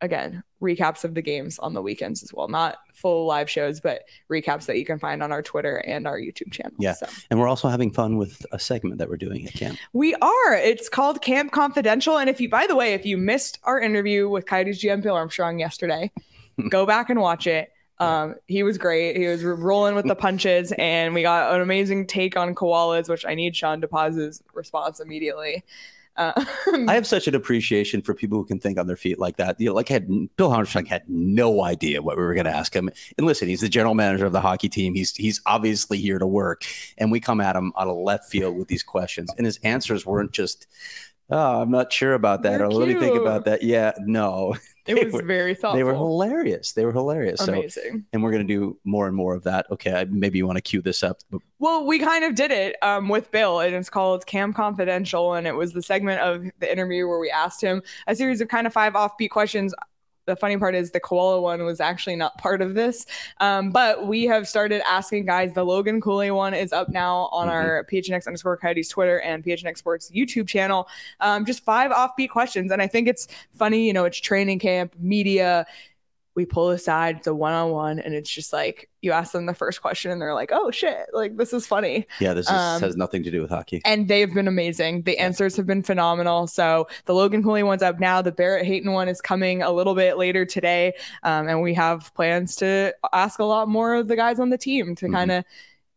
again, 0.00 0.42
recaps 0.62 1.04
of 1.04 1.14
the 1.14 1.22
games 1.22 1.58
on 1.58 1.74
the 1.74 1.82
weekends 1.82 2.22
as 2.22 2.32
well. 2.32 2.48
Not 2.48 2.78
full 2.94 3.26
live 3.26 3.50
shows, 3.50 3.80
but 3.80 4.02
recaps 4.30 4.66
that 4.66 4.78
you 4.78 4.84
can 4.84 4.98
find 4.98 5.22
on 5.22 5.32
our 5.32 5.42
Twitter 5.42 5.76
and 5.78 6.06
our 6.06 6.18
YouTube 6.18 6.52
channel. 6.52 6.72
Yeah. 6.78 6.94
So. 6.94 7.06
and 7.30 7.40
we're 7.40 7.48
also 7.48 7.68
having 7.68 7.90
fun 7.90 8.16
with 8.16 8.44
a 8.52 8.58
segment 8.58 8.98
that 8.98 9.08
we're 9.08 9.16
doing 9.16 9.46
at 9.46 9.54
camp. 9.54 9.78
We 9.92 10.14
are. 10.14 10.54
It's 10.54 10.88
called 10.88 11.22
Camp 11.22 11.52
Confidential. 11.52 12.18
And 12.18 12.30
if 12.30 12.40
you, 12.40 12.48
by 12.48 12.66
the 12.66 12.76
way, 12.76 12.94
if 12.94 13.04
you 13.04 13.16
missed 13.16 13.58
our 13.64 13.80
interview 13.80 14.28
with 14.28 14.46
Coyotes 14.46 14.82
GM 14.82 15.02
Bill 15.02 15.14
Armstrong 15.14 15.58
yesterday, 15.58 16.10
go 16.70 16.86
back 16.86 17.10
and 17.10 17.20
watch 17.20 17.46
it. 17.46 17.70
Um, 18.00 18.34
he 18.46 18.62
was 18.62 18.76
great. 18.76 19.16
He 19.16 19.26
was 19.26 19.44
rolling 19.44 19.94
with 19.94 20.06
the 20.06 20.16
punches, 20.16 20.72
and 20.78 21.14
we 21.14 21.22
got 21.22 21.54
an 21.54 21.60
amazing 21.60 22.06
take 22.06 22.36
on 22.36 22.54
koalas, 22.54 23.08
which 23.08 23.24
I 23.24 23.34
need 23.34 23.54
Sean 23.54 23.80
DePaz's 23.80 24.42
response 24.52 25.00
immediately. 25.00 25.64
Uh, 26.16 26.32
I 26.88 26.94
have 26.94 27.06
such 27.06 27.26
an 27.26 27.34
appreciation 27.34 28.00
for 28.00 28.14
people 28.14 28.38
who 28.38 28.44
can 28.44 28.60
think 28.60 28.78
on 28.78 28.86
their 28.86 28.96
feet 28.96 29.18
like 29.18 29.36
that. 29.36 29.60
You 29.60 29.66
know, 29.66 29.74
like 29.74 29.88
had 29.88 30.08
Bill 30.36 30.52
Armstrong 30.52 30.86
had 30.86 31.02
no 31.08 31.62
idea 31.64 32.02
what 32.02 32.16
we 32.16 32.22
were 32.22 32.34
going 32.34 32.44
to 32.44 32.54
ask 32.54 32.74
him. 32.74 32.88
And 33.18 33.26
listen, 33.26 33.48
he's 33.48 33.60
the 33.60 33.68
general 33.68 33.94
manager 33.94 34.26
of 34.26 34.32
the 34.32 34.40
hockey 34.40 34.68
team. 34.68 34.94
He's 34.94 35.14
he's 35.16 35.40
obviously 35.46 35.98
here 35.98 36.18
to 36.18 36.26
work, 36.26 36.64
and 36.98 37.10
we 37.10 37.20
come 37.20 37.40
at 37.40 37.56
him 37.56 37.72
out 37.76 37.88
of 37.88 37.96
left 37.96 38.30
field 38.30 38.56
with 38.56 38.68
these 38.68 38.82
questions, 38.82 39.30
and 39.36 39.46
his 39.46 39.58
answers 39.64 40.06
weren't 40.06 40.32
just. 40.32 40.66
Oh, 41.30 41.62
I'm 41.62 41.70
not 41.70 41.92
sure 41.92 42.14
about 42.14 42.42
that. 42.42 42.58
They're 42.58 42.66
or 42.66 42.70
let 42.70 42.88
me 42.88 42.94
think 42.94 43.16
about 43.16 43.46
that. 43.46 43.62
Yeah, 43.62 43.92
no, 44.00 44.54
it 44.86 44.94
they 44.94 45.04
was 45.04 45.14
were- 45.14 45.22
very 45.22 45.54
thoughtful. 45.54 45.76
they 45.78 45.82
were 45.84 45.94
hilarious. 45.94 46.72
They 46.72 46.84
were 46.84 46.92
hilarious. 46.92 47.40
So, 47.40 47.52
amazing. 47.52 48.04
and 48.12 48.22
we're 48.22 48.30
going 48.30 48.46
to 48.46 48.52
do 48.54 48.78
more 48.84 49.06
and 49.06 49.16
more 49.16 49.34
of 49.34 49.42
that. 49.44 49.66
Okay, 49.70 50.06
maybe 50.10 50.38
you 50.38 50.46
want 50.46 50.58
to 50.58 50.62
cue 50.62 50.82
this 50.82 51.02
up. 51.02 51.18
Well, 51.58 51.86
we 51.86 51.98
kind 51.98 52.24
of 52.24 52.34
did 52.34 52.50
it 52.50 52.76
um, 52.82 53.08
with 53.08 53.30
Bill, 53.30 53.60
and 53.60 53.74
it's 53.74 53.88
called 53.88 54.26
Camp 54.26 54.54
Confidential, 54.54 55.32
and 55.34 55.46
it 55.46 55.54
was 55.54 55.72
the 55.72 55.82
segment 55.82 56.20
of 56.20 56.44
the 56.60 56.70
interview 56.70 57.08
where 57.08 57.18
we 57.18 57.30
asked 57.30 57.62
him 57.62 57.82
a 58.06 58.14
series 58.14 58.42
of 58.42 58.48
kind 58.48 58.66
of 58.66 58.72
five 58.74 58.92
offbeat 58.92 59.30
questions 59.30 59.74
the 60.26 60.36
funny 60.36 60.56
part 60.56 60.74
is 60.74 60.90
the 60.90 61.00
koala 61.00 61.40
one 61.40 61.62
was 61.64 61.80
actually 61.80 62.16
not 62.16 62.36
part 62.38 62.62
of 62.62 62.74
this. 62.74 63.06
Um, 63.40 63.70
but 63.70 64.06
we 64.06 64.24
have 64.24 64.48
started 64.48 64.82
asking 64.88 65.26
guys. 65.26 65.52
The 65.52 65.64
Logan 65.64 66.00
Cooley 66.00 66.30
one 66.30 66.54
is 66.54 66.72
up 66.72 66.88
now 66.88 67.28
on 67.32 67.48
Mhm. 67.48 67.52
our 67.52 67.84
PHNX 67.90 68.26
underscore 68.26 68.56
Coyotes 68.56 68.88
Twitter 68.88 69.20
and 69.20 69.44
PHNX 69.44 69.78
Sports 69.78 70.10
YouTube 70.14 70.48
channel. 70.48 70.88
Um, 71.20 71.44
just 71.44 71.64
five 71.64 71.90
offbeat 71.90 72.30
questions. 72.30 72.72
And 72.72 72.80
I 72.80 72.86
think 72.86 73.08
it's 73.08 73.28
funny, 73.52 73.86
you 73.86 73.92
know, 73.92 74.04
it's 74.04 74.18
training 74.18 74.58
camp, 74.58 74.94
media. 74.98 75.66
We 76.36 76.46
pull 76.46 76.70
aside, 76.70 77.18
it's 77.18 77.26
a 77.28 77.34
one 77.34 77.52
on 77.52 77.70
one, 77.70 78.00
and 78.00 78.12
it's 78.12 78.28
just 78.28 78.52
like 78.52 78.90
you 79.02 79.12
ask 79.12 79.30
them 79.32 79.46
the 79.46 79.54
first 79.54 79.80
question 79.80 80.10
and 80.10 80.20
they're 80.20 80.34
like, 80.34 80.50
oh 80.52 80.70
shit, 80.72 81.06
like 81.12 81.36
this 81.36 81.52
is 81.52 81.64
funny 81.66 82.06
Yeah, 82.18 82.34
this 82.34 82.46
is, 82.46 82.52
Um, 82.52 82.80
has 82.82 82.96
nothing 82.96 83.22
to 83.22 83.30
do 83.30 83.40
with 83.40 83.50
hockey. 83.50 83.80
and 83.84 84.08
they've 84.08 84.32
been 84.34 84.48
amazing. 84.48 85.02
The 85.02 85.18
answers 85.18 85.56
have 85.56 85.66
been 85.66 85.82
phenomenal. 85.84 86.46
So 86.48 86.88
the 87.04 87.14
Logan 87.14 87.42
Cooley 87.44 87.62
one's 87.62 87.82
up 87.82 88.00
now. 88.00 88.20
The 88.20 88.32
Barrett 88.32 88.66
Hayton 88.66 88.92
one 88.92 89.08
is 89.08 89.20
coming 89.20 89.62
a 89.62 89.70
little 89.70 89.94
bit 89.94 90.18
later 90.18 90.44
today, 90.44 90.94
um, 91.22 91.46
and 91.48 91.62
we 91.62 91.72
have 91.74 92.12
plans 92.14 92.56
to 92.56 92.92
ask 93.12 93.38
a 93.38 93.44
lot 93.44 93.68
more 93.68 93.94
of 93.94 94.08
the 94.08 94.16
guys 94.16 94.40
on 94.40 94.50
the 94.50 94.58
team 94.58 94.94
to 94.96 95.06
Mhm. 95.06 95.12
kind 95.12 95.30
of. 95.30 95.44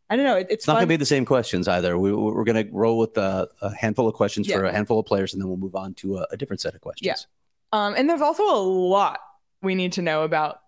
I 0.09 0.15
don't 0.15 0.23
know. 0.23 0.37
It, 0.37 0.41
it's 0.49 0.53
It's 0.53 0.67
not 0.67 0.73
going 0.75 0.83
to 0.83 0.87
be 0.87 0.95
the 0.97 1.05
same 1.05 1.25
questions 1.25 1.67
either. 1.67 1.97
We, 1.97 2.13
we're 2.13 2.45
going 2.45 2.63
to 2.65 2.71
roll 2.71 2.97
with 2.97 3.17
a, 3.17 3.49
a 3.61 3.75
handful 3.75 4.07
of 4.07 4.13
questions 4.13 4.49
for 4.49 4.63
a 4.63 4.71
handful 4.71 4.99
of 4.99 5.05
players, 5.05 5.33
and 5.33 5.41
then 5.41 5.49
we'll 5.49 5.57
move 5.57 5.75
on 5.75 5.95
to 5.95 6.19
a, 6.19 6.27
a 6.31 6.37
different 6.37 6.61
set 6.61 6.75
of 6.75 6.79
questions. 6.81 7.05
Yeah. 7.73 7.77
Um, 7.85 7.93
and 7.97 8.09
there's 8.09 8.21
also 8.21 8.43
a 8.43 8.55
lot 8.61 9.19
we 9.61 9.75
need 9.75 9.93
to 9.93 10.01
know 10.01 10.23
about 10.23 10.59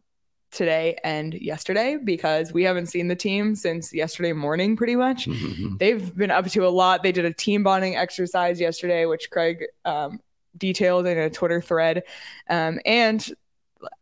today 0.52 0.98
and 1.04 1.36
yesterday 1.36 1.98
because 2.04 2.52
we 2.52 2.64
haven't 2.64 2.88
seen 2.88 3.08
the 3.08 3.16
team 3.16 3.54
since 3.56 3.94
yesterday 3.94 4.34
morning, 4.34 4.76
pretty 4.76 4.96
much. 4.96 5.28
Mhm. 5.28 5.78
They've 5.78 6.16
been 6.16 6.32
up 6.32 6.48
to 6.48 6.66
a 6.68 6.70
lot. 6.70 7.04
They 7.04 7.12
did 7.12 7.26
a 7.26 7.34
team 7.34 7.62
bonding 7.64 7.96
exercise 7.96 8.60
yesterday, 8.60 9.06
which 9.06 9.30
Craig 9.30 9.64
um, 9.86 10.20
detailed 10.58 11.06
in 11.06 11.18
a 11.20 11.30
Twitter 11.30 11.62
thread. 11.62 12.04
Um, 12.50 12.80
and 12.84 13.30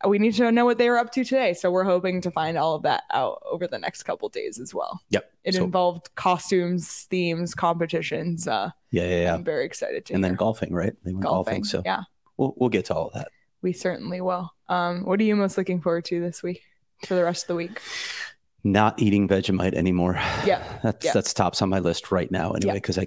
we 0.06 0.18
need 0.18 0.32
to 0.34 0.50
know 0.50 0.64
what 0.64 0.78
they 0.78 0.88
were 0.88 0.96
up 0.96 1.12
to 1.12 1.22
today. 1.22 1.52
So 1.52 1.70
we're 1.70 1.84
hoping 1.84 2.22
to 2.22 2.30
find 2.30 2.56
all 2.56 2.74
of 2.74 2.82
that 2.82 3.02
out 3.12 3.42
over 3.48 3.68
the 3.68 3.78
next 3.78 4.04
couple 4.04 4.28
days 4.30 4.58
as 4.58 4.74
well. 4.74 5.00
Yep. 5.10 5.30
It 5.44 5.54
So- 5.54 5.64
involved 5.64 6.14
costumes, 6.14 7.06
themes, 7.10 7.54
competitions. 7.54 8.48
Uh, 8.48 8.70
Yeah, 8.90 9.04
yeah, 9.04 9.20
yeah. 9.24 9.34
I'm 9.34 9.44
very 9.44 9.66
excited 9.66 10.06
to 10.06 10.14
And 10.14 10.24
then 10.24 10.34
golfing, 10.34 10.72
right? 10.72 10.94
They 11.04 11.12
went 11.12 11.24
golfing. 11.24 11.52
golfing. 11.60 11.64
so 11.64 11.82
Yeah, 11.84 12.04
we'll, 12.38 12.54
we'll 12.56 12.70
get 12.70 12.86
to 12.86 12.94
all 12.94 13.08
of 13.08 13.12
that. 13.14 13.28
We 13.62 13.72
certainly 13.72 14.20
will. 14.20 14.52
Um, 14.68 15.04
what 15.04 15.20
are 15.20 15.24
you 15.24 15.36
most 15.36 15.56
looking 15.58 15.80
forward 15.80 16.04
to 16.06 16.20
this 16.20 16.42
week 16.42 16.62
for 17.06 17.14
the 17.14 17.24
rest 17.24 17.44
of 17.44 17.48
the 17.48 17.54
week? 17.56 17.80
Not 18.64 19.00
eating 19.00 19.28
Vegemite 19.28 19.74
anymore. 19.74 20.14
Yeah. 20.44 20.62
That's 20.82 21.04
Yeah. 21.04 21.12
that's 21.12 21.32
tops 21.32 21.62
on 21.62 21.68
my 21.68 21.78
list 21.78 22.10
right 22.10 22.30
now 22.30 22.52
anyway 22.52 22.72
Yeah. 22.74 22.74
because 22.74 22.98
I 22.98 23.06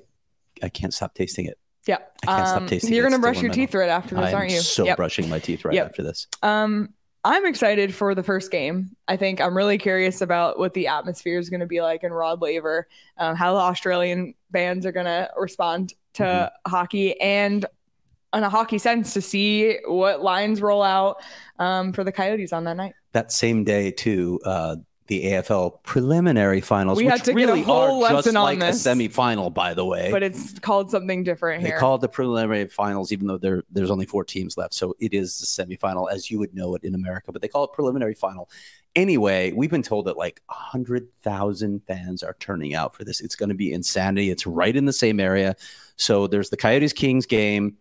I 0.63 0.69
can't 0.69 0.93
stop 0.93 1.13
tasting 1.15 1.45
it. 1.45 1.57
Yeah. 1.87 1.97
I 2.23 2.25
can't 2.27 2.47
stop 2.47 2.61
Um, 2.61 2.67
tasting 2.67 2.93
You're 2.93 3.05
it. 3.07 3.09
going 3.09 3.21
to 3.21 3.27
It's 3.27 3.33
brush 3.33 3.43
your 3.43 3.51
teeth 3.51 3.73
right 3.73 3.89
after 3.89 4.15
this, 4.15 4.25
I'm 4.29 4.35
aren't 4.35 4.51
you? 4.51 4.59
so 4.59 4.85
Yep. 4.85 4.97
brushing 4.97 5.27
my 5.29 5.39
teeth 5.39 5.65
right 5.65 5.73
Yep. 5.73 5.85
after 5.87 6.03
this. 6.03 6.27
Um, 6.43 6.93
I'm 7.23 7.45
excited 7.45 7.93
for 7.93 8.15
the 8.15 8.23
first 8.23 8.51
game. 8.51 8.95
I 9.07 9.15
think 9.17 9.41
I'm 9.41 9.55
really 9.55 9.77
curious 9.77 10.21
about 10.21 10.57
what 10.59 10.73
the 10.73 10.87
atmosphere 10.87 11.37
is 11.39 11.49
going 11.49 11.59
to 11.61 11.65
be 11.67 11.81
like 11.81 12.03
in 12.03 12.11
Rod 12.11 12.41
Laver, 12.41 12.87
um, 13.17 13.35
how 13.35 13.53
the 13.53 13.59
Australian 13.59 14.33
bands 14.51 14.85
are 14.85 14.91
going 14.91 15.05
to 15.07 15.29
respond 15.37 15.93
to 16.13 16.23
Mm-hmm. 16.23 16.71
hockey, 16.71 17.19
and 17.21 17.65
in 18.33 18.43
a 18.43 18.49
hockey 18.49 18.77
sense, 18.77 19.13
to 19.13 19.21
see 19.21 19.77
what 19.85 20.21
lines 20.21 20.61
roll 20.61 20.83
out 20.83 21.21
um, 21.59 21.93
for 21.93 22.03
the 22.03 22.11
Coyotes 22.11 22.53
on 22.53 22.63
that 22.65 22.77
night. 22.77 22.93
That 23.13 23.31
same 23.31 23.63
day 23.63 23.91
too, 23.91 24.39
uh, 24.45 24.77
the 25.07 25.25
AFL 25.25 25.83
preliminary 25.83 26.61
finals, 26.61 26.97
We 26.97 27.03
which 27.03 27.11
had 27.11 27.25
to 27.25 27.33
get 27.33 27.49
a 27.49 27.53
really 27.53 27.63
are 27.65 28.11
just 28.23 28.27
on 28.29 28.35
like 28.35 28.59
this. 28.59 28.85
a 28.85 28.89
semifinal, 28.89 29.53
by 29.53 29.73
the 29.73 29.83
way. 29.83 30.09
But 30.09 30.23
it's 30.23 30.57
called 30.59 30.89
something 30.89 31.23
different 31.25 31.63
They 31.63 31.69
here. 31.69 31.79
call 31.79 31.95
it 31.95 32.01
the 32.01 32.07
preliminary 32.07 32.67
finals, 32.67 33.11
even 33.11 33.27
though 33.27 33.37
there 33.37 33.63
there's 33.69 33.91
only 33.91 34.05
four 34.05 34.23
teams 34.23 34.55
left. 34.57 34.73
So 34.73 34.95
it 34.99 35.13
is 35.13 35.37
the 35.39 35.45
semifinal, 35.45 36.09
as 36.09 36.31
you 36.31 36.39
would 36.39 36.53
know 36.55 36.75
it 36.75 36.85
in 36.85 36.95
America, 36.95 37.33
but 37.33 37.41
they 37.41 37.49
call 37.49 37.65
it 37.65 37.73
preliminary 37.73 38.13
final. 38.13 38.49
Anyway, 38.95 39.51
we've 39.53 39.69
been 39.71 39.83
told 39.83 40.05
that 40.05 40.15
like 40.17 40.41
a 40.49 40.53
hundred 40.53 41.07
thousand 41.23 41.81
fans 41.87 42.23
are 42.23 42.35
turning 42.39 42.73
out 42.73 42.95
for 42.95 43.03
this. 43.03 43.19
It's 43.19 43.35
going 43.35 43.49
to 43.49 43.55
be 43.55 43.73
insanity. 43.73 44.29
It's 44.29 44.47
right 44.47 44.75
in 44.75 44.85
the 44.85 44.93
same 44.93 45.19
area. 45.19 45.57
So 45.97 46.27
there's 46.27 46.49
the 46.49 46.57
Coyotes 46.57 46.93
Kings 46.93 47.25
game. 47.25 47.75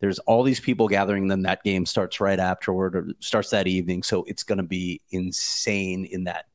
There's 0.00 0.18
all 0.20 0.42
these 0.42 0.60
people 0.60 0.88
gathering. 0.88 1.28
Then 1.28 1.42
that 1.42 1.62
game 1.64 1.86
starts 1.86 2.20
right 2.20 2.38
afterward, 2.38 2.94
or 2.96 3.08
starts 3.20 3.50
that 3.50 3.66
evening. 3.66 4.02
So 4.02 4.24
it's 4.24 4.42
going 4.42 4.58
to 4.58 4.64
be 4.64 5.00
insane 5.10 6.04
in 6.04 6.24
that 6.24 6.46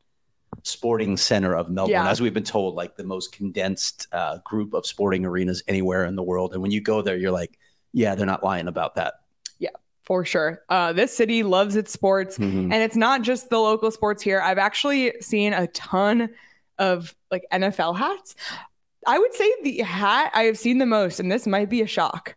sporting 0.63 1.17
center 1.17 1.55
of 1.55 1.69
Melbourne, 1.69 1.91
Yeah. 1.93 2.09
as 2.09 2.21
we've 2.21 2.33
been 2.33 2.43
told, 2.43 2.75
like 2.75 2.95
the 2.97 3.03
most 3.03 3.31
condensed 3.31 4.07
uh, 4.11 4.39
group 4.43 4.73
of 4.73 4.85
sporting 4.85 5.25
arenas 5.25 5.63
anywhere 5.67 6.05
in 6.05 6.15
the 6.15 6.23
world. 6.23 6.53
And 6.53 6.61
when 6.61 6.71
you 6.71 6.81
go 6.81 7.01
there, 7.01 7.15
you're 7.17 7.31
like, 7.31 7.57
yeah, 7.93 8.15
they're 8.15 8.25
not 8.25 8.43
lying 8.43 8.67
about 8.67 8.95
that. 8.95 9.15
Yeah, 9.59 9.69
for 10.03 10.23
sure. 10.25 10.61
Uh, 10.69 10.93
this 10.93 11.15
city 11.15 11.41
loves 11.43 11.75
its 11.75 11.91
sports. 11.91 12.37
Mhm. 12.37 12.63
And 12.65 12.73
it's 12.73 12.95
not 12.95 13.21
just 13.21 13.49
the 13.49 13.59
local 13.59 13.91
sports 13.91 14.21
here. 14.21 14.41
I've 14.41 14.57
actually 14.59 15.13
seen 15.21 15.53
a 15.53 15.67
ton 15.67 16.29
of 16.77 17.15
like 17.31 17.43
NFL 17.51 17.97
hats. 17.97 18.35
I 19.07 19.17
would 19.17 19.33
say 19.33 19.51
the 19.63 19.79
hat 19.79 20.31
I 20.35 20.43
have 20.43 20.57
seen 20.59 20.77
the 20.77 20.85
most, 20.85 21.19
and 21.19 21.31
this 21.31 21.47
might 21.47 21.69
be 21.69 21.81
a 21.81 21.87
shock, 21.87 22.35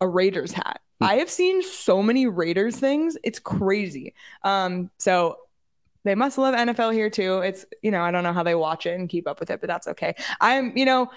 a 0.00 0.08
Raiders 0.08 0.52
hat. 0.52 0.80
Hmm. 1.00 1.04
I 1.04 1.14
have 1.14 1.30
seen 1.30 1.62
so 1.62 2.02
many 2.02 2.26
Raiders 2.26 2.76
things. 2.78 3.16
It's 3.22 3.38
crazy. 3.38 4.14
Um, 4.42 4.90
so 4.98 5.38
they 6.04 6.14
must 6.14 6.38
love 6.38 6.54
NFL 6.54 6.92
here 6.94 7.10
too. 7.10 7.38
It's, 7.38 7.66
you 7.82 7.90
know, 7.90 8.00
I 8.00 8.10
don't 8.10 8.22
know 8.22 8.32
how 8.32 8.44
they 8.44 8.54
watch 8.54 8.86
it 8.86 8.98
and 8.98 9.08
keep 9.08 9.26
up 9.26 9.40
with 9.40 9.50
it, 9.50 9.60
but 9.60 9.66
that's 9.66 9.88
okay. 9.88 10.14
I'm, 10.40 10.76
you 10.76 10.84
know, 10.84 11.10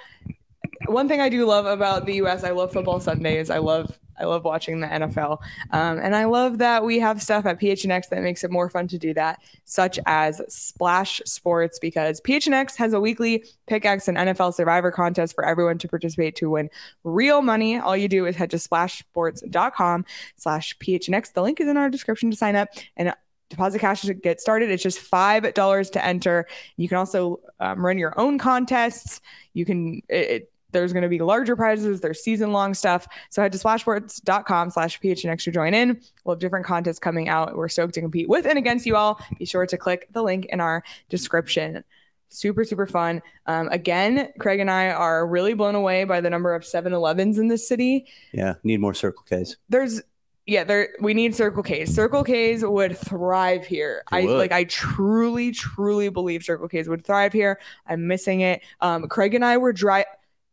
one 0.90 1.08
thing 1.08 1.22
I 1.22 1.30
do 1.30 1.46
love 1.46 1.66
about 1.66 2.06
the 2.06 2.16
US, 2.16 2.44
I 2.44 2.52
love 2.52 2.74
football 2.74 3.00
Sundays. 3.00 3.50
I 3.50 3.60
love 3.60 3.98
I 4.20 4.26
love 4.26 4.44
watching 4.44 4.82
the 4.82 4.88
NFL. 4.88 5.38
Um, 5.72 5.98
and 6.00 6.16
I 6.16 6.26
love 6.26 6.58
that 6.58 6.84
we 6.84 7.00
have 7.00 7.22
stuff 7.22 7.46
at 7.46 7.60
PHNX 7.60 8.10
that 8.10 8.22
makes 8.22 8.44
it 8.44 8.52
more 8.52 8.70
fun 8.70 8.88
to 8.90 8.98
do 8.98 9.14
that, 9.14 9.42
such 9.64 9.98
as 10.06 10.42
Splash 10.50 11.22
Sports, 11.26 11.80
because 11.80 12.20
PHNX 12.22 12.76
has 12.76 12.94
a 12.94 13.00
weekly 13.00 13.46
pickaxe 13.68 14.08
and 14.08 14.18
NFL 14.18 14.54
Survivor 14.54 14.92
contest 14.92 15.36
for 15.36 15.46
everyone 15.46 15.78
to 15.78 15.88
participate 15.88 16.36
to 16.38 16.50
win 16.50 16.70
real 17.04 17.42
money. 17.42 17.78
All 17.78 17.96
you 17.96 18.10
do 18.10 18.26
is 18.26 18.36
head 18.36 18.52
to 18.52 18.58
splashsports.com 18.58 20.06
slash 20.36 20.78
PHNX. 20.80 21.34
The 21.34 21.42
link 21.42 21.62
is 21.62 21.68
in 21.68 21.78
our 21.78 21.90
description 21.90 22.30
to 22.32 22.38
sign 22.38 22.56
up 22.56 22.68
and 22.98 23.14
deposit 23.50 23.80
cash 23.80 24.02
to 24.02 24.14
get 24.14 24.40
started. 24.42 24.70
It's 24.70 24.84
just 24.84 25.00
$5 25.00 25.92
to 25.92 26.06
enter. 26.06 26.48
You 26.78 26.88
can 26.88 26.98
also 26.98 27.40
um, 27.60 27.84
run 27.84 27.98
your 27.98 28.20
own 28.20 28.38
contests. 28.38 29.22
You 29.54 29.66
can, 29.66 30.02
it 30.08 30.52
there's 30.72 30.94
going 30.94 31.04
to 31.04 31.10
be 31.10 31.20
larger 31.20 31.56
prizes. 31.56 32.02
There's 32.02 32.22
season 32.24 32.52
long 32.52 32.74
stuff. 32.74 33.08
So 33.30 33.42
head 33.42 33.52
to 33.52 33.58
splashsports.com 33.58 34.70
slash 34.72 35.00
PHNX 35.00 35.44
to 35.44 35.52
join 35.52 35.74
in. 35.74 36.02
We'll 36.24 36.36
have 36.36 36.40
different 36.40 36.66
contests 36.66 37.00
coming 37.00 37.30
out. 37.30 37.56
We're 37.56 37.70
stoked 37.70 37.94
to 37.96 38.02
compete 38.02 38.30
with 38.30 38.46
and 38.46 38.58
against 38.58 38.86
you 38.86 38.96
all. 38.96 39.20
Be 39.38 39.46
sure 39.46 39.66
to 39.66 39.78
click 39.78 40.08
the 40.12 40.22
link 40.24 40.46
in 40.46 40.60
our 40.62 40.84
description. 41.10 41.84
Super, 42.30 42.64
super 42.64 42.86
fun. 42.86 43.24
Um, 43.48 43.70
again, 43.70 44.32
Craig 44.40 44.60
and 44.60 44.70
I 44.70 44.90
are 44.92 45.26
really 45.26 45.56
blown 45.56 45.74
away 45.74 46.04
by 46.04 46.22
the 46.22 46.30
number 46.30 46.54
of 46.54 46.64
7 46.64 46.94
Elevens 46.94 47.40
in 47.40 47.48
this 47.48 47.68
city. 47.68 48.06
Yeah, 48.32 48.54
need 48.64 48.80
more 48.80 48.94
Circle 48.94 49.24
Ks. 49.24 49.56
There's, 49.68 50.02
yeah, 50.46 50.64
there 50.64 50.90
we 51.02 51.16
need 51.16 51.34
Circle 51.36 51.64
K's. 51.64 51.94
Circle 51.94 52.24
K's 52.24 52.64
would 52.64 52.96
thrive 52.96 53.66
here. 53.66 54.04
They 54.12 54.18
I 54.18 54.26
would. 54.26 54.38
like 54.38 54.52
I 54.52 54.66
truly, 54.66 55.52
truly 55.52 56.10
believe 56.10 56.44
Circle 56.44 56.68
K's 56.68 56.88
would 56.88 57.04
thrive 57.04 57.34
here. 57.34 57.60
I'm 57.88 58.06
missing 58.06 58.42
it. 58.42 58.62
Um, 58.80 59.08
Craig 59.08 59.34
and 59.34 59.44
I 59.44 59.58
were 59.58 59.74
dry. 59.74 60.06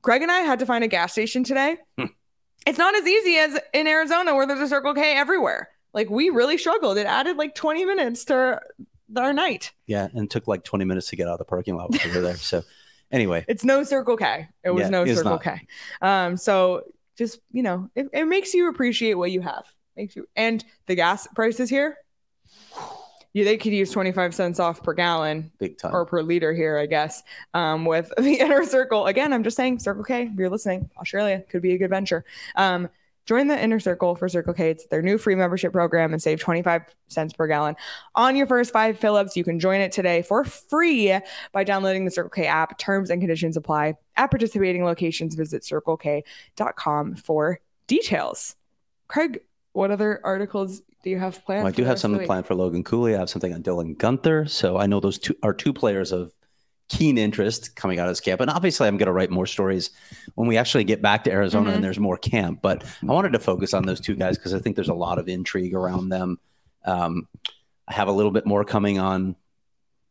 Craig 0.07 0.23
and 0.23 0.31
I 0.31 0.39
had 0.43 0.61
to 0.61 0.67
find 0.67 0.85
a 0.85 0.87
gas 0.89 1.11
station 1.11 1.43
today. 1.43 1.79
Hmm. 1.99 2.05
It's 2.65 2.79
not 2.79 2.95
as 2.95 3.05
easy 3.05 3.39
as 3.39 3.59
in 3.75 3.89
Arizona 3.89 4.37
where 4.37 4.47
there's 4.47 4.61
a 4.61 4.69
Circle 4.69 4.95
K 4.95 5.17
everywhere. 5.17 5.69
Like 5.93 6.09
we 6.09 6.31
really 6.31 6.59
struggled. 6.59 6.97
It 6.97 7.07
added 7.07 7.37
like 7.37 7.57
20 7.57 7.85
minutes 7.85 8.25
to 8.27 8.61
our 9.17 9.33
night. 9.33 9.73
Yeah, 9.89 10.07
and 10.15 10.31
took 10.31 10.47
like 10.47 10.63
20 10.63 10.85
minutes 10.85 11.09
to 11.11 11.17
get 11.17 11.27
out 11.27 11.33
of 11.33 11.39
the 11.39 11.45
parking 11.45 11.75
lot 11.75 11.91
were 11.91 12.21
there. 12.21 12.37
So 12.37 12.63
anyway, 13.11 13.45
It's 13.49 13.65
no 13.65 13.83
Circle 13.83 14.17
K. 14.17 14.47
It 14.63 14.71
was 14.71 14.83
Yeah, 14.83 14.91
no 14.91 15.07
Circle 15.07 15.31
not. 15.33 15.43
K. 15.43 15.67
Um, 16.01 16.37
so 16.37 16.85
just 17.19 17.41
you 17.51 17.65
know, 17.65 17.91
it, 17.97 18.07
it 18.13 18.27
makes 18.27 18.55
you 18.55 18.69
appreciate 18.69 19.15
what 19.15 19.33
you 19.33 19.41
have. 19.41 19.65
Makes 19.97 20.15
you 20.15 20.29
and 20.37 20.65
the 20.87 20.95
gas 20.95 21.27
prices 21.35 21.69
here. 21.69 21.97
Yeah, 23.37 23.45
they 23.45 23.59
could 23.59 23.75
use 23.75 23.91
25 23.91 24.35
cents 24.35 24.59
off 24.59 24.83
per 24.83 24.95
gallon 24.95 25.53
big 25.59 25.77
time. 25.77 25.95
or 25.95 26.07
per 26.07 26.23
liter 26.23 26.55
here, 26.55 26.79
I 26.79 26.87
guess. 26.87 27.23
Um, 27.53 27.85
with 27.85 28.11
the 28.19 28.41
inner 28.41 28.65
circle. 28.65 29.05
Again, 29.05 29.35
I'm 29.35 29.45
just 29.45 29.59
saying, 29.59 29.81
Circle 29.81 30.05
K, 30.05 30.31
if 30.33 30.39
you're 30.39 30.49
listening, 30.49 30.89
Australia 30.97 31.45
could 31.51 31.61
be 31.61 31.75
a 31.75 31.79
good 31.79 31.91
venture. 31.91 32.25
Um, 32.55 32.89
join 33.27 33.49
the 33.49 33.63
inner 33.63 33.79
circle 33.79 34.15
for 34.15 34.27
Circle 34.31 34.55
K. 34.55 34.71
It's 34.71 34.87
their 34.87 35.03
new 35.03 35.19
free 35.19 35.35
membership 35.35 35.75
program 35.75 36.15
and 36.15 36.23
save 36.23 36.41
25 36.41 36.85
cents 37.09 37.35
per 37.35 37.47
gallon 37.47 37.77
on 38.15 38.37
your 38.37 38.47
first 38.47 38.73
five 38.73 38.99
fill 38.99 39.17
ups. 39.17 39.37
You 39.37 39.45
can 39.45 39.61
join 39.61 39.83
it 39.83 39.93
today 39.93 40.23
for 40.23 40.43
free 40.43 41.15
by 41.53 41.63
downloading 41.63 42.07
the 42.07 42.11
Circle 42.11 42.31
K 42.31 42.47
app. 42.47 42.79
Terms 42.79 43.11
and 43.11 43.21
conditions 43.21 43.59
apply. 43.59 43.97
At 44.17 44.31
participating 44.31 44.83
locations, 44.83 45.35
visit 45.35 45.61
circlek.com 45.61 47.17
for 47.17 47.61
details. 47.87 48.57
Craig, 49.09 49.41
what 49.77 49.91
other 49.91 50.21
articles 50.25 50.81
do 51.05 51.11
you 51.11 51.19
have 51.19 51.45
planned? 51.45 51.65
Well, 51.65 51.73
I 51.73 51.77
do 51.77 51.83
have 51.83 51.93
rest 51.93 52.05
of 52.05 52.11
the 52.11 52.15
something 52.15 52.27
planned 52.27 52.47
for 52.47 52.55
Logan 52.55 52.83
Cooley. 52.83 53.15
I 53.15 53.19
have 53.19 53.29
something 53.29 53.53
on 53.53 53.63
Dylan 53.63 53.95
Guenther. 53.97 54.49
So 54.49 54.79
I 54.79 54.87
know 54.87 55.01
those 55.01 55.19
two 55.19 55.37
are 55.43 55.53
two 55.53 55.75
players 55.75 56.13
of 56.13 56.33
keen 56.89 57.19
interest 57.19 57.77
coming 57.77 57.99
out 57.99 58.07
of 58.07 58.13
this 58.13 58.21
camp. 58.21 58.41
And 58.41 58.51
obviously, 58.51 58.89
I'm 58.89 58.97
going 58.97 59.07
to 59.07 59.13
write 59.13 59.31
more 59.31 59.45
stories 59.45 59.91
when 60.35 60.49
we 60.49 60.57
actually 60.57 60.85
get 60.85 61.03
back 61.03 61.25
to 61.25 61.31
Arizona 61.31 61.71
Mhm. 61.71 61.75
and 61.75 61.85
there's 61.85 61.99
more 61.99 62.17
camp. 62.17 62.61
But 62.63 62.85
I 63.03 63.13
wanted 63.13 63.33
to 63.35 63.39
focus 63.39 63.75
on 63.75 63.85
those 63.85 64.01
two 64.01 64.15
guys 64.15 64.39
because 64.39 64.55
I 64.55 64.61
think 64.61 64.77
there's 64.77 64.89
a 64.89 64.95
lot 64.95 65.19
of 65.19 65.29
intrigue 65.29 65.75
around 65.75 66.09
them. 66.09 66.39
Um, 66.87 67.29
I 67.87 67.93
have 67.93 68.09
a 68.09 68.13
little 68.13 68.33
bit 68.33 68.47
more 68.47 68.65
coming 68.65 68.99
on 68.99 69.37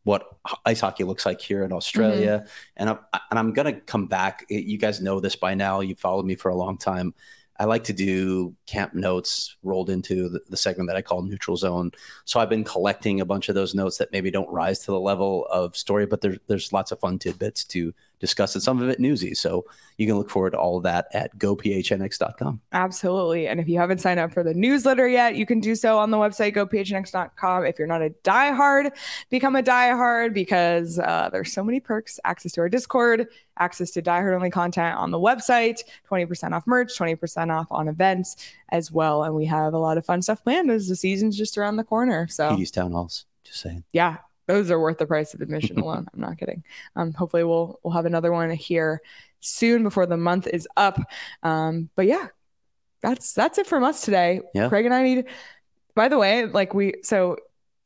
what 0.04 0.28
ice 0.64 0.78
hockey 0.78 1.02
looks 1.02 1.26
like 1.26 1.40
here 1.40 1.64
in 1.64 1.72
Australia, 1.72 2.44
mm-hmm. 2.44 2.48
and 2.76 2.90
I'm 2.90 2.98
and 3.30 3.38
I'm 3.40 3.52
gonna 3.52 3.80
come 3.80 4.06
back. 4.06 4.46
You 4.48 4.78
guys 4.78 5.00
know 5.00 5.18
this 5.18 5.34
by 5.34 5.54
now. 5.54 5.80
You've 5.80 5.98
followed 5.98 6.24
me 6.24 6.36
for 6.36 6.50
a 6.50 6.54
long 6.54 6.78
time. 6.78 7.12
I 7.58 7.64
like 7.64 7.84
to 7.84 7.92
do 7.92 8.54
camp 8.66 8.94
notes 8.94 9.56
rolled 9.62 9.90
into 9.90 10.28
the, 10.28 10.40
the, 10.48 10.56
segment 10.56 10.88
that 10.88 10.96
I 10.96 11.02
call 11.02 11.22
neutral 11.22 11.56
zone. 11.56 11.92
So 12.24 12.38
I've 12.38 12.50
been 12.50 12.64
collecting 12.64 13.20
a 13.20 13.24
bunch 13.24 13.48
of 13.48 13.54
those 13.54 13.74
notes 13.74 13.98
that 13.98 14.12
maybe 14.12 14.30
don't 14.30 14.50
rise 14.50 14.80
to 14.80 14.86
the 14.86 15.00
level 15.00 15.46
of 15.50 15.76
story, 15.76 16.06
but 16.06 16.20
there's 16.20 16.38
there's 16.46 16.72
lots 16.72 16.92
of 16.92 17.00
fun 17.00 17.18
tidbits 17.18 17.64
to 17.64 17.94
discuss 18.18 18.54
and 18.54 18.62
some 18.62 18.80
of 18.82 18.88
it 18.88 19.00
newsy. 19.00 19.34
So 19.34 19.64
you 19.98 20.06
can 20.06 20.16
look 20.16 20.30
forward 20.30 20.50
to 20.50 20.58
all 20.58 20.76
of 20.76 20.82
that 20.84 21.08
at 21.12 21.36
gophnx.com. 21.38 22.60
Absolutely. 22.72 23.48
And 23.48 23.60
if 23.60 23.68
you 23.68 23.78
haven't 23.78 23.98
signed 23.98 24.20
up 24.20 24.32
for 24.32 24.42
the 24.42 24.54
newsletter 24.54 25.06
yet, 25.08 25.36
you 25.36 25.46
can 25.46 25.60
do 25.60 25.74
so 25.74 25.98
on 25.98 26.10
the 26.10 26.16
website, 26.16 26.54
gophnx.com. 26.54 27.64
If 27.64 27.78
you're 27.78 27.88
not 27.88 28.02
a 28.02 28.10
diehard, 28.24 28.92
become 29.30 29.56
a 29.56 29.62
diehard 29.62 30.34
because 30.34 30.98
uh, 30.98 31.28
there's 31.32 31.52
so 31.52 31.62
many 31.62 31.80
perks, 31.80 32.18
access 32.24 32.52
to 32.52 32.60
our 32.62 32.68
Discord, 32.68 33.28
access 33.58 33.90
to 33.92 34.02
diehard 34.02 34.34
only 34.34 34.50
content 34.50 34.96
on 34.96 35.10
the 35.10 35.18
website, 35.18 35.80
20% 36.10 36.52
off 36.52 36.66
merch, 36.66 36.96
20% 36.96 37.50
off 37.50 37.66
on 37.70 37.88
events 37.88 38.36
as 38.70 38.90
well. 38.90 39.24
And 39.24 39.34
we 39.34 39.46
have 39.46 39.74
a 39.74 39.78
lot 39.78 39.98
of 39.98 40.04
fun 40.04 40.22
stuff 40.22 40.42
planned 40.42 40.70
as 40.70 40.88
the 40.88 40.96
season's 40.96 41.36
just 41.36 41.56
around 41.56 41.76
the 41.76 41.84
corner. 41.84 42.28
So 42.28 42.56
town 42.72 42.92
halls, 42.92 43.26
just 43.44 43.60
saying. 43.60 43.84
Yeah, 43.92 44.18
those 44.46 44.70
are 44.70 44.80
worth 44.80 44.98
the 44.98 45.06
price 45.06 45.34
of 45.34 45.40
admission 45.40 45.78
alone. 45.80 46.06
I'm 46.12 46.20
not 46.20 46.38
kidding. 46.38 46.64
Um, 46.94 47.12
hopefully 47.12 47.44
we'll 47.44 47.80
we'll 47.82 47.94
have 47.94 48.06
another 48.06 48.32
one 48.32 48.50
here 48.50 49.02
soon 49.40 49.82
before 49.82 50.06
the 50.06 50.16
month 50.16 50.46
is 50.46 50.68
up. 50.76 50.98
Um, 51.42 51.90
but 51.96 52.06
yeah, 52.06 52.28
that's 53.02 53.32
that's 53.32 53.58
it 53.58 53.66
from 53.66 53.84
us 53.84 54.02
today. 54.02 54.40
Yeah. 54.54 54.68
Craig 54.68 54.84
and 54.84 54.94
I 54.94 55.02
need. 55.02 55.24
By 55.94 56.08
the 56.08 56.18
way, 56.18 56.46
like 56.46 56.74
we 56.74 56.94
so 57.02 57.36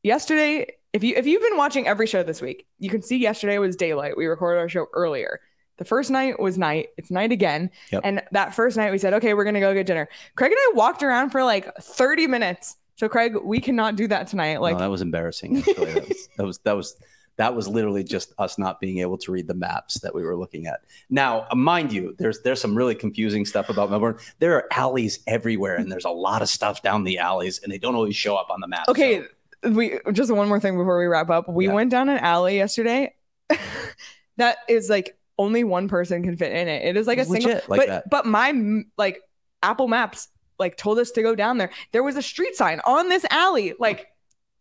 yesterday, 0.02 0.66
if 0.92 1.04
you 1.04 1.14
if 1.16 1.26
you've 1.26 1.42
been 1.42 1.56
watching 1.56 1.86
every 1.86 2.06
show 2.06 2.22
this 2.22 2.40
week, 2.40 2.66
you 2.78 2.90
can 2.90 3.02
see 3.02 3.18
yesterday 3.18 3.58
was 3.58 3.76
daylight. 3.76 4.16
We 4.16 4.26
recorded 4.26 4.60
our 4.60 4.68
show 4.68 4.86
earlier. 4.92 5.40
The 5.76 5.84
first 5.86 6.10
night 6.10 6.38
was 6.38 6.58
night. 6.58 6.88
It's 6.98 7.10
night 7.10 7.32
again. 7.32 7.70
Yep. 7.90 8.02
And 8.04 8.22
that 8.32 8.54
first 8.54 8.76
night 8.76 8.92
we 8.92 8.98
said, 8.98 9.14
okay, 9.14 9.32
we're 9.32 9.44
gonna 9.44 9.60
go 9.60 9.72
get 9.72 9.86
dinner. 9.86 10.08
Craig 10.36 10.52
and 10.52 10.58
I 10.58 10.72
walked 10.74 11.02
around 11.02 11.30
for 11.30 11.42
like 11.42 11.74
30 11.76 12.26
minutes 12.26 12.76
so 13.00 13.08
Craig, 13.08 13.34
we 13.42 13.60
cannot 13.60 13.96
do 13.96 14.06
that 14.08 14.26
tonight. 14.26 14.60
Like 14.60 14.74
no, 14.74 14.80
that 14.80 14.90
was 14.90 15.00
embarrassing. 15.00 15.56
Actually, 15.56 15.92
that, 15.94 16.06
was, 16.06 16.28
that 16.36 16.44
was 16.44 16.58
that 16.58 16.76
was 16.76 16.96
that 17.36 17.54
was 17.54 17.66
literally 17.66 18.04
just 18.04 18.34
us 18.36 18.58
not 18.58 18.78
being 18.78 18.98
able 18.98 19.16
to 19.16 19.32
read 19.32 19.46
the 19.46 19.54
maps 19.54 20.00
that 20.00 20.14
we 20.14 20.22
were 20.22 20.36
looking 20.36 20.66
at. 20.66 20.80
Now, 21.08 21.46
uh, 21.50 21.54
mind 21.54 21.94
you, 21.94 22.14
there's 22.18 22.42
there's 22.42 22.60
some 22.60 22.76
really 22.76 22.94
confusing 22.94 23.46
stuff 23.46 23.70
about 23.70 23.88
Melbourne. 23.88 24.18
There 24.38 24.54
are 24.54 24.68
alleys 24.70 25.20
everywhere, 25.26 25.76
and 25.76 25.90
there's 25.90 26.04
a 26.04 26.10
lot 26.10 26.42
of 26.42 26.50
stuff 26.50 26.82
down 26.82 27.04
the 27.04 27.16
alleys, 27.16 27.60
and 27.60 27.72
they 27.72 27.78
don't 27.78 27.94
always 27.94 28.16
show 28.16 28.36
up 28.36 28.50
on 28.50 28.60
the 28.60 28.68
map. 28.68 28.86
Okay, 28.86 29.22
so. 29.64 29.70
we 29.70 29.98
just 30.12 30.30
one 30.30 30.48
more 30.48 30.60
thing 30.60 30.76
before 30.76 30.98
we 30.98 31.06
wrap 31.06 31.30
up. 31.30 31.48
We 31.48 31.68
yeah. 31.68 31.72
went 31.72 31.90
down 31.90 32.10
an 32.10 32.18
alley 32.18 32.56
yesterday 32.56 33.14
that 34.36 34.58
is 34.68 34.90
like 34.90 35.16
only 35.38 35.64
one 35.64 35.88
person 35.88 36.22
can 36.22 36.36
fit 36.36 36.52
in 36.52 36.68
it. 36.68 36.84
It 36.84 36.98
is 36.98 37.06
like 37.06 37.16
it's 37.16 37.30
a 37.30 37.32
single, 37.32 37.60
like 37.66 37.80
but 37.80 37.88
that. 37.88 38.10
but 38.10 38.26
my 38.26 38.82
like 38.98 39.22
Apple 39.62 39.88
Maps 39.88 40.28
like 40.60 40.76
told 40.76 40.98
us 41.00 41.10
to 41.12 41.22
go 41.22 41.34
down 41.34 41.58
there. 41.58 41.70
There 41.90 42.04
was 42.04 42.16
a 42.16 42.22
street 42.22 42.54
sign 42.54 42.80
on 42.84 43.08
this 43.08 43.24
alley, 43.30 43.74
like 43.80 44.06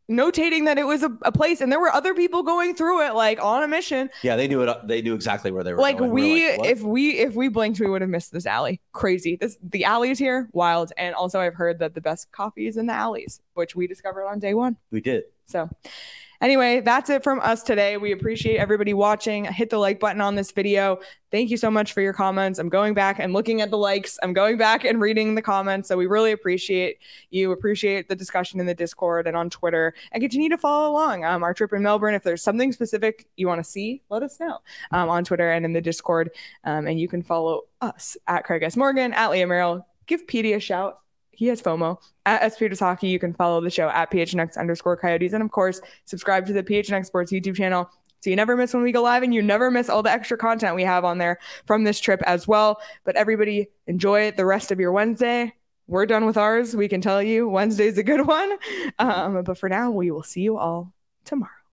notating 0.10 0.66
that 0.66 0.80
it 0.80 0.86
was 0.86 1.04
a, 1.04 1.16
a, 1.22 1.32
place 1.32 1.62
and 1.62 1.72
there 1.72 1.80
were 1.80 1.94
other 1.94 2.16
people 2.16 2.42
going 2.42 2.74
through 2.74 3.06
it 3.06 3.14
like 3.14 3.42
on 3.44 3.62
a 3.62 3.68
mission. 3.68 4.10
Yeah 4.24 4.36
they 4.36 4.48
knew 4.48 4.62
it 4.64 4.88
they 4.88 5.04
knew 5.04 5.14
exactly 5.14 5.52
where 5.52 5.64
they 5.64 5.72
were 5.72 5.80
like 5.80 6.00
going. 6.00 6.10
we, 6.10 6.34
we 6.34 6.58
like, 6.58 6.70
if 6.72 6.82
we 6.82 7.12
if 7.12 7.36
we 7.36 7.48
blinked 7.48 7.80
we 7.80 7.88
would 7.88 8.02
have 8.02 8.10
missed 8.10 8.32
this 8.32 8.48
alley. 8.48 8.82
Crazy. 8.92 9.36
This 9.36 9.58
the 9.62 9.86
alleys 9.86 10.18
here 10.18 10.50
wild. 10.52 10.92
And 10.98 11.14
also 11.14 11.40
i've 11.40 11.54
heard 11.54 11.78
that 11.80 11.94
the 11.94 12.02
best 12.02 12.32
coffee 12.32 12.66
is 12.66 12.76
in 12.76 12.88
the 12.88 12.94
alleys 12.94 13.40
which 13.54 13.76
we 13.76 13.86
discovered 13.86 14.26
on 14.26 14.40
day 14.40 14.56
one. 14.56 14.78
We 14.90 15.02
did. 15.02 15.26
So 15.46 15.70
Anyway, 16.42 16.80
that's 16.80 17.10
it 17.10 17.22
from 17.22 17.42
us 17.42 17.64
today. 17.64 17.98
We 17.98 18.14
appreciate 18.14 18.58
everybody 18.58 18.94
watching. 18.94 19.44
Hit 19.44 19.70
the 19.70 19.78
like 19.78 20.00
button 20.00 20.22
on 20.22 20.36
this 20.36 20.52
video. 20.52 21.00
Thank 21.32 21.50
you 21.50 21.58
so 21.58 21.70
much 21.70 21.92
for 21.92 22.00
your 22.00 22.14
comments. 22.14 22.60
I'm 22.60 22.70
going 22.70 22.94
back 22.94 23.20
and 23.20 23.34
looking 23.34 23.60
at 23.60 23.70
the 23.70 23.78
likes. 23.78 24.18
I'm 24.24 24.32
going 24.32 24.58
back 24.58 24.86
and 24.86 25.02
reading 25.02 25.36
the 25.36 25.42
comments. 25.42 25.90
So 25.90 25.98
we 25.98 26.08
really 26.08 26.32
appreciate 26.32 27.00
you. 27.30 27.52
Appreciate 27.52 28.08
the 28.08 28.16
discussion 28.16 28.62
in 28.62 28.66
the 28.66 28.74
Discord 28.74 29.28
and 29.28 29.36
on 29.36 29.50
Twitter, 29.50 29.94
and 30.14 30.22
continue 30.22 30.50
to 30.50 30.58
follow 30.58 30.90
along. 30.90 31.26
Um, 31.26 31.44
our 31.44 31.54
trip 31.54 31.74
in 31.74 31.84
Melbourne. 31.84 32.16
If 32.16 32.24
there's 32.24 32.42
something 32.42 32.72
specific 32.72 33.28
you 33.36 33.48
want 33.48 33.64
to 33.64 33.70
see, 33.70 34.02
let 34.10 34.24
us 34.24 34.40
know 34.40 34.60
um, 34.92 35.10
on 35.10 35.26
Twitter 35.26 35.52
and 35.52 35.66
in 35.66 35.74
the 35.74 35.82
Discord. 35.82 36.32
Um, 36.64 36.88
and 36.88 37.00
you 37.00 37.10
can 37.10 37.22
follow 37.22 37.64
us 37.82 38.16
at 38.28 38.46
Craig 38.46 38.64
S. 38.64 38.78
Morgan, 38.78 39.12
at 39.12 39.30
Leah 39.30 39.46
Merrill. 39.46 39.86
Give 40.08 40.26
Petey 40.26 40.54
a 40.54 40.60
shout 40.60 41.00
he 41.40 41.48
has 41.48 41.62
FOMO 41.62 41.98
at 42.26 42.42
SPHS 42.52 42.82
Hockey. 42.82 43.08
You 43.08 43.18
can 43.18 43.34
follow 43.34 43.62
the 43.62 43.70
show 43.70 43.88
at 43.88 44.12
PHNX 44.12 44.58
underscore 44.58 44.98
Coyotes. 44.98 45.32
And 45.32 45.42
of 45.42 45.52
course, 45.52 45.80
subscribe 46.04 46.46
to 46.48 46.54
the 46.54 46.62
PHNX 46.62 47.06
Sports 47.06 47.32
YouTube 47.32 47.56
channel 47.56 47.90
so 48.20 48.30
you 48.30 48.36
never 48.36 48.58
miss 48.58 48.74
when 48.74 48.84
we 48.84 48.92
go 48.92 49.02
live 49.02 49.24
and 49.24 49.34
you 49.34 49.42
never 49.42 49.72
miss 49.72 49.88
all 49.88 50.04
the 50.04 50.12
extra 50.12 50.36
content 50.38 50.76
we 50.76 50.84
have 50.84 51.06
on 51.06 51.18
there 51.18 51.40
from 51.66 51.86
this 51.86 51.98
trip 51.98 52.22
as 52.24 52.46
well. 52.46 52.82
But 53.06 53.16
everybody 53.16 53.70
enjoy 53.88 54.32
the 54.32 54.46
rest 54.46 54.70
of 54.74 54.82
your 54.82 54.92
Wednesday. 54.92 55.54
We're 55.88 56.06
done 56.06 56.26
with 56.26 56.36
ours. 56.36 56.76
We 56.76 56.90
can 56.90 57.00
tell 57.00 57.24
you 57.24 57.48
Wednesday's 57.48 57.98
a 57.98 58.04
good 58.04 58.28
one. 58.28 58.58
Um, 59.00 59.42
but 59.44 59.58
for 59.58 59.70
now, 59.70 59.92
we 59.92 60.12
will 60.12 60.24
see 60.24 60.42
you 60.42 60.58
all 60.58 60.92
tomorrow. 61.24 61.59